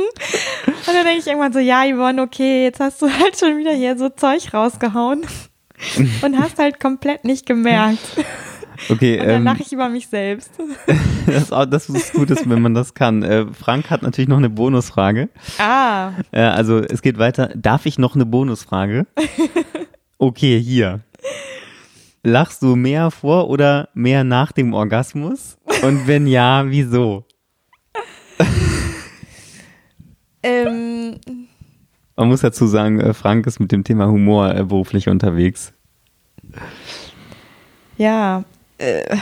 Und 0.66 0.88
dann 0.88 1.06
denke 1.06 1.20
ich 1.20 1.28
irgendwann 1.28 1.52
so, 1.52 1.60
ja, 1.60 1.84
Yvonne, 1.84 2.22
okay, 2.22 2.64
jetzt 2.64 2.80
hast 2.80 3.02
du 3.02 3.08
halt 3.10 3.38
schon 3.38 3.58
wieder 3.58 3.74
hier 3.74 3.98
so 3.98 4.08
Zeug 4.08 4.54
rausgehauen 4.54 5.26
und 6.22 6.40
hast 6.40 6.58
halt 6.58 6.80
komplett 6.80 7.26
nicht 7.26 7.46
gemerkt. 7.46 8.00
Okay, 8.90 9.20
und 9.20 9.28
dann 9.28 9.36
ähm, 9.38 9.44
lache 9.44 9.62
ich 9.62 9.72
über 9.72 9.90
mich 9.90 10.08
selbst. 10.08 10.52
das, 11.26 11.50
das 11.70 11.90
ist 11.90 12.14
gut, 12.14 12.30
wenn 12.30 12.62
man 12.62 12.74
das 12.74 12.94
kann. 12.94 13.24
Äh, 13.24 13.46
Frank 13.54 13.90
hat 13.90 14.02
natürlich 14.02 14.28
noch 14.28 14.38
eine 14.38 14.50
Bonusfrage. 14.50 15.30
Ah. 15.58 16.12
Äh, 16.32 16.42
also 16.42 16.80
es 16.80 17.02
geht 17.02 17.18
weiter. 17.18 17.52
Darf 17.56 17.86
ich 17.86 17.98
noch 17.98 18.16
eine 18.16 18.26
Bonusfrage? 18.26 19.08
Okay, 20.20 20.58
hier. 20.58 21.02
Lachst 22.24 22.62
du 22.62 22.78
mehr 22.78 23.12
vor 23.12 23.50
oder 23.50 23.90
mehr 23.94 24.24
nach 24.24 24.54
dem 24.54 24.74
Orgasmus? 24.74 25.58
Und 25.84 26.08
wenn 26.08 26.28
ja, 26.28 26.64
wieso? 26.66 27.26
ähm. 30.44 31.18
Man 32.16 32.28
muss 32.30 32.40
dazu 32.40 32.68
sagen, 32.68 33.02
äh, 33.02 33.14
Frank 33.14 33.46
ist 33.48 33.60
mit 33.60 33.74
dem 33.74 33.84
Thema 33.84 34.08
Humor 34.08 34.54
beruflich 34.64 35.10
unterwegs. 35.10 35.74
Ja, 37.98 38.46
äh, 38.78 39.18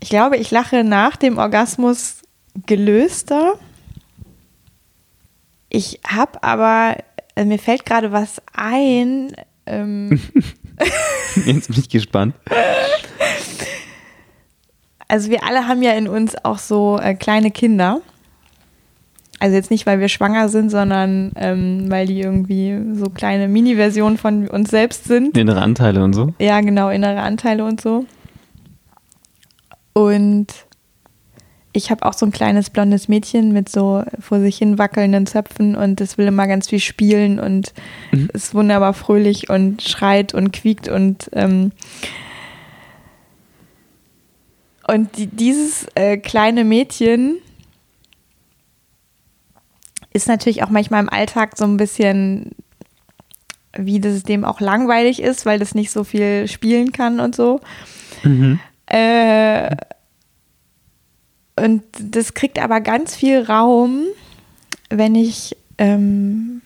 ich 0.00 0.08
glaube, 0.08 0.36
ich 0.36 0.50
lache 0.50 0.84
nach 0.84 1.16
dem 1.16 1.38
Orgasmus 1.38 2.22
gelöster. 2.66 3.54
Ich 5.68 6.00
habe 6.06 6.42
aber, 6.42 6.96
äh, 7.34 7.44
mir 7.44 7.58
fällt 7.58 7.86
gerade 7.86 8.12
was 8.12 8.42
ein. 8.52 9.32
Ähm, 9.66 10.20
Jetzt 11.46 11.68
bin 11.68 11.78
ich 11.78 11.88
gespannt. 11.88 12.34
Also 15.08 15.30
wir 15.30 15.44
alle 15.44 15.68
haben 15.68 15.82
ja 15.82 15.92
in 15.92 16.08
uns 16.08 16.34
auch 16.44 16.58
so 16.58 16.98
äh, 16.98 17.14
kleine 17.14 17.50
Kinder. 17.50 18.00
Also 19.38 19.56
jetzt 19.56 19.70
nicht, 19.70 19.86
weil 19.86 19.98
wir 19.98 20.08
schwanger 20.08 20.48
sind, 20.48 20.70
sondern 20.70 21.32
ähm, 21.36 21.86
weil 21.88 22.06
die 22.06 22.20
irgendwie 22.20 22.78
so 22.94 23.10
kleine 23.10 23.48
Mini-Versionen 23.48 24.16
von 24.16 24.46
uns 24.46 24.70
selbst 24.70 25.04
sind. 25.04 25.36
Innere 25.36 25.60
Anteile 25.60 26.04
und 26.04 26.12
so. 26.12 26.32
Ja, 26.38 26.60
genau, 26.60 26.90
innere 26.90 27.20
Anteile 27.20 27.64
und 27.64 27.80
so. 27.80 28.06
Und 29.92 30.46
ich 31.72 31.90
habe 31.90 32.04
auch 32.04 32.12
so 32.12 32.26
ein 32.26 32.32
kleines 32.32 32.70
blondes 32.70 33.08
Mädchen 33.08 33.52
mit 33.52 33.68
so 33.68 34.04
vor 34.20 34.40
sich 34.40 34.58
hin 34.58 34.78
wackelnden 34.78 35.26
Zöpfen 35.26 35.74
und 35.74 36.00
das 36.00 36.18
will 36.18 36.26
immer 36.26 36.46
ganz 36.46 36.68
viel 36.68 36.80
spielen 36.80 37.38
und 37.38 37.72
mhm. 38.10 38.28
ist 38.34 38.54
wunderbar 38.54 38.92
fröhlich 38.92 39.48
und 39.48 39.82
schreit 39.82 40.34
und 40.34 40.52
quiekt 40.52 40.88
und 40.88 41.30
ähm, 41.32 41.72
und 44.86 45.16
die, 45.16 45.28
dieses 45.28 45.86
äh, 45.94 46.18
kleine 46.18 46.64
Mädchen 46.64 47.38
ist 50.12 50.28
natürlich 50.28 50.62
auch 50.62 50.70
manchmal 50.70 51.02
im 51.02 51.08
Alltag 51.08 51.56
so 51.56 51.64
ein 51.64 51.78
bisschen, 51.78 52.50
wie 53.74 54.00
das 54.00 54.24
dem 54.24 54.44
auch 54.44 54.60
langweilig 54.60 55.22
ist, 55.22 55.46
weil 55.46 55.58
das 55.58 55.74
nicht 55.74 55.90
so 55.90 56.04
viel 56.04 56.48
spielen 56.48 56.92
kann 56.92 57.20
und 57.20 57.34
so. 57.34 57.60
Mhm. 58.22 58.60
Äh, 58.92 59.74
und 61.56 61.82
das 61.98 62.34
kriegt 62.34 62.58
aber 62.58 62.80
ganz 62.80 63.16
viel 63.16 63.42
Raum, 63.42 64.04
wenn 64.90 65.14
ich 65.14 65.56
ähm, 65.78 66.60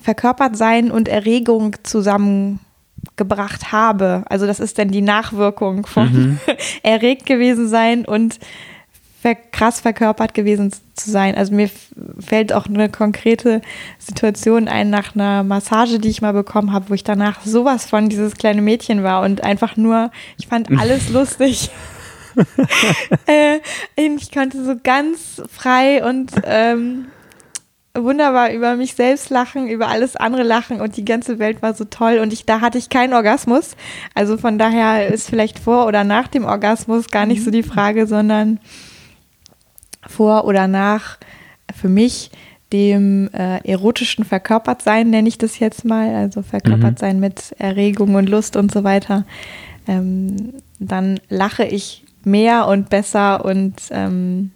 verkörpert 0.00 0.56
sein 0.56 0.90
und 0.90 1.08
Erregung 1.08 1.76
zusammengebracht 1.82 3.72
habe. 3.72 4.24
Also 4.28 4.46
das 4.46 4.60
ist 4.60 4.78
dann 4.78 4.88
die 4.88 5.00
Nachwirkung 5.00 5.86
von 5.86 6.12
mhm. 6.12 6.40
erregt 6.82 7.24
gewesen 7.24 7.68
sein 7.68 8.04
und 8.04 8.38
krass 9.34 9.80
verkörpert 9.80 10.34
gewesen 10.34 10.72
zu 10.94 11.10
sein. 11.10 11.34
Also 11.34 11.54
mir 11.54 11.70
fällt 12.18 12.52
auch 12.52 12.66
eine 12.66 12.88
konkrete 12.88 13.62
Situation 13.98 14.68
ein 14.68 14.90
nach 14.90 15.14
einer 15.14 15.42
Massage, 15.44 15.98
die 15.98 16.08
ich 16.08 16.22
mal 16.22 16.32
bekommen 16.32 16.72
habe, 16.72 16.90
wo 16.90 16.94
ich 16.94 17.04
danach 17.04 17.40
sowas 17.44 17.86
von 17.86 18.08
dieses 18.08 18.34
kleine 18.34 18.62
Mädchen 18.62 19.02
war 19.02 19.22
und 19.22 19.44
einfach 19.44 19.76
nur, 19.76 20.10
ich 20.38 20.48
fand 20.48 20.68
alles 20.78 21.08
lustig. 21.08 21.70
äh, 23.26 23.58
ich 23.96 24.32
konnte 24.32 24.64
so 24.64 24.74
ganz 24.82 25.42
frei 25.50 26.04
und 26.04 26.32
ähm, 26.44 27.06
wunderbar 27.94 28.52
über 28.52 28.76
mich 28.76 28.94
selbst 28.94 29.30
lachen, 29.30 29.68
über 29.68 29.88
alles 29.88 30.16
andere 30.16 30.42
lachen 30.42 30.80
und 30.80 30.96
die 30.96 31.04
ganze 31.04 31.38
Welt 31.38 31.60
war 31.60 31.74
so 31.74 31.84
toll 31.84 32.18
und 32.18 32.32
ich 32.32 32.46
da 32.46 32.60
hatte 32.60 32.78
ich 32.78 32.88
keinen 32.88 33.12
Orgasmus. 33.12 33.76
Also 34.14 34.38
von 34.38 34.58
daher 34.58 35.08
ist 35.12 35.28
vielleicht 35.28 35.58
vor 35.58 35.86
oder 35.86 36.02
nach 36.04 36.28
dem 36.28 36.44
Orgasmus 36.44 37.08
gar 37.08 37.26
nicht 37.26 37.44
so 37.44 37.50
die 37.50 37.62
Frage, 37.62 38.06
sondern 38.06 38.58
vor 40.06 40.44
oder 40.44 40.68
nach 40.68 41.18
für 41.74 41.88
mich 41.88 42.30
dem 42.72 43.28
äh, 43.34 43.58
erotischen 43.68 44.24
Verkörpertsein, 44.24 45.10
nenne 45.10 45.28
ich 45.28 45.38
das 45.38 45.58
jetzt 45.58 45.84
mal, 45.84 46.14
also 46.14 46.42
Verkörpertsein 46.42 47.16
mhm. 47.16 47.20
mit 47.20 47.54
Erregung 47.58 48.14
und 48.14 48.28
Lust 48.28 48.56
und 48.56 48.72
so 48.72 48.82
weiter, 48.82 49.24
ähm, 49.86 50.54
dann 50.78 51.20
lache 51.28 51.64
ich 51.64 52.04
mehr 52.24 52.66
und 52.68 52.88
besser 52.88 53.44
und 53.44 53.74
ähm, 53.90 54.52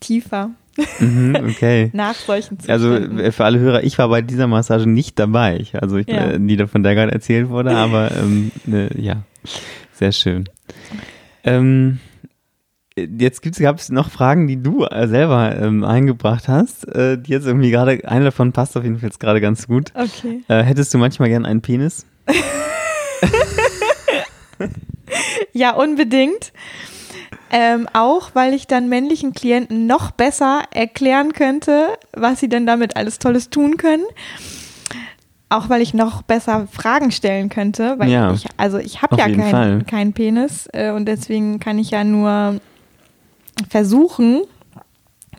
tiefer. 0.00 0.50
Mhm, 0.98 1.36
okay. 1.50 1.90
Nach 1.92 2.14
solchen 2.14 2.58
also, 2.66 2.88
Zuständen. 2.90 3.18
Also 3.18 3.32
für 3.32 3.44
alle 3.44 3.58
Hörer, 3.58 3.84
ich 3.84 3.98
war 3.98 4.08
bei 4.08 4.22
dieser 4.22 4.46
Massage 4.46 4.88
nicht 4.88 5.18
dabei. 5.18 5.58
Ich, 5.58 5.80
also 5.80 5.96
ich, 5.96 6.06
ja. 6.06 6.30
äh, 6.30 6.38
nie 6.38 6.56
davon 6.56 6.82
der 6.82 6.94
gerade 6.94 7.12
erzählt 7.12 7.48
wurde, 7.48 7.76
aber 7.76 8.10
ähm, 8.12 8.52
ne, 8.64 8.88
ja, 8.96 9.22
sehr 9.92 10.12
schön. 10.12 10.48
Ähm, 11.44 12.00
Jetzt 12.98 13.42
gab 13.60 13.78
es 13.78 13.90
noch 13.90 14.10
Fragen, 14.10 14.46
die 14.46 14.62
du 14.62 14.84
äh, 14.84 15.06
selber 15.06 15.54
ähm, 15.54 15.84
eingebracht 15.84 16.48
hast, 16.48 16.88
äh, 16.88 17.18
die 17.18 17.30
jetzt 17.30 17.46
irgendwie 17.46 17.70
gerade, 17.70 18.00
eine 18.08 18.24
davon 18.24 18.52
passt 18.52 18.74
auf 18.74 18.84
jeden 18.84 18.98
Fall 18.98 19.10
jetzt 19.10 19.20
gerade 19.20 19.42
ganz 19.42 19.66
gut. 19.66 19.92
Okay. 19.94 20.42
Äh, 20.48 20.62
hättest 20.62 20.94
du 20.94 20.98
manchmal 20.98 21.28
gern 21.28 21.44
einen 21.44 21.60
Penis? 21.60 22.06
ja, 25.52 25.74
unbedingt. 25.74 26.52
Ähm, 27.50 27.86
auch 27.92 28.30
weil 28.32 28.54
ich 28.54 28.66
dann 28.66 28.88
männlichen 28.88 29.34
Klienten 29.34 29.86
noch 29.86 30.10
besser 30.10 30.62
erklären 30.72 31.34
könnte, 31.34 31.98
was 32.14 32.40
sie 32.40 32.48
denn 32.48 32.64
damit 32.64 32.96
alles 32.96 33.18
Tolles 33.18 33.50
tun 33.50 33.76
können. 33.76 34.04
Auch 35.50 35.68
weil 35.68 35.82
ich 35.82 35.92
noch 35.92 36.22
besser 36.22 36.66
Fragen 36.72 37.10
stellen 37.12 37.50
könnte, 37.50 37.98
weil 37.98 38.08
ja, 38.08 38.32
ich, 38.32 38.46
also 38.56 38.78
ich 38.78 39.02
habe 39.02 39.16
ja 39.16 39.28
keinen 39.28 39.86
kein 39.86 40.14
Penis 40.14 40.66
äh, 40.72 40.92
und 40.92 41.04
deswegen 41.04 41.60
kann 41.60 41.78
ich 41.78 41.90
ja 41.90 42.02
nur 42.02 42.58
versuchen, 43.68 44.42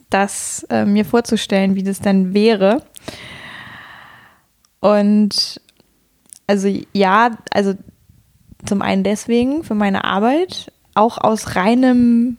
das 0.10 0.66
äh, 0.70 0.86
mir 0.86 1.06
vorzustellen, 1.06 1.76
wie 1.76 1.84
das 1.84 2.00
dann 2.00 2.34
wäre. 2.34 2.82
Und 4.80 5.62
also 6.48 6.70
ja, 6.94 7.32
also 7.52 7.74
zum 8.66 8.82
einen 8.82 9.04
deswegen 9.04 9.64
für 9.64 9.76
meine 9.76 10.04
Arbeit, 10.04 10.72
auch 10.94 11.18
aus 11.18 11.56
reinem 11.56 12.38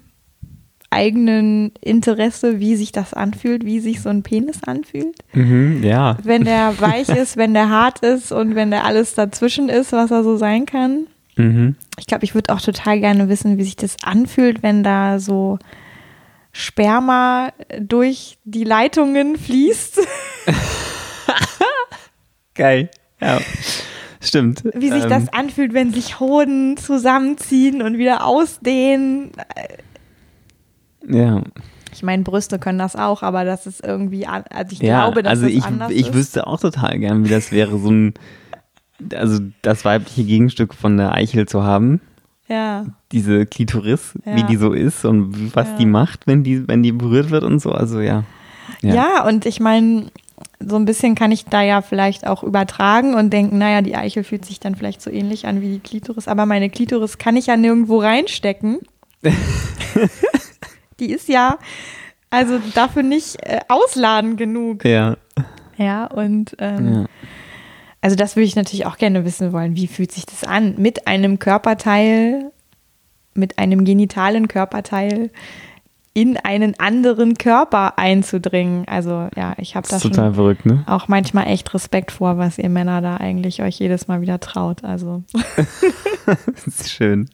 eigenen 0.90 1.72
Interesse, 1.82 2.60
wie 2.60 2.74
sich 2.74 2.92
das 2.92 3.12
anfühlt, 3.12 3.64
wie 3.64 3.80
sich 3.80 4.00
so 4.00 4.08
ein 4.08 4.22
Penis 4.22 4.62
anfühlt. 4.64 5.18
Mhm, 5.34 5.82
ja. 5.82 6.16
Wenn 6.22 6.44
der 6.44 6.80
weich 6.80 7.10
ist, 7.10 7.36
wenn 7.36 7.52
der 7.52 7.68
hart 7.68 8.00
ist 8.00 8.32
und 8.32 8.54
wenn 8.54 8.70
der 8.70 8.84
alles 8.84 9.14
dazwischen 9.14 9.68
ist, 9.68 9.92
was 9.92 10.10
er 10.10 10.24
so 10.24 10.36
sein 10.36 10.64
kann. 10.64 11.06
Mhm. 11.39 11.76
Ich 11.99 12.07
glaube, 12.07 12.24
ich 12.24 12.34
würde 12.34 12.53
auch 12.53 12.61
total 12.61 13.01
gerne 13.01 13.28
wissen, 13.28 13.59
wie 13.59 13.64
sich 13.64 13.76
das 13.76 13.97
anfühlt, 14.03 14.62
wenn 14.62 14.82
da 14.82 15.18
so 15.20 15.59
Sperma 16.53 17.53
durch 17.80 18.39
die 18.45 18.64
Leitungen 18.64 19.36
fließt. 19.36 20.01
Geil. 22.55 22.91
Ja. 23.20 23.41
Stimmt. 24.20 24.64
Wie 24.74 24.91
sich 24.91 25.05
Ähm, 25.05 25.11
das 25.11 25.32
anfühlt, 25.32 25.74
wenn 25.74 25.93
sich 25.93 26.18
Hoden 26.20 26.76
zusammenziehen 26.76 27.82
und 27.82 27.99
wieder 27.99 28.24
ausdehnen. 28.26 29.30
Ja. 31.09 31.43
Ich 31.93 32.03
meine, 32.03 32.22
Brüste 32.22 32.59
können 32.59 32.78
das 32.78 32.97
auch, 32.97 33.22
aber 33.22 33.45
das 33.45 33.66
ist 33.66 33.84
irgendwie, 33.84 34.26
also 34.26 34.45
ich 34.72 34.80
Ja, 34.80 35.05
glaube, 35.05 35.22
dass 35.22 35.30
also 35.30 35.45
das 35.45 35.53
ich, 35.53 35.64
anders 35.64 35.91
ich 35.91 36.09
ist. 36.09 36.14
wüsste 36.14 36.47
auch 36.47 36.61
total 36.61 36.99
gern, 36.99 37.24
wie 37.24 37.28
das 37.28 37.51
wäre, 37.53 37.78
so 37.78 37.91
ein, 37.91 38.14
also 39.14 39.40
das 39.62 39.84
weibliche 39.84 40.24
Gegenstück 40.24 40.74
von 40.74 40.96
der 40.96 41.12
Eichel 41.12 41.46
zu 41.46 41.62
haben. 41.62 42.01
Ja, 42.49 42.86
Diese 43.12 43.44
Klitoris, 43.46 44.14
Ja. 44.24 44.36
wie 44.36 44.42
die 44.44 44.57
so 44.57 44.72
ist 44.72 45.05
und 45.05 45.55
was 45.55 45.68
Ja. 45.68 45.76
die 45.76 45.86
macht, 45.86 46.26
wenn 46.26 46.42
die, 46.44 46.66
wenn 46.66 46.82
die 46.82 46.92
berührt 46.92 47.30
wird 47.30 47.44
und 47.44 47.61
so. 47.61 47.72
Also 47.72 48.01
ja. 48.01 48.24
ja. 48.80 49.26
und 49.26 49.44
ich 49.44 49.61
meine, 49.61 50.07
so 50.61 50.76
ein 50.76 50.86
bisschen 50.86 51.14
kann 51.14 51.30
ich 51.30 51.44
da 51.44 51.62
ja 51.62 51.82
vielleicht 51.82 52.26
auch 52.26 52.42
übertragen 52.42 53.14
und 53.14 53.30
denken, 53.32 53.59
naja, 53.59 53.82
die 53.82 53.96
Eichel 53.96 54.24
fühlt 54.24 54.44
sich 54.46 54.61
dann 54.61 54.74
vielleicht 54.74 55.03
so 55.03 55.11
ähnlich 55.11 55.46
an 55.46 55.61
wie 55.61 55.72
die 55.74 55.80
Klitoris, 55.80 56.26
aber 56.26 56.46
meine 56.46 56.70
Klitoris 56.70 57.18
kann 57.18 57.36
ich 57.36 57.46
ja 57.46 57.57
nirgendwo 57.57 57.99
reinstecken. 58.01 58.78
die 61.01 61.11
ist 61.11 61.28
ja 61.28 61.59
also 62.30 62.59
dafür 62.74 63.03
nicht 63.03 63.36
äh, 63.42 63.61
ausladend 63.68 64.36
genug. 64.36 64.84
Ja. 64.84 65.16
Ja, 65.76 66.07
und 66.07 66.57
ähm, 66.59 66.92
ja. 66.92 67.05
Also 68.01 68.14
das 68.16 68.36
würde 68.36 68.44
ich 68.46 68.57
natürlich 68.57 68.86
auch 68.86 68.96
gerne 68.96 69.24
wissen 69.24 69.53
wollen. 69.53 69.74
Wie 69.76 69.86
fühlt 69.88 70.12
sich 70.12 70.24
das 70.26 70.44
an, 70.44 70.74
mit 70.78 71.07
einem 71.07 71.38
Körperteil, 71.38 72.53
mit 73.34 73.59
einem 73.59 73.84
genitalen 73.84 74.46
Körperteil 74.49 75.30
in 76.14 76.36
einen 76.36 76.78
anderen 76.78 77.34
Körper 77.38 77.99
einzudringen? 77.99 78.86
Also 78.86 79.28
ja, 79.36 79.55
ich 79.59 79.74
habe 79.76 79.82
Das 79.88 80.03
da 80.03 80.09
ist 80.09 80.14
total 80.14 80.34
verrückt, 80.34 80.64
ne? 80.66 80.84
auch 80.86 81.09
manchmal 81.09 81.49
echt 81.49 81.72
Respekt 81.74 82.12
vor, 82.12 82.38
was 82.38 82.59
ihr 82.59 82.68
Männer 82.68 83.01
da 83.01 83.16
eigentlich 83.16 83.62
euch 83.62 83.78
jedes 83.80 84.07
Mal 84.09 84.20
wieder 84.20 84.38
traut. 84.40 84.84
Also 84.84 85.22
Das 86.26 86.66
ist 86.66 86.90
schön. 86.90 87.28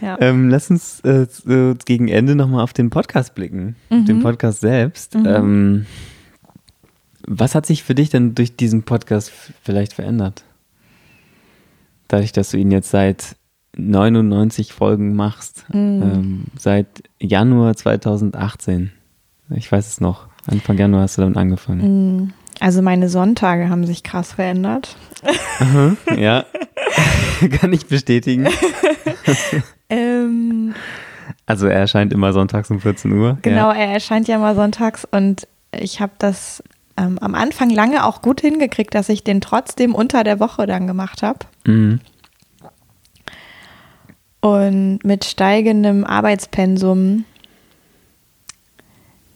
ja. 0.00 0.16
Ähm, 0.20 0.48
lass 0.50 0.70
uns 0.70 1.00
äh, 1.00 1.26
gegen 1.84 2.08
Ende 2.08 2.34
nochmal 2.34 2.62
auf 2.62 2.72
den 2.72 2.90
Podcast 2.90 3.34
blicken, 3.34 3.76
Mhm. 3.90 4.04
den 4.06 4.20
Podcast 4.22 4.60
selbst. 4.60 5.14
Ähm, 5.14 5.86
was 7.26 7.54
hat 7.54 7.66
sich 7.66 7.82
für 7.82 7.94
dich 7.94 8.10
denn 8.10 8.34
durch 8.34 8.56
diesen 8.56 8.82
Podcast 8.82 9.30
vielleicht 9.62 9.92
verändert? 9.94 10.44
Dadurch, 12.08 12.32
dass 12.32 12.50
du 12.50 12.58
ihn 12.58 12.70
jetzt 12.70 12.90
seit 12.90 13.36
99 13.76 14.72
Folgen 14.72 15.14
machst, 15.16 15.64
Mhm. 15.68 16.02
ähm, 16.02 16.44
seit 16.58 16.86
Januar 17.18 17.74
2018. 17.76 18.92
Ich 19.50 19.70
weiß 19.70 19.86
es 19.88 20.00
noch. 20.00 20.28
Anfang 20.46 20.76
Januar 20.78 21.02
hast 21.02 21.16
du 21.18 21.22
damit 21.22 21.36
angefangen. 21.36 22.32
Also 22.60 22.82
meine 22.82 23.08
Sonntage 23.08 23.68
haben 23.68 23.86
sich 23.86 24.02
krass 24.02 24.32
verändert. 24.32 24.96
Ja, 26.16 26.44
kann 27.60 27.72
ich 27.72 27.86
bestätigen. 27.86 28.46
Ähm, 29.90 30.74
Also 31.46 31.66
er 31.66 31.78
erscheint 31.80 32.12
immer 32.12 32.32
sonntags 32.32 32.70
um 32.70 32.80
14 32.80 33.12
Uhr. 33.12 33.38
Genau, 33.42 33.70
Ja. 33.70 33.78
er 33.78 33.92
erscheint 33.92 34.28
ja 34.28 34.38
mal 34.38 34.54
sonntags 34.54 35.06
und 35.10 35.46
ich 35.78 36.00
habe 36.00 36.12
das 36.18 36.62
ähm, 36.96 37.18
am 37.18 37.34
Anfang 37.34 37.70
lange 37.70 38.04
auch 38.04 38.22
gut 38.22 38.40
hingekriegt, 38.40 38.94
dass 38.94 39.08
ich 39.08 39.24
den 39.24 39.40
trotzdem 39.40 39.94
unter 39.94 40.24
der 40.24 40.40
Woche 40.40 40.66
dann 40.66 40.86
gemacht 40.86 41.22
habe. 41.22 41.40
Mhm. 41.66 42.00
Und 44.40 45.00
mit 45.04 45.24
steigendem 45.24 46.04
Arbeitspensum 46.04 47.24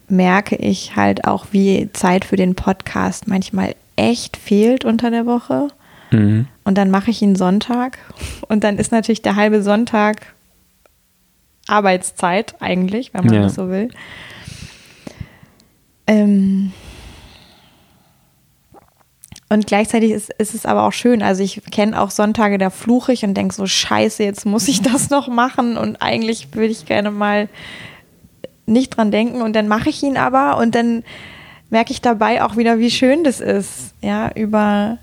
merke 0.07 0.55
ich 0.55 0.95
halt 0.95 1.25
auch, 1.25 1.47
wie 1.51 1.89
Zeit 1.93 2.25
für 2.25 2.35
den 2.35 2.55
Podcast 2.55 3.27
manchmal 3.27 3.75
echt 3.95 4.37
fehlt 4.37 4.85
unter 4.85 5.09
der 5.11 5.25
Woche. 5.25 5.67
Mhm. 6.11 6.47
Und 6.63 6.77
dann 6.77 6.91
mache 6.91 7.11
ich 7.11 7.21
ihn 7.21 7.35
Sonntag. 7.35 7.97
Und 8.47 8.63
dann 8.63 8.77
ist 8.77 8.91
natürlich 8.91 9.21
der 9.21 9.35
halbe 9.35 9.61
Sonntag 9.61 10.33
Arbeitszeit 11.67 12.55
eigentlich, 12.59 13.13
wenn 13.13 13.25
man 13.25 13.33
Ja. 13.35 13.41
das 13.43 13.55
so 13.55 13.69
will. 13.69 13.89
Ähm 16.07 16.71
und 19.49 19.65
gleichzeitig 19.65 20.11
ist, 20.11 20.31
ist 20.37 20.53
es 20.53 20.65
aber 20.67 20.83
auch 20.83 20.93
schön. 20.93 21.23
Also 21.23 21.41
ich 21.41 21.61
kenne 21.71 21.99
auch 21.99 22.11
Sonntage, 22.11 22.59
da 22.59 22.69
fluche 22.69 23.13
ich 23.13 23.23
und 23.23 23.33
denke 23.33 23.55
so, 23.55 23.65
scheiße, 23.65 24.23
jetzt 24.23 24.45
muss 24.45 24.67
ich 24.67 24.81
das 24.81 25.09
noch 25.09 25.27
machen. 25.27 25.75
Und 25.75 26.01
eigentlich 26.01 26.53
würde 26.53 26.71
ich 26.71 26.85
gerne 26.85 27.09
mal 27.09 27.49
nicht 28.67 28.95
dran 28.95 29.09
denken. 29.09 29.41
Und 29.41 29.55
dann 29.55 29.67
mache 29.67 29.89
ich 29.89 30.03
ihn 30.03 30.17
aber 30.17 30.57
und 30.57 30.75
dann 30.75 31.03
merke 31.71 31.91
ich 31.91 32.01
dabei 32.01 32.43
auch 32.43 32.57
wieder, 32.57 32.77
wie 32.77 32.91
schön 32.91 33.23
das 33.23 33.41
ist, 33.41 33.93
ja, 34.01 34.31
über 34.35 34.99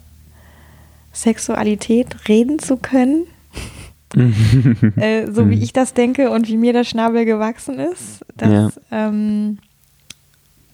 Sexualität 1.13 2.29
reden 2.29 2.61
zu 2.61 2.77
können. 2.77 3.27
äh, 4.97 5.31
so 5.31 5.51
wie 5.51 5.63
ich 5.63 5.73
das 5.73 5.93
denke 5.93 6.31
und 6.31 6.49
wie 6.49 6.57
mir 6.57 6.73
der 6.73 6.85
Schnabel 6.85 7.25
gewachsen 7.25 7.81
ist. 7.81 8.25
Das 8.37 8.51
Ja. 8.91 9.09
ähm, 9.09 9.59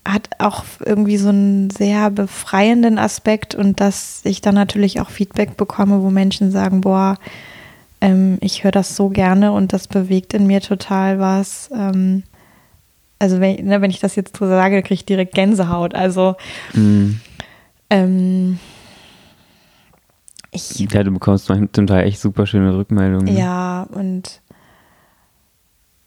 hat 0.05 0.31
auch 0.39 0.65
irgendwie 0.85 1.17
so 1.17 1.29
einen 1.29 1.71
sehr 1.71 2.11
befreienden 2.11 2.99
Aspekt 2.99 3.55
und 3.55 3.81
dass 3.81 4.21
ich 4.25 4.41
dann 4.41 4.55
natürlich 4.55 5.01
auch 5.01 5.11
Feedback 5.11 5.57
bekomme, 5.57 6.03
wo 6.03 6.11
Menschen 6.11 6.51
sagen, 6.51 6.81
boah, 6.81 7.19
ähm, 8.01 8.39
ich 8.41 8.65
höre 8.65 8.73
das 8.73 8.97
so 8.97 9.11
gerne 9.11 9.53
und 9.53 9.73
das 9.73 9.87
bewegt 9.87 10.35
in 10.35 10.47
mir 10.47 10.61
total 10.61 11.21
was. 11.21 11.71
Ähm, 11.73 12.25
also 13.21 13.39
wenn, 13.41 13.65
ne, 13.65 13.81
wenn 13.81 13.91
ich 13.93 14.01
das 14.01 14.17
jetzt 14.17 14.37
so 14.37 14.47
sage, 14.49 14.83
kriege 14.83 14.95
ich 14.95 15.07
direkt 15.07 15.35
Gänsehaut. 15.35 15.95
Also 15.95 16.35
Mhm. 16.75 17.21
ähm, 17.89 18.59
ich 20.51 20.81
Ja, 20.81 21.03
du 21.03 21.13
bekommst 21.13 21.47
zum 21.47 21.87
Teil 21.87 22.07
echt 22.07 22.21
super 22.21 22.47
schöne 22.47 22.77
Rückmeldungen. 22.77 23.35
Ja, 23.37 23.85
und 23.95 24.42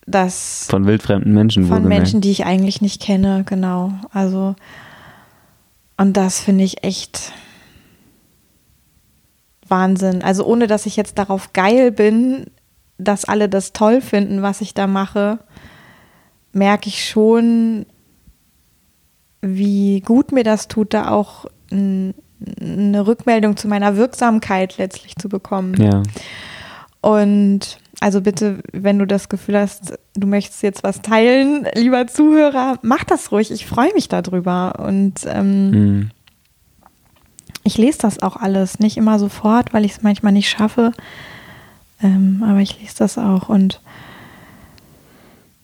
das 0.06 0.68
Von 0.70 0.86
wildfremden 0.86 1.34
Menschen, 1.34 1.66
von. 1.66 1.84
Menschen, 1.88 2.22
die 2.22 2.32
ich 2.32 2.45
eigentlich 2.45 2.82
nicht 2.82 3.01
kenne, 3.01 3.43
genau. 3.45 3.93
Also, 4.12 4.56
und 5.97 6.16
das 6.16 6.39
finde 6.39 6.64
ich 6.64 6.84
echt 6.84 7.32
Wahnsinn. 9.68 10.22
Also, 10.22 10.45
ohne 10.45 10.68
dass 10.68 10.86
ich 10.86 10.95
jetzt 10.95 11.18
darauf 11.18 11.53
geil 11.53 11.91
bin, 11.91 12.45
dass 12.97 13.26
alle 13.26 13.49
das 13.49 13.74
toll 13.74 14.01
finden, 14.01 14.41
was 14.41 14.62
ich 14.62 14.74
da 14.74 14.88
mache, 14.88 15.39
merke 16.53 16.88
ich 16.88 17.10
schon, 17.10 17.86
wie 19.41 20.01
gut 20.01 20.32
mir 20.32 20.43
das 20.43 20.68
tut, 20.68 20.93
da 20.93 21.10
auch 21.10 21.45
eine 21.72 22.14
Rückmeldung 23.08 23.58
zu 23.58 23.68
meiner 23.68 23.97
Wirksamkeit 23.97 24.78
letztlich 24.78 25.16
zu 25.16 25.30
bekommen. 25.30 25.76
Ja. 25.82 26.03
Und 27.01 27.80
also 28.00 28.22
bitte, 28.22 28.60
wenn 28.72 29.00
du 29.00 29.08
das 29.08 29.30
Gefühl 29.30 29.58
hast, 29.58 29.98
du 30.16 30.28
möchtest 30.28 30.62
jetzt 30.64 30.84
was 30.84 31.02
teilen, 31.02 31.68
lieber 31.76 32.08
Zuhörer, 32.08 32.78
mach 32.82 33.04
das 33.04 33.32
ruhig. 33.32 33.52
Ich 33.52 33.66
freue 33.66 33.93
mich 33.93 34.10
darüber. 34.10 34.80
Und 34.80 35.22
ähm, 35.26 35.70
Mhm. 35.72 36.12
ich 37.64 37.78
lese 37.78 38.00
das 38.00 38.22
auch 38.22 38.36
alles. 38.36 38.80
Nicht 38.80 38.98
immer 38.98 39.18
sofort, 39.20 39.74
weil 39.74 39.86
ich 39.86 39.93
es 39.93 40.02
manchmal 40.04 40.34
nicht 40.34 40.50
schaffe. 40.50 40.91
Ähm, 42.04 42.43
aber 42.46 42.60
ich 42.60 42.80
lese 42.80 42.96
das 43.00 43.18
auch. 43.18 43.50
Und 43.50 43.82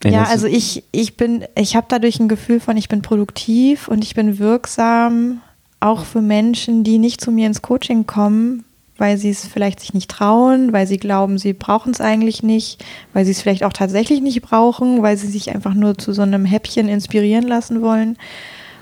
ja, 0.04 0.24
also 0.24 0.48
ich, 0.48 0.84
ich 0.92 1.16
bin, 1.16 1.46
ich 1.56 1.76
habe 1.76 1.86
dadurch 1.90 2.20
ein 2.20 2.28
Gefühl 2.28 2.60
von, 2.60 2.76
ich 2.76 2.90
bin 2.90 3.04
produktiv 3.04 3.88
und 3.88 4.04
ich 4.04 4.16
bin 4.16 4.40
wirksam, 4.40 5.42
auch 5.80 6.06
für 6.06 6.22
Menschen, 6.22 6.84
die 6.84 6.98
nicht 6.98 7.22
zu 7.22 7.32
mir 7.32 7.46
ins 7.46 7.62
Coaching 7.62 8.08
kommen, 8.08 8.64
weil 9.02 9.18
sie 9.18 9.32
es 9.32 9.48
vielleicht 9.48 9.80
sich 9.80 9.96
nicht 9.96 10.12
trauen, 10.12 10.74
weil 10.74 10.86
sie 10.86 10.98
glauben, 10.98 11.40
sie 11.40 11.54
brauchen 11.54 11.92
es 11.92 12.00
eigentlich 12.00 12.44
nicht, 12.44 12.86
weil 13.14 13.26
sie 13.26 13.32
es 13.32 13.42
vielleicht 13.42 13.64
auch 13.64 13.74
tatsächlich 13.74 14.22
nicht 14.22 14.44
brauchen, 14.44 15.02
weil 15.02 15.18
sie 15.18 15.26
sich 15.26 15.54
einfach 15.54 15.74
nur 15.74 15.98
zu 15.98 16.14
so 16.14 16.22
einem 16.22 16.46
Häppchen 16.46 16.88
inspirieren 16.88 17.48
lassen 17.48 17.82
wollen. 17.82 18.16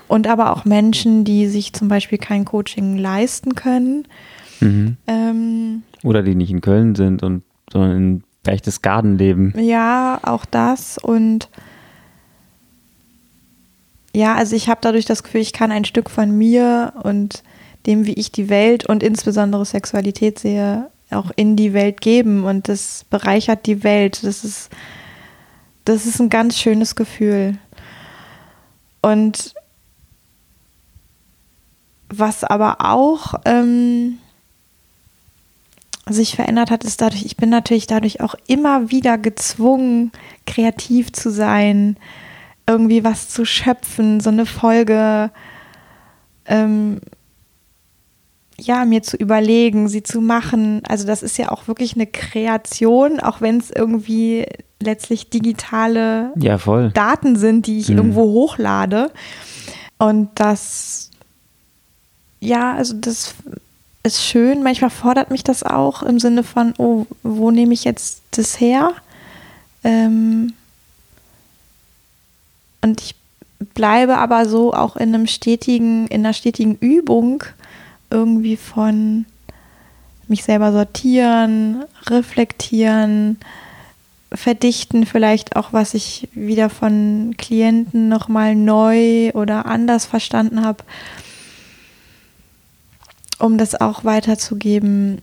Und 0.08 0.26
aber 0.26 0.52
auch 0.52 0.66
Menschen, 0.66 1.24
die 1.24 1.46
sich 1.46 1.72
zum 1.72 1.88
Beispiel 1.88 2.18
kein 2.18 2.44
Coaching 2.44 2.98
leisten 2.98 3.54
können. 3.54 4.06
Mhm. 4.60 4.98
Ähm, 5.06 5.82
Oder 6.04 6.22
die 6.22 6.34
nicht 6.34 6.50
in 6.50 6.60
Köln 6.60 6.96
sind 6.96 7.22
und 7.22 7.42
sondern 7.72 7.96
in 7.96 8.24
Berchtesgaden 8.42 9.16
leben. 9.16 9.54
Ja, 9.56 10.20
auch 10.22 10.44
das 10.44 10.98
und 10.98 11.48
ja, 14.14 14.34
also 14.34 14.54
ich 14.54 14.68
habe 14.68 14.80
dadurch 14.82 15.06
das 15.06 15.22
Gefühl, 15.22 15.40
ich 15.40 15.54
kann 15.54 15.72
ein 15.72 15.86
Stück 15.86 16.10
von 16.10 16.36
mir 16.36 16.92
und 17.04 17.42
dem, 17.86 18.06
wie 18.06 18.14
ich 18.14 18.32
die 18.32 18.48
Welt 18.48 18.86
und 18.86 19.02
insbesondere 19.02 19.64
Sexualität 19.64 20.38
sehe, 20.38 20.88
auch 21.10 21.30
in 21.36 21.56
die 21.56 21.72
Welt 21.72 22.00
geben 22.00 22.44
und 22.44 22.68
das 22.68 23.04
bereichert 23.10 23.66
die 23.66 23.82
Welt. 23.82 24.22
Das 24.22 24.44
ist 24.44 24.70
das 25.84 26.06
ist 26.06 26.20
ein 26.20 26.28
ganz 26.28 26.58
schönes 26.58 26.94
Gefühl. 26.94 27.58
Und 29.02 29.54
was 32.08 32.44
aber 32.44 32.76
auch 32.80 33.34
ähm, 33.44 34.18
sich 36.08 36.36
verändert 36.36 36.70
hat, 36.70 36.84
ist 36.84 37.00
dadurch, 37.00 37.24
ich 37.24 37.36
bin 37.36 37.50
natürlich 37.50 37.86
dadurch 37.86 38.20
auch 38.20 38.34
immer 38.46 38.90
wieder 38.90 39.16
gezwungen, 39.16 40.12
kreativ 40.46 41.12
zu 41.12 41.30
sein, 41.30 41.96
irgendwie 42.66 43.04
was 43.04 43.28
zu 43.28 43.44
schöpfen, 43.44 44.20
so 44.20 44.30
eine 44.30 44.46
Folge 44.46 45.30
ähm, 46.46 47.00
ja, 48.60 48.84
mir 48.84 49.02
zu 49.02 49.16
überlegen, 49.16 49.88
sie 49.88 50.02
zu 50.02 50.20
machen. 50.20 50.82
Also 50.88 51.06
das 51.06 51.22
ist 51.22 51.38
ja 51.38 51.50
auch 51.50 51.68
wirklich 51.68 51.94
eine 51.94 52.06
Kreation, 52.06 53.20
auch 53.20 53.40
wenn 53.40 53.58
es 53.58 53.70
irgendwie 53.70 54.46
letztlich 54.80 55.30
digitale 55.30 56.32
ja, 56.36 56.58
Daten 56.88 57.36
sind, 57.36 57.66
die 57.66 57.78
ich 57.78 57.88
mhm. 57.88 57.96
irgendwo 57.96 58.22
hochlade. 58.22 59.10
Und 59.98 60.30
das, 60.34 61.10
ja, 62.40 62.74
also 62.74 62.94
das 62.94 63.34
ist 64.02 64.22
schön. 64.22 64.62
Manchmal 64.62 64.90
fordert 64.90 65.30
mich 65.30 65.44
das 65.44 65.62
auch 65.62 66.02
im 66.02 66.18
Sinne 66.18 66.42
von, 66.42 66.74
oh, 66.78 67.06
wo 67.22 67.50
nehme 67.50 67.74
ich 67.74 67.84
jetzt 67.84 68.22
das 68.32 68.60
her? 68.60 68.92
Ähm 69.84 70.54
und 72.82 73.00
ich 73.02 73.14
bleibe 73.74 74.16
aber 74.16 74.48
so 74.48 74.72
auch 74.72 74.96
in 74.96 75.14
einem 75.14 75.26
stetigen, 75.26 76.06
in 76.06 76.24
einer 76.24 76.32
stetigen 76.32 76.76
Übung 76.76 77.44
irgendwie 78.10 78.56
von 78.56 79.26
mich 80.28 80.44
selber 80.44 80.72
sortieren, 80.72 81.84
reflektieren, 82.06 83.38
verdichten, 84.32 85.06
vielleicht 85.06 85.56
auch, 85.56 85.72
was 85.72 85.94
ich 85.94 86.28
wieder 86.32 86.70
von 86.70 87.34
Klienten 87.36 88.08
nochmal 88.08 88.54
neu 88.54 89.30
oder 89.32 89.66
anders 89.66 90.06
verstanden 90.06 90.64
habe, 90.64 90.84
um 93.38 93.58
das 93.58 93.80
auch 93.80 94.04
weiterzugeben. 94.04 95.20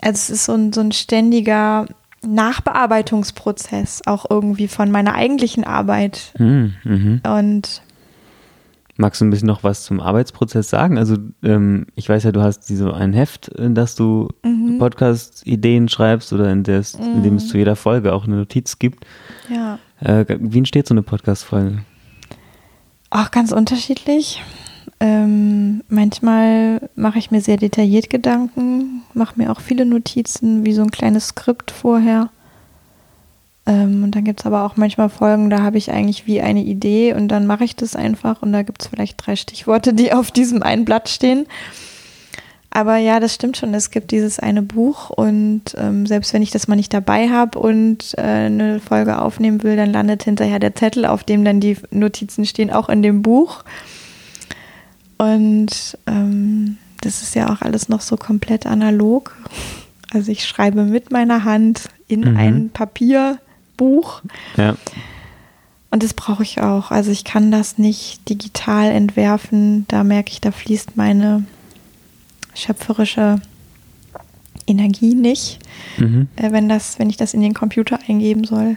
Also 0.00 0.16
es 0.16 0.30
ist 0.30 0.44
so 0.44 0.52
ein, 0.54 0.72
so 0.72 0.80
ein 0.80 0.92
ständiger 0.92 1.86
Nachbearbeitungsprozess 2.22 4.02
auch 4.06 4.26
irgendwie 4.30 4.68
von 4.68 4.90
meiner 4.90 5.14
eigentlichen 5.14 5.64
Arbeit. 5.64 6.32
Mhm. 6.38 6.74
mhm. 6.84 7.20
Und 7.24 7.82
Magst 8.96 9.20
du 9.20 9.24
ein 9.24 9.30
bisschen 9.30 9.48
noch 9.48 9.64
was 9.64 9.82
zum 9.82 10.00
Arbeitsprozess 10.00 10.70
sagen? 10.70 10.98
Also 10.98 11.16
ähm, 11.42 11.86
ich 11.96 12.08
weiß 12.08 12.22
ja, 12.24 12.32
du 12.32 12.42
hast 12.42 12.68
diese 12.68 12.94
ein 12.94 13.12
Heft, 13.12 13.48
in 13.48 13.74
das 13.74 13.96
du 13.96 14.28
mhm. 14.44 14.78
Podcast-Ideen 14.78 15.88
schreibst 15.88 16.32
oder 16.32 16.50
in, 16.52 16.62
des, 16.62 16.96
mhm. 16.98 17.16
in, 17.16 17.22
dem 17.24 17.34
es 17.36 17.44
mhm. 17.44 17.48
zu 17.48 17.58
jeder 17.58 17.76
Folge 17.76 18.12
auch 18.12 18.24
eine 18.24 18.36
Notiz 18.36 18.78
gibt. 18.78 19.04
Ja. 19.48 19.78
Äh, 20.00 20.36
wie 20.38 20.58
entsteht 20.58 20.86
so 20.86 20.94
eine 20.94 21.02
Podcast-Folge? 21.02 21.84
Auch 23.10 23.30
ganz 23.32 23.50
unterschiedlich. 23.50 24.42
Ähm, 25.00 25.82
manchmal 25.88 26.88
mache 26.94 27.18
ich 27.18 27.30
mir 27.30 27.40
sehr 27.40 27.56
detailliert 27.56 28.10
Gedanken, 28.10 29.02
mache 29.12 29.34
mir 29.36 29.50
auch 29.50 29.60
viele 29.60 29.84
Notizen, 29.84 30.64
wie 30.64 30.72
so 30.72 30.82
ein 30.82 30.90
kleines 30.90 31.28
Skript 31.28 31.70
vorher. 31.70 32.30
Ähm, 33.66 34.04
und 34.04 34.14
dann 34.14 34.24
gibt 34.24 34.40
es 34.40 34.46
aber 34.46 34.64
auch 34.64 34.76
manchmal 34.76 35.08
Folgen, 35.08 35.48
da 35.48 35.62
habe 35.62 35.78
ich 35.78 35.90
eigentlich 35.90 36.26
wie 36.26 36.40
eine 36.40 36.62
Idee 36.62 37.14
und 37.14 37.28
dann 37.28 37.46
mache 37.46 37.64
ich 37.64 37.76
das 37.76 37.96
einfach 37.96 38.42
und 38.42 38.52
da 38.52 38.62
gibt 38.62 38.82
es 38.82 38.88
vielleicht 38.88 39.24
drei 39.24 39.36
Stichworte, 39.36 39.94
die 39.94 40.12
auf 40.14 40.30
diesem 40.30 40.62
einen 40.62 40.84
Blatt 40.84 41.08
stehen. 41.08 41.46
Aber 42.76 42.96
ja, 42.96 43.20
das 43.20 43.32
stimmt 43.32 43.56
schon. 43.56 43.72
Es 43.72 43.92
gibt 43.92 44.10
dieses 44.10 44.40
eine 44.40 44.60
Buch 44.60 45.08
und 45.10 45.62
ähm, 45.78 46.06
selbst 46.06 46.34
wenn 46.34 46.42
ich 46.42 46.50
das 46.50 46.66
mal 46.66 46.74
nicht 46.74 46.92
dabei 46.92 47.30
habe 47.30 47.56
und 47.60 48.14
äh, 48.18 48.22
eine 48.22 48.80
Folge 48.80 49.22
aufnehmen 49.22 49.62
will, 49.62 49.76
dann 49.76 49.92
landet 49.92 50.24
hinterher 50.24 50.58
der 50.58 50.74
Zettel, 50.74 51.06
auf 51.06 51.22
dem 51.22 51.44
dann 51.44 51.60
die 51.60 51.76
Notizen 51.92 52.44
stehen, 52.44 52.72
auch 52.72 52.88
in 52.88 53.02
dem 53.02 53.22
Buch. 53.22 53.62
Und 55.18 55.96
ähm, 56.08 56.78
das 57.00 57.22
ist 57.22 57.36
ja 57.36 57.52
auch 57.52 57.62
alles 57.62 57.88
noch 57.88 58.00
so 58.00 58.16
komplett 58.16 58.66
analog. 58.66 59.36
Also 60.12 60.32
ich 60.32 60.44
schreibe 60.44 60.82
mit 60.82 61.12
meiner 61.12 61.44
Hand 61.44 61.88
in 62.08 62.22
mhm. 62.22 62.36
ein 62.36 62.70
Papier 62.70 63.38
Buch. 63.76 64.22
Ja. 64.56 64.76
Und 65.90 66.02
das 66.02 66.14
brauche 66.14 66.42
ich 66.42 66.60
auch. 66.60 66.90
Also 66.90 67.10
ich 67.10 67.24
kann 67.24 67.50
das 67.50 67.78
nicht 67.78 68.28
digital 68.28 68.90
entwerfen. 68.90 69.86
Da 69.88 70.02
merke 70.02 70.32
ich, 70.32 70.40
da 70.40 70.50
fließt 70.50 70.96
meine 70.96 71.44
schöpferische 72.54 73.40
Energie 74.66 75.14
nicht, 75.14 75.58
mhm. 75.98 76.28
äh, 76.36 76.50
wenn, 76.52 76.68
das, 76.68 76.98
wenn 76.98 77.10
ich 77.10 77.16
das 77.16 77.34
in 77.34 77.40
den 77.40 77.54
Computer 77.54 77.98
eingeben 78.08 78.44
soll. 78.44 78.76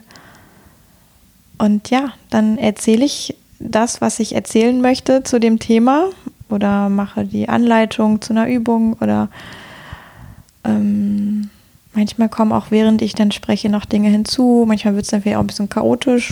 Und 1.58 1.90
ja, 1.90 2.14
dann 2.30 2.58
erzähle 2.58 3.06
ich 3.06 3.36
das, 3.60 4.02
was 4.02 4.20
ich 4.20 4.36
erzählen 4.36 4.80
möchte 4.80 5.24
zu 5.24 5.40
dem 5.40 5.60
Thema 5.60 6.10
oder 6.50 6.90
mache 6.90 7.26
die 7.26 7.50
Anleitung 7.50 8.22
zu 8.22 8.34
einer 8.34 8.48
Übung 8.48 8.94
oder 9.02 9.30
ähm, 10.64 11.50
Manchmal 11.98 12.30
kommen 12.30 12.52
auch 12.52 12.68
während 12.70 13.02
ich 13.02 13.16
dann 13.16 13.32
spreche 13.32 13.70
noch 13.70 13.84
Dinge 13.84 14.10
hinzu. 14.10 14.66
Manchmal 14.68 14.94
wird 14.94 15.06
es 15.06 15.10
dann 15.10 15.24
vielleicht 15.24 15.38
auch 15.38 15.42
ein 15.42 15.48
bisschen 15.48 15.68
chaotisch. 15.68 16.32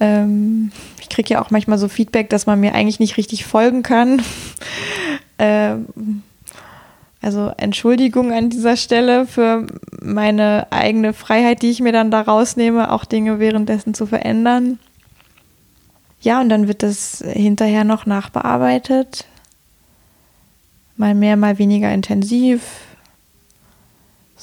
Ähm, 0.00 0.70
ich 1.00 1.08
kriege 1.08 1.32
ja 1.32 1.42
auch 1.42 1.50
manchmal 1.50 1.78
so 1.78 1.88
Feedback, 1.88 2.28
dass 2.28 2.44
man 2.44 2.60
mir 2.60 2.74
eigentlich 2.74 3.00
nicht 3.00 3.16
richtig 3.16 3.46
folgen 3.46 3.82
kann. 3.82 4.20
ähm, 5.38 6.22
also 7.22 7.52
Entschuldigung 7.56 8.32
an 8.32 8.50
dieser 8.50 8.76
Stelle 8.76 9.26
für 9.26 9.66
meine 10.02 10.66
eigene 10.68 11.14
Freiheit, 11.14 11.62
die 11.62 11.70
ich 11.70 11.80
mir 11.80 11.92
dann 11.92 12.10
da 12.10 12.20
rausnehme, 12.20 12.92
auch 12.92 13.06
Dinge 13.06 13.38
währenddessen 13.38 13.94
zu 13.94 14.04
verändern. 14.04 14.78
Ja, 16.20 16.42
und 16.42 16.50
dann 16.50 16.68
wird 16.68 16.82
das 16.82 17.24
hinterher 17.26 17.84
noch 17.84 18.04
nachbearbeitet. 18.04 19.24
Mal 20.98 21.14
mehr, 21.14 21.38
mal 21.38 21.58
weniger 21.58 21.90
intensiv 21.94 22.60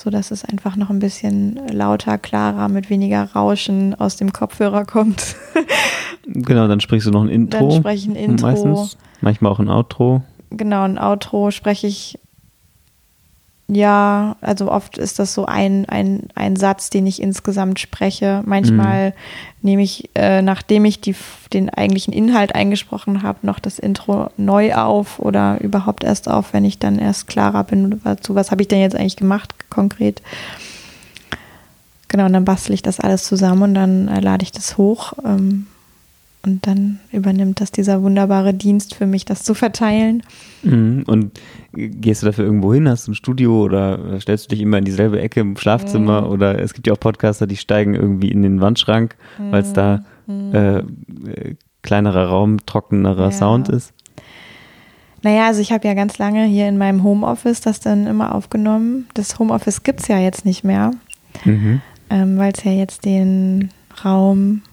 so 0.01 0.09
dass 0.09 0.31
es 0.31 0.43
einfach 0.43 0.75
noch 0.75 0.89
ein 0.89 0.99
bisschen 0.99 1.59
lauter, 1.71 2.17
klarer, 2.17 2.69
mit 2.69 2.89
weniger 2.89 3.23
Rauschen 3.33 3.93
aus 3.93 4.15
dem 4.15 4.33
Kopfhörer 4.33 4.85
kommt. 4.85 5.35
genau, 6.25 6.67
dann 6.67 6.79
sprichst 6.79 7.07
du 7.07 7.11
noch 7.11 7.23
ein 7.23 7.29
Intro. 7.29 7.69
Dann 7.69 7.71
spreche 7.71 7.97
ich 7.97 8.07
ein 8.07 8.15
Intro. 8.15 8.47
Meistens, 8.47 8.97
manchmal 9.21 9.51
auch 9.51 9.59
ein 9.59 9.69
Outro. 9.69 10.23
Genau, 10.49 10.83
ein 10.83 10.97
Outro 10.97 11.51
spreche 11.51 11.87
ich 11.87 12.19
ja, 13.73 14.35
also 14.41 14.69
oft 14.69 14.97
ist 14.97 15.17
das 15.17 15.33
so 15.33 15.45
ein, 15.45 15.87
ein, 15.87 16.23
ein 16.35 16.57
Satz, 16.57 16.89
den 16.89 17.07
ich 17.07 17.21
insgesamt 17.21 17.79
spreche. 17.79 18.43
Manchmal 18.45 19.11
mhm. 19.11 19.13
nehme 19.61 19.81
ich, 19.81 20.09
äh, 20.13 20.41
nachdem 20.41 20.83
ich 20.83 20.99
die, 20.99 21.15
den 21.53 21.69
eigentlichen 21.69 22.13
Inhalt 22.13 22.53
eingesprochen 22.53 23.23
habe, 23.23 23.39
noch 23.43 23.59
das 23.59 23.79
Intro 23.79 24.29
neu 24.35 24.73
auf 24.75 25.19
oder 25.19 25.61
überhaupt 25.61 26.03
erst 26.03 26.27
auf, 26.27 26.51
wenn 26.51 26.65
ich 26.65 26.79
dann 26.79 26.99
erst 26.99 27.27
klarer 27.27 27.63
bin 27.63 28.01
dazu, 28.03 28.35
was 28.35 28.51
habe 28.51 28.61
ich 28.61 28.67
denn 28.67 28.81
jetzt 28.81 28.97
eigentlich 28.97 29.15
gemacht 29.15 29.53
konkret. 29.69 30.21
Genau, 32.09 32.25
und 32.25 32.33
dann 32.33 32.43
bastel 32.43 32.73
ich 32.73 32.81
das 32.81 32.99
alles 32.99 33.23
zusammen 33.23 33.63
und 33.63 33.73
dann 33.73 34.09
äh, 34.09 34.19
lade 34.19 34.43
ich 34.43 34.51
das 34.51 34.77
hoch. 34.77 35.13
Ähm, 35.23 35.67
und 36.43 36.65
dann 36.65 36.99
übernimmt 37.11 37.61
das 37.61 37.71
dieser 37.71 38.01
wunderbare 38.01 38.53
Dienst 38.53 38.95
für 38.95 39.05
mich, 39.05 39.25
das 39.25 39.43
zu 39.43 39.53
verteilen. 39.53 40.23
Mhm. 40.63 41.03
Und 41.05 41.39
gehst 41.73 42.21
du 42.21 42.25
dafür 42.25 42.45
irgendwo 42.45 42.73
hin? 42.73 42.89
Hast 42.89 43.07
du 43.07 43.11
ein 43.11 43.15
Studio 43.15 43.63
oder 43.63 44.19
stellst 44.19 44.45
du 44.45 44.49
dich 44.49 44.61
immer 44.61 44.79
in 44.79 44.85
dieselbe 44.85 45.21
Ecke 45.21 45.41
im 45.41 45.55
Schlafzimmer? 45.57 46.21
Mhm. 46.21 46.27
Oder 46.27 46.59
es 46.59 46.73
gibt 46.73 46.87
ja 46.87 46.93
auch 46.93 46.99
Podcaster, 46.99 47.45
die 47.45 47.57
steigen 47.57 47.93
irgendwie 47.93 48.31
in 48.31 48.41
den 48.41 48.59
Wandschrank, 48.59 49.15
mhm. 49.37 49.51
weil 49.51 49.61
es 49.61 49.73
da 49.73 50.03
äh, 50.27 50.83
kleinerer 51.83 52.27
Raum, 52.27 52.65
trockenerer 52.65 53.25
ja. 53.25 53.31
Sound 53.31 53.69
ist. 53.69 53.93
Naja, 55.23 55.47
also 55.47 55.61
ich 55.61 55.71
habe 55.71 55.87
ja 55.87 55.93
ganz 55.93 56.17
lange 56.17 56.45
hier 56.45 56.67
in 56.67 56.77
meinem 56.77 57.03
Homeoffice 57.03 57.61
das 57.61 57.79
dann 57.79 58.07
immer 58.07 58.33
aufgenommen. 58.33 59.07
Das 59.13 59.37
Homeoffice 59.37 59.83
gibt 59.83 60.01
es 60.01 60.07
ja 60.07 60.17
jetzt 60.17 60.45
nicht 60.45 60.63
mehr, 60.63 60.91
mhm. 61.45 61.81
ähm, 62.09 62.37
weil 62.37 62.53
es 62.53 62.63
ja 62.63 62.71
jetzt 62.71 63.05
den 63.05 63.69
Raum 64.03 64.63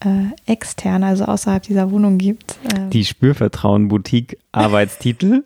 äh, 0.00 0.50
extern, 0.50 1.04
also 1.04 1.24
außerhalb 1.24 1.62
dieser 1.62 1.90
Wohnung 1.90 2.18
gibt. 2.18 2.58
Ähm. 2.74 2.90
Die 2.90 3.04
Spürvertrauen 3.04 3.88
Boutique 3.88 4.38
Arbeitstitel. 4.52 5.44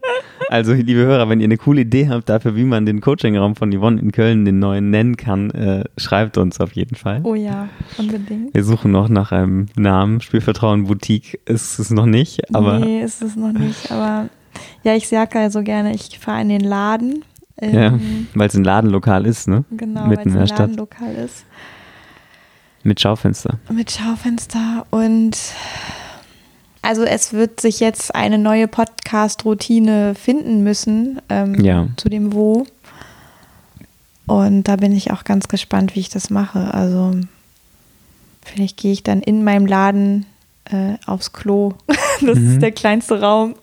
also, 0.48 0.72
liebe 0.72 1.00
Hörer, 1.00 1.28
wenn 1.28 1.40
ihr 1.40 1.46
eine 1.46 1.56
coole 1.56 1.82
Idee 1.82 2.08
habt 2.08 2.28
dafür, 2.28 2.56
wie 2.56 2.64
man 2.64 2.86
den 2.86 3.00
Coachingraum 3.00 3.56
von 3.56 3.72
Yvonne 3.72 4.00
in 4.00 4.12
Köln 4.12 4.44
den 4.44 4.60
neuen 4.60 4.90
nennen 4.90 5.16
kann, 5.16 5.50
äh, 5.50 5.84
schreibt 5.96 6.38
uns 6.38 6.60
auf 6.60 6.72
jeden 6.72 6.94
Fall. 6.94 7.20
Oh 7.24 7.34
ja, 7.34 7.68
unbedingt. 7.98 8.54
Wir 8.54 8.64
suchen 8.64 8.92
noch 8.92 9.08
nach 9.08 9.32
einem 9.32 9.66
Namen. 9.76 10.20
Spürvertrauen 10.20 10.84
Boutique 10.84 11.40
ist 11.46 11.78
es 11.78 11.90
noch 11.90 12.06
nicht, 12.06 12.54
aber. 12.54 12.78
Nee, 12.78 13.02
ist 13.02 13.22
es 13.22 13.36
noch 13.36 13.52
nicht, 13.52 13.90
aber 13.90 14.28
ja, 14.84 14.94
ich 14.94 15.08
sage 15.08 15.38
also 15.38 15.62
gerne, 15.62 15.94
ich 15.94 16.18
fahre 16.18 16.42
in 16.42 16.48
den 16.48 16.60
Laden. 16.60 17.24
ja, 17.60 17.86
ähm, 17.86 18.28
weil 18.34 18.48
es 18.48 18.54
ein 18.54 18.64
Ladenlokal 18.64 19.26
ist, 19.26 19.48
ne? 19.48 19.64
Genau, 19.70 20.08
weil 20.08 20.18
es 20.18 20.26
ein 20.26 20.46
Ladenlokal 20.46 21.14
ist. 21.14 21.44
Mit 22.84 23.00
Schaufenster. 23.00 23.58
Mit 23.70 23.90
Schaufenster 23.90 24.86
und 24.90 25.36
also 26.82 27.02
es 27.02 27.32
wird 27.32 27.60
sich 27.60 27.80
jetzt 27.80 28.14
eine 28.14 28.38
neue 28.38 28.68
Podcast-Routine 28.68 30.14
finden 30.14 30.62
müssen 30.62 31.20
ähm, 31.30 31.54
ja. 31.64 31.88
zu 31.96 32.08
dem 32.08 32.32
Wo. 32.32 32.66
Und 34.26 34.64
da 34.64 34.76
bin 34.76 34.92
ich 34.92 35.10
auch 35.10 35.24
ganz 35.24 35.48
gespannt, 35.48 35.94
wie 35.96 36.00
ich 36.00 36.10
das 36.10 36.30
mache. 36.30 36.72
Also 36.72 37.14
Vielleicht 38.44 38.76
gehe 38.76 38.92
ich 38.92 39.02
dann 39.02 39.20
in 39.22 39.42
meinem 39.42 39.66
Laden 39.66 40.26
äh, 40.66 40.94
aufs 41.06 41.32
Klo. 41.32 41.74
das 42.20 42.38
mhm. 42.38 42.52
ist 42.52 42.62
der 42.62 42.72
kleinste 42.72 43.20
Raum. 43.20 43.54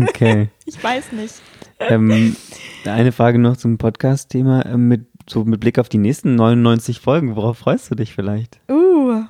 Okay. 0.00 0.48
ich 0.64 0.82
weiß 0.82 1.12
nicht. 1.12 1.34
Ähm, 1.80 2.36
eine 2.84 3.12
Frage 3.12 3.38
noch 3.38 3.56
zum 3.56 3.78
Podcast-Thema. 3.78 4.66
Ähm, 4.66 4.88
mit, 4.88 5.06
so 5.28 5.44
mit 5.44 5.60
Blick 5.60 5.78
auf 5.78 5.88
die 5.88 5.98
nächsten 5.98 6.34
99 6.34 7.00
Folgen, 7.00 7.36
worauf 7.36 7.58
freust 7.58 7.90
du 7.90 7.94
dich 7.94 8.14
vielleicht? 8.14 8.60
Uh. 8.70 9.24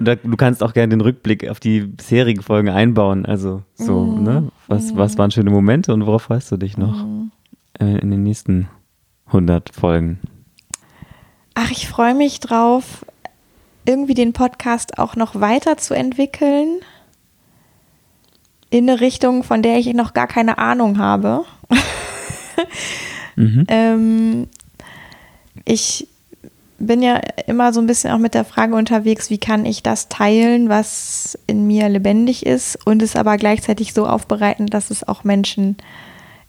Oder 0.00 0.16
du 0.16 0.36
kannst 0.36 0.62
auch 0.62 0.72
gerne 0.72 0.90
den 0.90 1.00
Rückblick 1.00 1.48
auf 1.48 1.60
die 1.60 1.80
bisherigen 1.80 2.42
Folgen 2.42 2.68
einbauen. 2.68 3.24
Also 3.24 3.62
so, 3.74 4.00
mm. 4.00 4.22
ne? 4.22 4.48
Was, 4.66 4.92
mm. 4.92 4.96
was 4.96 5.18
waren 5.18 5.30
schöne 5.30 5.50
Momente 5.50 5.92
und 5.92 6.06
worauf 6.06 6.22
freust 6.22 6.50
du 6.50 6.56
dich 6.56 6.76
noch 6.76 7.04
mm. 7.04 7.30
äh, 7.78 7.98
in 7.98 8.10
den 8.10 8.22
nächsten 8.22 8.68
100 9.26 9.74
Folgen? 9.74 10.18
Ach, 11.54 11.70
ich 11.70 11.88
freue 11.88 12.14
mich 12.14 12.40
drauf, 12.40 13.06
irgendwie 13.84 14.14
den 14.14 14.32
Podcast 14.32 14.98
auch 14.98 15.16
noch 15.16 15.40
weiterzuentwickeln 15.40 16.80
in 18.70 18.88
eine 18.88 19.00
Richtung, 19.00 19.42
von 19.44 19.62
der 19.62 19.78
ich 19.78 19.92
noch 19.92 20.14
gar 20.14 20.26
keine 20.26 20.58
Ahnung 20.58 20.98
habe. 20.98 21.44
mhm. 23.36 23.64
ähm, 23.68 24.48
ich 25.64 26.08
bin 26.78 27.00
ja 27.00 27.20
immer 27.46 27.72
so 27.72 27.80
ein 27.80 27.86
bisschen 27.86 28.10
auch 28.10 28.18
mit 28.18 28.34
der 28.34 28.44
Frage 28.44 28.74
unterwegs, 28.74 29.30
wie 29.30 29.38
kann 29.38 29.64
ich 29.64 29.82
das 29.82 30.08
teilen, 30.08 30.68
was 30.68 31.38
in 31.46 31.66
mir 31.66 31.88
lebendig 31.88 32.44
ist 32.44 32.78
und 32.84 33.02
es 33.02 33.14
aber 33.14 33.36
gleichzeitig 33.36 33.92
so 33.92 34.06
aufbereiten, 34.06 34.66
dass 34.66 34.90
es 34.90 35.06
auch 35.06 35.22
Menschen 35.22 35.76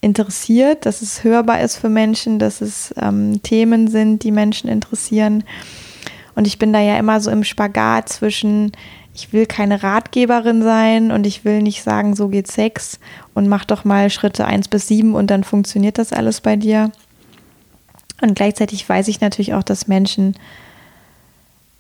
interessiert, 0.02 0.86
dass 0.86 1.02
es 1.02 1.24
hörbar 1.24 1.62
ist 1.62 1.78
für 1.78 1.90
Menschen, 1.90 2.40
dass 2.40 2.62
es 2.62 2.94
ähm, 3.00 3.42
Themen 3.44 3.88
sind, 3.88 4.24
die 4.24 4.32
Menschen 4.32 4.70
interessieren. 4.70 5.44
Und 6.36 6.48
ich 6.48 6.60
bin 6.60 6.74
da 6.74 6.82
ja 6.82 6.98
immer 6.98 7.22
so 7.22 7.30
im 7.30 7.44
Spagat 7.44 8.10
zwischen, 8.10 8.72
ich 9.14 9.32
will 9.32 9.46
keine 9.46 9.84
Ratgeberin 9.84 10.64
sein 10.64 11.12
und 11.12 11.28
ich 11.28 11.46
will 11.46 11.62
nicht 11.62 11.84
sagen, 11.84 12.16
so 12.16 12.30
geht 12.30 12.48
Sex 12.48 13.00
und 13.34 13.48
mach 13.48 13.66
doch 13.66 13.86
mal 13.86 14.10
Schritte 14.10 14.46
eins 14.46 14.68
bis 14.68 14.88
sieben 14.88 15.14
und 15.14 15.28
dann 15.28 15.44
funktioniert 15.44 15.98
das 15.98 16.14
alles 16.14 16.42
bei 16.42 16.56
dir. 16.56 16.92
Und 18.22 18.36
gleichzeitig 18.36 18.88
weiß 18.88 19.08
ich 19.08 19.22
natürlich 19.22 19.54
auch, 19.54 19.64
dass 19.64 19.88
Menschen 19.88 20.36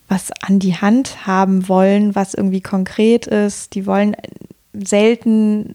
was 0.07 0.31
an 0.41 0.59
die 0.59 0.75
Hand 0.75 1.25
haben 1.25 1.67
wollen, 1.67 2.13
was 2.13 2.33
irgendwie 2.35 2.61
konkret 2.61 3.25
ist. 3.25 3.73
Die 3.73 3.85
wollen 3.85 4.15
selten 4.73 5.73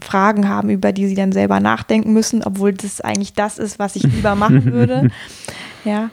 Fragen 0.00 0.48
haben, 0.48 0.70
über 0.70 0.92
die 0.92 1.08
sie 1.08 1.14
dann 1.14 1.32
selber 1.32 1.58
nachdenken 1.58 2.12
müssen, 2.12 2.44
obwohl 2.44 2.72
das 2.72 3.00
eigentlich 3.00 3.34
das 3.34 3.58
ist, 3.58 3.78
was 3.78 3.96
ich 3.96 4.04
lieber 4.04 4.36
machen 4.36 4.64
würde. 4.72 5.10
ja. 5.84 6.10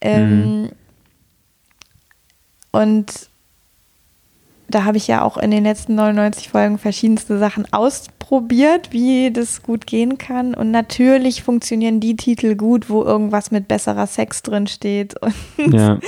Ähm, 0.00 0.62
mhm. 0.62 0.68
Und 2.70 3.28
da 4.68 4.84
habe 4.84 4.96
ich 4.96 5.06
ja 5.06 5.22
auch 5.22 5.36
in 5.36 5.50
den 5.50 5.64
letzten 5.64 5.94
99 5.94 6.48
Folgen 6.48 6.78
verschiedenste 6.78 7.38
Sachen 7.38 7.70
ausprobiert, 7.72 8.92
wie 8.92 9.30
das 9.30 9.62
gut 9.62 9.86
gehen 9.86 10.18
kann. 10.18 10.54
Und 10.54 10.70
natürlich 10.70 11.42
funktionieren 11.42 12.00
die 12.00 12.16
Titel 12.16 12.54
gut, 12.54 12.88
wo 12.88 13.02
irgendwas 13.02 13.50
mit 13.50 13.68
besserer 13.68 14.06
Sex 14.06 14.42
drin 14.42 14.66
steht 14.66 15.14
und 15.58 15.72
ja. 15.72 15.98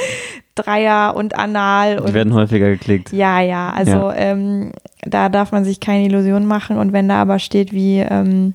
Dreier 0.55 1.15
und 1.17 1.39
Anal. 1.39 2.03
Die 2.07 2.15
werden 2.15 2.33
häufiger 2.33 2.71
geklickt. 2.71 3.13
Ja, 3.13 3.41
ja. 3.41 3.71
Also 3.71 3.91
ja. 3.91 4.15
Ähm, 4.15 4.73
da 5.03 5.29
darf 5.29 5.53
man 5.53 5.65
sich 5.65 5.81
keine 5.81 6.07
Illusionen 6.07 6.49
machen. 6.49 6.79
Und 6.79 6.93
wenn 6.93 7.09
da 7.09 7.21
aber 7.21 7.39
steht 7.39 7.73
wie 7.73 7.99
ähm, 7.99 8.55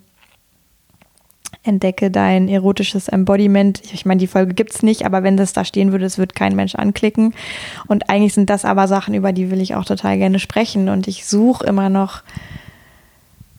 entdecke 1.64 2.10
dein 2.10 2.48
erotisches 2.48 3.08
Embodiment. 3.08 3.82
Ich 3.94 4.06
meine, 4.06 4.20
die 4.20 4.28
Folge 4.28 4.54
gibt 4.54 4.74
es 4.74 4.84
nicht, 4.84 5.06
aber 5.06 5.24
wenn 5.24 5.38
das 5.38 5.54
da 5.54 5.64
stehen 5.64 5.92
würde, 5.92 6.06
es 6.06 6.18
wird 6.18 6.34
kein 6.34 6.56
Mensch 6.56 6.76
anklicken. 6.76 7.34
Und 7.88 8.10
eigentlich 8.10 8.34
sind 8.34 8.50
das 8.50 8.66
aber 8.66 8.88
Sachen, 8.88 9.14
über 9.14 9.32
die 9.32 9.52
will 9.52 9.62
ich 9.62 9.76
auch 9.76 9.86
total 9.86 10.18
gerne 10.18 10.40
sprechen. 10.40 10.90
Und 10.90 11.08
ich 11.08 11.26
suche 11.26 11.66
immer 11.66 11.90
noch 11.90 12.24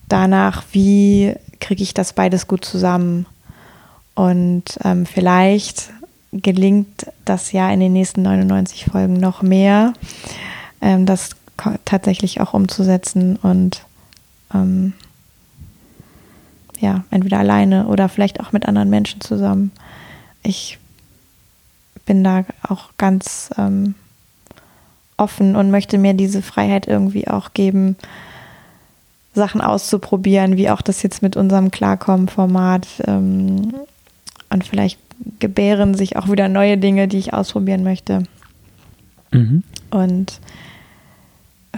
danach, 0.08 0.64
wie 0.72 1.34
kriege 1.60 1.82
ich 1.82 1.94
das 1.94 2.12
beides 2.12 2.48
gut 2.48 2.64
zusammen. 2.64 3.26
Und 4.14 4.78
ähm, 4.84 5.06
vielleicht 5.06 5.90
gelingt 6.32 7.06
das 7.24 7.52
ja 7.52 7.70
in 7.70 7.80
den 7.80 7.92
nächsten 7.92 8.22
99 8.22 8.86
Folgen 8.86 9.14
noch 9.14 9.42
mehr, 9.42 9.92
ähm, 10.80 11.06
das 11.06 11.30
tatsächlich 11.84 12.40
auch 12.40 12.54
umzusetzen 12.54 13.36
und 13.36 13.84
ähm, 14.52 14.94
ja, 16.82 17.04
entweder 17.10 17.38
alleine 17.38 17.86
oder 17.86 18.08
vielleicht 18.08 18.40
auch 18.40 18.50
mit 18.50 18.66
anderen 18.66 18.90
Menschen 18.90 19.20
zusammen. 19.20 19.70
Ich 20.42 20.78
bin 22.04 22.24
da 22.24 22.44
auch 22.68 22.90
ganz 22.98 23.50
ähm, 23.56 23.94
offen 25.16 25.54
und 25.54 25.70
möchte 25.70 25.96
mir 25.96 26.12
diese 26.12 26.42
Freiheit 26.42 26.88
irgendwie 26.88 27.28
auch 27.28 27.54
geben, 27.54 27.96
Sachen 29.32 29.60
auszuprobieren, 29.60 30.56
wie 30.56 30.70
auch 30.70 30.82
das 30.82 31.04
jetzt 31.04 31.22
mit 31.22 31.36
unserem 31.36 31.70
Klarkommen-Format. 31.70 32.86
Ähm, 33.06 33.72
und 34.50 34.66
vielleicht 34.66 34.98
gebären 35.38 35.94
sich 35.94 36.16
auch 36.16 36.28
wieder 36.28 36.48
neue 36.48 36.78
Dinge, 36.78 37.06
die 37.06 37.18
ich 37.18 37.32
ausprobieren 37.32 37.84
möchte. 37.84 38.24
Mhm. 39.30 39.62
Und 39.90 40.40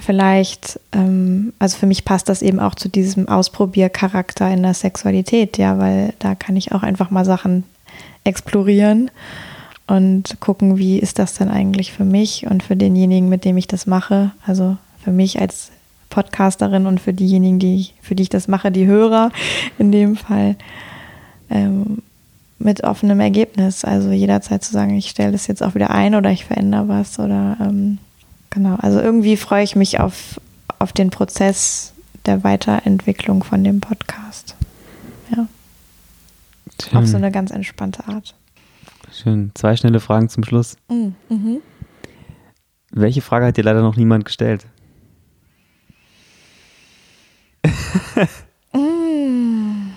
vielleicht, 0.01 0.80
ähm, 0.92 1.53
also 1.59 1.76
für 1.76 1.86
mich 1.86 2.05
passt 2.05 2.28
das 2.28 2.42
eben 2.42 2.61
auch 2.61 2.74
zu 2.74 2.88
diesem 2.88 3.28
Ausprobiercharakter 3.28 4.51
in 4.51 4.62
der 4.62 4.74
Sexualität, 4.74 5.59
ja, 5.59 5.78
weil 5.78 6.14
da 6.18 6.34
kann 6.34 6.57
ich 6.57 6.72
auch 6.72 6.82
einfach 6.82 7.11
mal 7.11 7.24
Sachen 7.24 7.64
explorieren 8.24 9.11
und 9.86 10.40
gucken, 10.40 10.78
wie 10.78 10.99
ist 10.99 11.18
das 11.18 11.34
denn 11.34 11.49
eigentlich 11.49 11.92
für 11.92 12.05
mich 12.05 12.47
und 12.47 12.62
für 12.62 12.76
denjenigen, 12.76 13.28
mit 13.28 13.45
dem 13.45 13.57
ich 13.57 13.68
das 13.68 13.86
mache. 13.86 14.32
Also 14.47 14.76
für 15.03 15.12
mich 15.12 15.40
als 15.40 15.70
Podcasterin 16.11 16.86
und 16.86 17.01
für 17.01 17.12
diejenigen, 17.12 17.59
die 17.59 17.88
für 18.01 18.14
die 18.14 18.24
ich 18.24 18.28
das 18.28 18.49
mache, 18.49 18.72
die 18.72 18.86
Hörer 18.86 19.30
in 19.78 19.92
dem 19.92 20.16
Fall. 20.16 20.57
Ähm, 21.51 21.99
mit 22.59 22.82
offenem 22.82 23.20
Ergebnis. 23.20 23.84
Also 23.84 24.11
jederzeit 24.11 24.64
zu 24.64 24.72
sagen, 24.72 24.97
ich 24.97 25.11
stelle 25.11 25.32
das 25.32 25.47
jetzt 25.47 25.62
auch 25.62 25.74
wieder 25.74 25.90
ein 25.90 26.14
oder 26.14 26.30
ich 26.30 26.47
verändere 26.47 26.88
was 26.88 27.18
oder 27.18 27.59
ähm, 27.61 27.99
Genau, 28.55 28.76
also 28.76 29.00
irgendwie 29.00 29.36
freue 29.36 29.64
ich 29.64 29.74
mich 29.74 29.98
auf, 29.98 30.40
auf 30.78 30.92
den 30.92 31.11
Prozess 31.11 31.92
der 32.24 32.44
Weiterentwicklung 32.44 33.42
von 33.42 33.64
dem 33.64 33.80
Podcast. 33.80 34.55
Ja. 35.34 35.48
Schön. 36.80 36.98
Auf 36.98 37.07
so 37.07 37.16
eine 37.16 37.32
ganz 37.32 37.50
entspannte 37.50 38.07
Art. 38.07 38.36
Schön. 39.12 39.50
Zwei 39.55 39.76
schnelle 39.76 39.98
Fragen 39.98 40.28
zum 40.28 40.44
Schluss. 40.44 40.76
Mm, 40.88 41.09
mhm. 41.28 41.62
Welche 42.92 43.22
Frage 43.22 43.46
hat 43.46 43.57
dir 43.57 43.64
leider 43.64 43.82
noch 43.82 43.96
niemand 43.96 44.24
gestellt? 44.24 44.66
mm. 48.72 49.90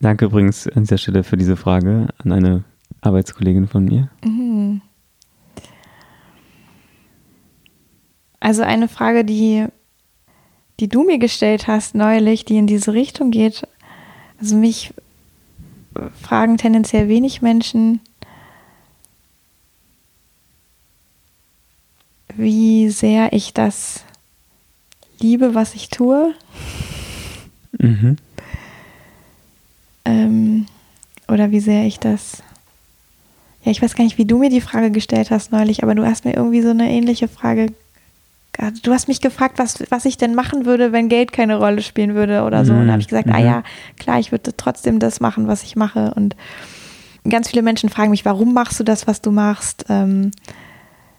Danke 0.00 0.24
übrigens 0.24 0.66
an 0.66 0.82
dieser 0.82 0.98
Stelle 0.98 1.22
für 1.22 1.36
diese 1.36 1.56
Frage 1.56 2.08
an 2.18 2.32
eine 2.32 2.64
Arbeitskollegin 3.02 3.68
von 3.68 3.84
mir. 3.84 4.10
Mhm. 4.24 4.82
Also 8.46 8.62
eine 8.62 8.86
Frage, 8.86 9.24
die, 9.24 9.66
die 10.78 10.86
du 10.86 11.02
mir 11.02 11.18
gestellt 11.18 11.66
hast 11.66 11.96
neulich, 11.96 12.44
die 12.44 12.56
in 12.58 12.68
diese 12.68 12.92
Richtung 12.92 13.32
geht. 13.32 13.66
Also 14.40 14.54
mich 14.54 14.94
fragen 16.22 16.56
tendenziell 16.56 17.08
wenig 17.08 17.42
Menschen, 17.42 17.98
wie 22.36 22.88
sehr 22.88 23.32
ich 23.32 23.52
das 23.52 24.04
liebe, 25.18 25.56
was 25.56 25.74
ich 25.74 25.88
tue. 25.88 26.32
Mhm. 27.72 28.16
Ähm, 30.04 30.66
oder 31.26 31.50
wie 31.50 31.58
sehr 31.58 31.84
ich 31.84 31.98
das. 31.98 32.44
Ja, 33.64 33.72
ich 33.72 33.82
weiß 33.82 33.96
gar 33.96 34.04
nicht, 34.04 34.18
wie 34.18 34.24
du 34.24 34.38
mir 34.38 34.50
die 34.50 34.60
Frage 34.60 34.92
gestellt 34.92 35.32
hast 35.32 35.50
neulich, 35.50 35.82
aber 35.82 35.96
du 35.96 36.06
hast 36.06 36.24
mir 36.24 36.36
irgendwie 36.36 36.62
so 36.62 36.70
eine 36.70 36.88
ähnliche 36.88 37.26
Frage 37.26 37.72
du 38.82 38.92
hast 38.92 39.08
mich 39.08 39.20
gefragt, 39.20 39.58
was, 39.58 39.82
was 39.90 40.04
ich 40.04 40.16
denn 40.16 40.34
machen 40.34 40.64
würde, 40.64 40.92
wenn 40.92 41.08
Geld 41.08 41.32
keine 41.32 41.56
Rolle 41.56 41.82
spielen 41.82 42.14
würde 42.14 42.42
oder 42.42 42.64
so. 42.64 42.72
Mhm. 42.72 42.80
Und 42.80 42.86
da 42.86 42.92
habe 42.92 43.02
ich 43.02 43.08
gesagt, 43.08 43.28
ah 43.28 43.38
mhm. 43.38 43.44
ah 43.44 43.46
ja, 43.46 43.62
klar, 43.98 44.18
ich 44.18 44.32
würde 44.32 44.56
trotzdem 44.56 44.98
das 44.98 45.20
machen, 45.20 45.46
was 45.46 45.62
ich 45.62 45.76
mache. 45.76 46.12
Und 46.14 46.36
ganz 47.28 47.50
viele 47.50 47.62
Menschen 47.62 47.88
fragen 47.88 48.10
mich, 48.10 48.24
warum 48.24 48.54
machst 48.54 48.80
du 48.80 48.84
das, 48.84 49.06
was 49.06 49.20
du 49.20 49.30
machst? 49.30 49.86
Ähm, 49.88 50.30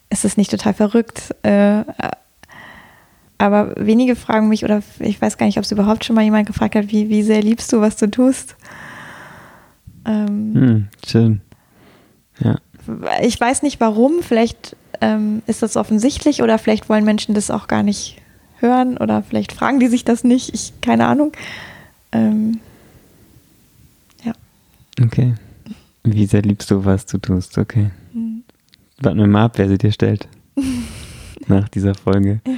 ist 0.10 0.26
es 0.26 0.38
nicht 0.38 0.52
total 0.52 0.74
verrückt? 0.74 1.36
Äh, 1.44 1.84
aber 3.38 3.74
wenige 3.78 4.16
fragen 4.16 4.50
mich, 4.50 4.64
oder 4.64 4.82
ich 5.00 5.22
weiß 5.22 5.38
gar 5.38 5.46
nicht, 5.46 5.58
ob 5.58 5.64
es 5.64 5.72
überhaupt 5.72 6.06
schon 6.06 6.16
mal 6.16 6.24
jemand 6.24 6.48
gefragt 6.48 6.76
hat, 6.76 6.92
wie, 6.92 7.10
wie 7.10 7.24
sehr 7.24 7.42
liebst 7.42 7.72
du, 7.72 7.82
was 7.82 7.98
du 7.98 8.10
tust? 8.10 8.56
Ähm, 10.06 10.54
hm, 10.56 10.88
schön. 11.06 11.42
Ja. 12.40 12.56
Ich 13.22 13.40
weiß 13.40 13.64
nicht 13.64 13.80
warum, 13.80 14.22
vielleicht 14.22 14.76
ähm, 15.02 15.41
ist 15.48 15.62
das 15.62 15.78
offensichtlich 15.78 16.41
oder 16.41 16.58
vielleicht 16.58 16.89
wollen 16.89 17.06
Menschen 17.06 17.36
das 17.36 17.52
auch 17.52 17.68
gar 17.68 17.84
nicht 17.84 18.22
hören 18.60 18.98
oder 18.98 19.24
vielleicht 19.24 19.52
fragen 19.52 19.80
die 19.80 19.88
sich 19.88 20.04
das 20.04 20.24
nicht. 20.24 20.54
Ich 20.54 20.74
keine 20.82 21.08
Ahnung. 21.08 21.32
Ähm, 22.12 22.60
ja. 24.24 24.34
Okay. 25.02 25.36
Wie 26.04 26.26
sehr 26.26 26.41
liebst 26.41 26.72
du, 26.72 26.86
was 26.86 27.06
du 27.06 27.18
tust? 27.18 27.58
Okay. 27.58 27.91
Mhm. 28.14 28.43
Warten 29.00 29.20
wir 29.20 29.28
mal 29.28 29.45
ab, 29.45 29.54
wer 29.58 29.68
sie 29.68 29.78
dir 29.78 29.91
stellt. 29.91 30.28
Nach 31.48 31.70
dieser 31.70 31.95
Folge. 31.95 32.41
Ja. 32.45 32.54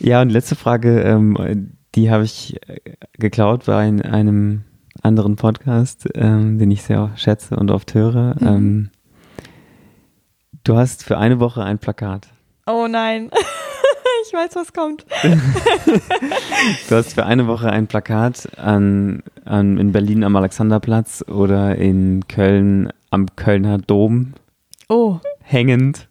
ja, 0.00 0.22
und 0.22 0.30
letzte 0.30 0.56
Frage, 0.56 1.00
ähm, 1.02 1.72
die 1.94 2.10
habe 2.10 2.24
ich 2.24 2.56
äh, 2.68 2.80
geklaut 3.18 3.66
bei 3.66 3.78
einem 3.78 4.64
anderen 5.02 5.36
Podcast, 5.36 6.08
ähm, 6.14 6.58
den 6.58 6.70
ich 6.70 6.82
sehr 6.82 7.12
schätze 7.16 7.56
und 7.56 7.70
oft 7.70 7.94
höre. 7.94 8.36
Mhm. 8.40 8.46
Ähm, 8.46 8.90
du 10.64 10.76
hast 10.76 11.04
für 11.04 11.18
eine 11.18 11.38
Woche 11.38 11.62
ein 11.62 11.78
Plakat. 11.78 12.28
Oh 12.66 12.86
nein. 12.88 13.30
ich 14.26 14.32
weiß, 14.32 14.56
was 14.56 14.72
kommt. 14.72 15.04
du 16.88 16.94
hast 16.94 17.14
für 17.14 17.26
eine 17.26 17.46
Woche 17.46 17.70
ein 17.70 17.86
Plakat 17.86 18.58
an, 18.58 19.22
an, 19.44 19.78
in 19.78 19.92
Berlin 19.92 20.24
am 20.24 20.34
Alexanderplatz 20.36 21.24
oder 21.28 21.76
in 21.76 22.26
Köln 22.26 22.90
am 23.10 23.26
Kölner 23.36 23.78
Dom 23.78 24.32
oh. 24.88 25.18
hängend 25.40 26.08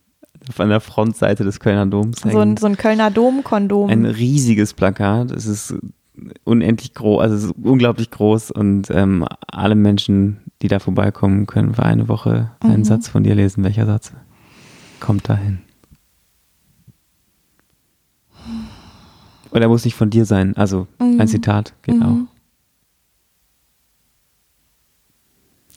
an 0.57 0.69
der 0.69 0.81
Frontseite 0.81 1.43
des 1.43 1.59
Kölner 1.59 1.85
Doms. 1.85 2.19
So 2.21 2.37
ein, 2.37 2.57
so 2.57 2.67
ein 2.67 2.75
Kölner 2.75 3.09
Dom-Kondom. 3.09 3.89
Ein 3.89 4.05
riesiges 4.05 4.73
Plakat. 4.73 5.31
Es 5.31 5.45
ist 5.45 5.73
unendlich 6.43 6.93
groß, 6.93 7.21
also 7.21 7.35
es 7.35 7.43
ist 7.45 7.55
unglaublich 7.63 8.11
groß 8.11 8.51
und 8.51 8.89
ähm, 8.91 9.25
alle 9.47 9.75
Menschen, 9.75 10.41
die 10.61 10.67
da 10.67 10.79
vorbeikommen, 10.79 11.47
können 11.47 11.73
für 11.73 11.83
eine 11.83 12.09
Woche 12.09 12.51
einen 12.59 12.79
mhm. 12.79 12.83
Satz 12.83 13.07
von 13.07 13.23
dir 13.23 13.35
lesen. 13.35 13.63
Welcher 13.63 13.85
Satz 13.85 14.11
kommt 15.03 15.27
dahin? 15.29 15.59
Oder 19.51 19.67
muss 19.67 19.85
nicht 19.85 19.95
von 19.95 20.09
dir 20.09 20.25
sein, 20.25 20.57
also 20.57 20.87
mhm. 20.99 21.21
ein 21.21 21.27
Zitat 21.27 21.73
geht 21.83 21.95
mhm. 21.95 22.27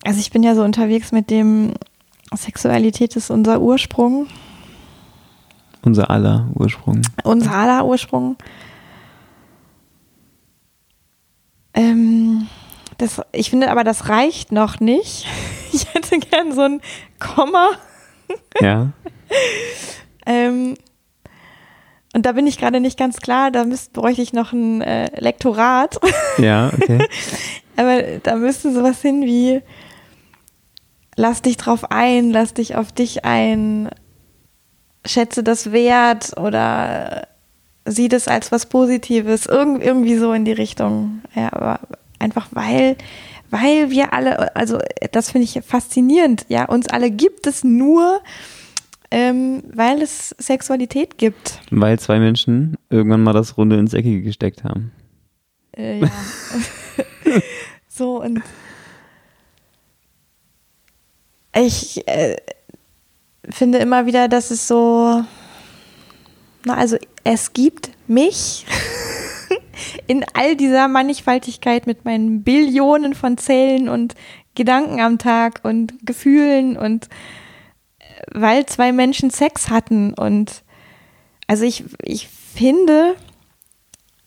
Also 0.05 0.21
ich 0.21 0.31
bin 0.31 0.45
ja 0.45 0.55
so 0.55 0.63
unterwegs 0.63 1.11
mit 1.11 1.31
dem 1.31 1.75
Sexualität 2.33 3.17
ist 3.17 3.31
unser 3.31 3.61
Ursprung. 3.61 4.29
Unser 5.83 6.09
aller 6.11 6.49
Ursprung. 6.55 7.03
Unser 7.25 7.53
aller 7.53 7.85
Ursprung. 7.85 8.37
Ähm, 11.75 12.47
das, 12.99 13.21
ich 13.33 13.51
finde 13.51 13.71
aber, 13.71 13.83
das 13.83 14.09
reicht 14.09 14.53
noch 14.53 14.81
nicht. 14.81 15.27
Ich 15.73 15.93
hätte 15.93 16.19
gern 16.21 16.55
so 16.55 16.63
ein 16.63 16.81
Komma. 17.19 17.69
Ja. 18.61 18.93
ähm, 20.27 20.77
und 22.15 22.25
da 22.25 22.33
bin 22.33 22.47
ich 22.47 22.57
gerade 22.57 22.81
nicht 22.81 22.99
ganz 22.99 23.19
klar, 23.19 23.51
da 23.51 23.65
müsst, 23.65 23.93
bräuchte 23.93 24.23
ich 24.23 24.33
noch 24.33 24.53
ein 24.53 24.81
äh, 24.81 25.11
Lektorat. 25.21 26.01
Ja, 26.39 26.73
okay. 26.73 27.07
aber 27.77 28.03
da 28.23 28.37
müsste 28.37 28.73
sowas 28.73 29.03
hin 29.03 29.23
wie, 29.23 29.61
lass 31.17 31.43
dich 31.43 31.59
drauf 31.59 31.91
ein, 31.91 32.31
lass 32.31 32.55
dich 32.55 32.77
auf 32.77 32.93
dich 32.93 33.25
ein, 33.25 33.91
schätze 35.05 35.43
das 35.43 35.73
wert 35.73 36.39
oder 36.39 37.29
sieh 37.85 38.09
das 38.09 38.29
als 38.29 38.51
was 38.53 38.67
Positives, 38.67 39.47
Irgend, 39.47 39.83
irgendwie 39.83 40.17
so 40.17 40.33
in 40.33 40.45
die 40.45 40.53
Richtung. 40.53 41.23
Ja, 41.35 41.53
aber 41.53 41.81
einfach 42.19 42.49
weil, 42.53 42.97
weil 43.51 43.91
wir 43.91 44.13
alle, 44.13 44.55
also 44.57 44.79
das 45.13 45.31
finde 45.31 45.45
ich 45.45 45.61
faszinierend, 45.65 46.47
ja, 46.49 46.67
uns 46.67 46.89
alle 46.89 47.11
gibt 47.11 47.47
es 47.47 47.65
nur, 47.65 48.21
ähm, 49.11 49.63
weil 49.73 50.03
es 50.03 50.35
Sexualität 50.39 51.19
gibt. 51.19 51.61
Weil 51.71 51.99
zwei 51.99 52.19
Menschen 52.19 52.77
irgendwann 52.91 53.23
mal 53.23 53.33
das 53.33 53.57
Runde 53.57 53.77
ins 53.79 53.95
Eckige 53.95 54.23
gesteckt 54.23 54.65
haben. 54.65 54.93
Äh, 55.77 56.01
ja. 56.01 56.11
so 57.89 58.23
und 58.23 58.43
ich 61.55 62.07
äh, 62.07 62.37
finde 63.49 63.79
immer 63.79 64.07
wieder, 64.07 64.29
dass 64.29 64.51
es 64.51 64.69
so, 64.69 65.23
na 66.65 66.77
also 66.77 66.97
es 67.25 67.53
gibt 67.53 67.91
mich 68.07 68.67
in 70.07 70.25
all 70.35 70.57
dieser 70.57 70.89
Mannigfaltigkeit 70.89 71.87
mit 71.87 72.05
meinen 72.05 72.43
Billionen 72.43 73.15
von 73.15 73.39
Zellen 73.39 73.89
und 73.89 74.15
Gedanken 74.55 75.01
am 75.01 75.19
Tag 75.19 75.61
und 75.63 75.95
Gefühlen 76.05 76.77
und 76.77 77.09
äh, 77.99 78.05
weil 78.33 78.67
zwei 78.67 78.93
Menschen 78.93 79.31
Sex 79.31 79.69
hatten 79.69 80.15
und 80.15 80.63
also 81.47 81.65
ich, 81.65 81.85
ich 82.03 82.27
finde, 82.29 83.15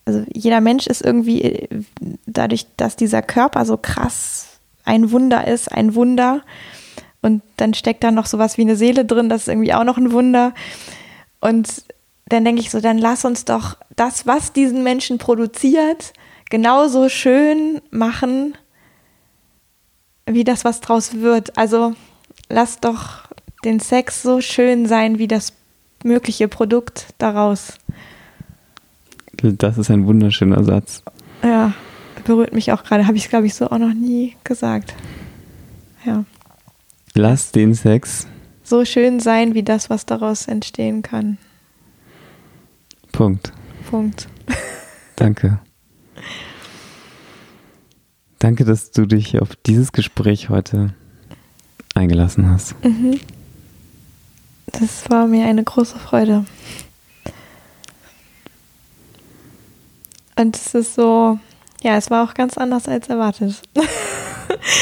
also 0.05 0.23
jeder 0.33 0.61
Mensch 0.61 0.87
ist 0.87 1.01
irgendwie 1.01 1.41
äh, 1.41 1.83
dadurch, 2.25 2.67
dass 2.77 2.95
dieser 2.95 3.21
Körper 3.21 3.65
so 3.65 3.77
krass 3.77 4.59
ein 4.85 5.11
Wunder 5.11 5.47
ist, 5.47 5.71
ein 5.71 5.95
Wunder 5.95 6.43
und 7.21 7.41
dann 7.57 7.73
steckt 7.73 8.03
da 8.03 8.11
noch 8.11 8.25
sowas 8.25 8.57
wie 8.57 8.61
eine 8.61 8.75
Seele 8.75 9.05
drin, 9.05 9.29
das 9.29 9.41
ist 9.41 9.47
irgendwie 9.49 9.73
auch 9.73 9.83
noch 9.83 9.97
ein 9.97 10.11
Wunder 10.11 10.53
und 11.41 11.83
dann 12.33 12.45
denke 12.45 12.61
ich 12.61 12.69
so, 12.69 12.79
dann 12.79 12.97
lass 12.97 13.25
uns 13.25 13.45
doch 13.45 13.77
das, 13.95 14.25
was 14.27 14.53
diesen 14.53 14.83
Menschen 14.83 15.17
produziert, 15.17 16.13
genauso 16.49 17.09
schön 17.09 17.81
machen, 17.91 18.57
wie 20.25 20.43
das, 20.43 20.65
was 20.65 20.81
draus 20.81 21.15
wird. 21.15 21.57
Also 21.57 21.95
lass 22.49 22.79
doch 22.79 23.23
den 23.63 23.79
Sex 23.79 24.21
so 24.21 24.41
schön 24.41 24.85
sein, 24.85 25.19
wie 25.19 25.27
das 25.27 25.53
mögliche 26.03 26.47
Produkt 26.47 27.07
daraus. 27.17 27.73
Das 29.41 29.77
ist 29.77 29.89
ein 29.89 30.05
wunderschöner 30.05 30.63
Satz. 30.63 31.03
Ja, 31.43 31.73
berührt 32.25 32.53
mich 32.53 32.71
auch 32.71 32.83
gerade. 32.83 33.07
Habe 33.07 33.17
ich, 33.17 33.29
glaube 33.29 33.47
ich, 33.47 33.55
so 33.55 33.69
auch 33.69 33.77
noch 33.77 33.93
nie 33.93 34.35
gesagt. 34.43 34.93
Ja. 36.05 36.25
Lass 37.15 37.51
den 37.51 37.73
Sex 37.73 38.27
so 38.63 38.85
schön 38.85 39.19
sein, 39.19 39.55
wie 39.55 39.63
das, 39.63 39.89
was 39.89 40.05
daraus 40.05 40.47
entstehen 40.47 41.01
kann. 41.01 41.37
Punkt. 43.19 43.51
Punkt. 43.89 44.29
Danke. 45.17 45.59
Danke, 48.39 48.63
dass 48.63 48.91
du 48.91 49.05
dich 49.05 49.41
auf 49.41 49.57
dieses 49.57 49.91
Gespräch 49.91 50.47
heute 50.47 50.93
eingelassen 51.95 52.49
hast. 52.49 52.81
Mhm. 52.81 53.19
Das 54.67 55.09
war 55.09 55.27
mir 55.27 55.47
eine 55.47 55.65
große 55.65 55.99
Freude. 55.99 56.45
Und 60.37 60.55
es 60.55 60.73
ist 60.73 60.95
so, 60.95 61.39
ja, 61.83 61.97
es 61.97 62.09
war 62.09 62.23
auch 62.23 62.33
ganz 62.33 62.57
anders 62.57 62.87
als 62.87 63.09
erwartet. 63.09 63.61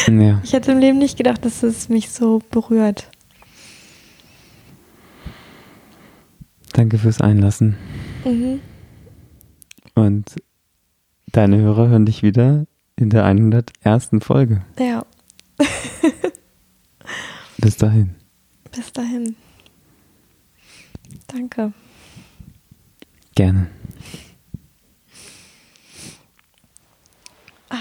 ja. 0.08 0.40
Ich 0.44 0.54
hätte 0.54 0.74
im 0.74 0.78
Leben 0.78 1.00
nicht 1.00 1.18
gedacht, 1.18 1.44
dass 1.44 1.64
es 1.64 1.90
mich 1.90 2.12
so 2.12 2.44
berührt. 2.52 3.10
Danke 6.74 7.00
fürs 7.00 7.20
Einlassen. 7.20 7.78
Mhm. 8.28 8.60
Und 9.96 10.36
deine 11.32 11.58
Hörer 11.58 11.88
hören 11.88 12.06
dich 12.06 12.24
wieder 12.24 12.66
in 12.98 13.10
der 13.10 13.24
101. 13.24 14.10
Folge. 14.20 14.66
Ja. 14.78 15.06
Bis 17.58 17.78
dahin. 17.78 18.16
Bis 18.72 18.92
dahin. 18.92 19.36
Danke. 21.28 21.72
Gerne. 23.34 23.68
Ah. 27.70 27.78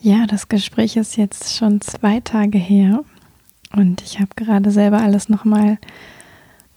Ja, 0.00 0.26
das 0.26 0.48
Gespräch 0.48 0.96
ist 0.96 1.16
jetzt 1.16 1.56
schon 1.56 1.80
zwei 1.80 2.20
Tage 2.20 2.58
her 2.58 3.04
und 3.74 4.00
ich 4.02 4.20
habe 4.20 4.30
gerade 4.36 4.70
selber 4.70 5.00
alles 5.00 5.28
nochmal 5.28 5.78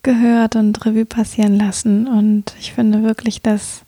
gehört 0.07 0.55
und 0.55 0.85
Revue 0.85 1.05
passieren 1.05 1.57
lassen. 1.57 2.07
Und 2.07 2.53
ich 2.61 2.71
finde 2.71 3.03
wirklich, 3.03 3.41
dass 3.41 3.83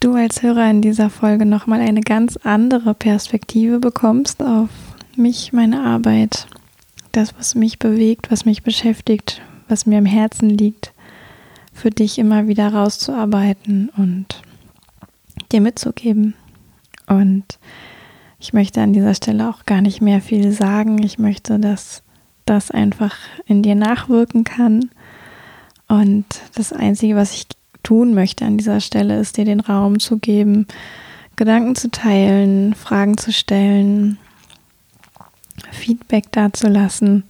du 0.00 0.12
als 0.12 0.42
Hörer 0.42 0.68
in 0.68 0.82
dieser 0.82 1.08
Folge 1.08 1.46
nochmal 1.46 1.80
eine 1.80 2.02
ganz 2.02 2.36
andere 2.36 2.92
Perspektive 2.92 3.78
bekommst 3.78 4.42
auf 4.42 4.68
mich, 5.16 5.54
meine 5.54 5.82
Arbeit, 5.82 6.46
das, 7.12 7.34
was 7.38 7.54
mich 7.54 7.78
bewegt, 7.78 8.30
was 8.30 8.44
mich 8.44 8.62
beschäftigt, 8.64 9.40
was 9.66 9.86
mir 9.86 9.96
im 9.96 10.04
Herzen 10.04 10.50
liegt, 10.50 10.92
für 11.72 11.88
dich 11.88 12.18
immer 12.18 12.46
wieder 12.46 12.74
rauszuarbeiten 12.74 13.90
und 13.96 14.42
dir 15.52 15.62
mitzugeben. 15.62 16.34
Und 17.06 17.44
ich 18.38 18.52
möchte 18.52 18.82
an 18.82 18.92
dieser 18.92 19.14
Stelle 19.14 19.48
auch 19.48 19.64
gar 19.64 19.80
nicht 19.80 20.02
mehr 20.02 20.20
viel 20.20 20.52
sagen. 20.52 21.02
Ich 21.02 21.18
möchte, 21.18 21.58
dass 21.58 22.02
das 22.46 22.70
einfach 22.70 23.16
in 23.46 23.62
dir 23.62 23.74
nachwirken 23.74 24.44
kann. 24.44 24.90
Und 25.88 26.24
das 26.54 26.72
Einzige, 26.72 27.16
was 27.16 27.34
ich 27.34 27.48
tun 27.82 28.14
möchte 28.14 28.44
an 28.44 28.58
dieser 28.58 28.78
Stelle, 28.80 29.18
ist 29.20 29.36
dir 29.36 29.44
den 29.44 29.58
Raum 29.60 29.98
zu 29.98 30.18
geben, 30.18 30.68
Gedanken 31.36 31.74
zu 31.74 31.90
teilen, 31.90 32.74
Fragen 32.74 33.18
zu 33.18 33.32
stellen, 33.32 34.18
Feedback 35.70 36.30
dazulassen. 36.32 37.24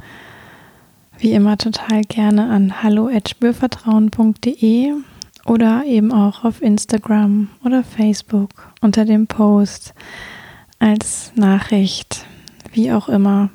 Wie 1.18 1.32
immer 1.32 1.56
total 1.56 2.02
gerne 2.02 2.50
an 2.50 2.82
hallo@spürvertrauen.de 2.82 4.92
oder 5.46 5.84
eben 5.86 6.12
auch 6.12 6.44
auf 6.44 6.60
Instagram 6.62 7.48
oder 7.64 7.82
Facebook 7.84 8.50
unter 8.80 9.04
dem 9.04 9.26
Post 9.26 9.92
als 10.78 11.32
Nachricht, 11.36 12.26
wie 12.72 12.92
auch 12.92 13.08
immer. 13.08 13.50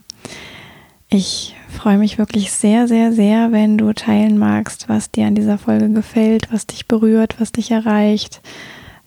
Ich 1.10 1.56
freue 1.70 1.98
mich 1.98 2.18
wirklich 2.18 2.52
sehr, 2.52 2.88
sehr, 2.90 3.14
sehr, 3.14 3.54
wenn 3.54 3.78
du 3.78 3.94
teilen 3.94 4.38
magst, 4.38 4.90
was 4.90 5.10
dir 5.10 5.26
an 5.26 5.36
dieser 5.36 5.58
Folge 5.58 5.90
gefällt, 5.90 6.52
was 6.52 6.68
dich 6.68 6.86
berührt, 6.86 7.40
was 7.40 7.54
dich 7.54 7.72
erreicht, 7.72 8.42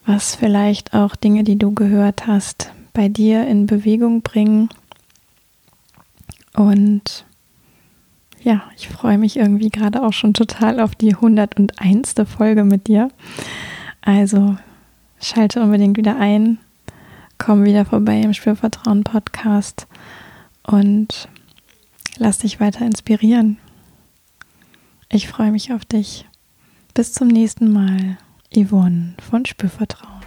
was 0.06 0.34
vielleicht 0.34 0.94
auch 0.94 1.14
Dinge, 1.14 1.44
die 1.44 1.58
du 1.58 1.72
gehört 1.74 2.26
hast, 2.26 2.72
bei 2.94 3.08
dir 3.08 3.46
in 3.46 3.66
Bewegung 3.66 4.22
bringen. 4.22 4.70
Und 6.54 7.26
ja, 8.42 8.62
ich 8.78 8.88
freue 8.88 9.18
mich 9.18 9.36
irgendwie 9.36 9.68
gerade 9.68 10.02
auch 10.02 10.14
schon 10.14 10.32
total 10.32 10.80
auf 10.80 10.94
die 10.94 11.14
101. 11.14 12.14
Folge 12.26 12.64
mit 12.64 12.86
dir. 12.86 13.10
Also 14.00 14.56
schalte 15.20 15.60
unbedingt 15.62 15.98
wieder 15.98 16.16
ein, 16.16 16.58
komm 17.36 17.64
wieder 17.64 17.84
vorbei 17.84 18.20
im 18.20 18.32
Spürvertrauen 18.32 19.04
Podcast 19.04 19.86
und 20.62 21.28
lass 22.16 22.38
dich 22.38 22.60
weiter 22.60 22.84
inspirieren. 22.84 23.58
Ich 25.08 25.28
freue 25.28 25.50
mich 25.50 25.72
auf 25.72 25.84
dich. 25.84 26.26
Bis 26.94 27.12
zum 27.12 27.28
nächsten 27.28 27.72
Mal. 27.72 28.18
Yvonne 28.54 29.14
von 29.20 29.46
Spürvertrauen. 29.46 30.19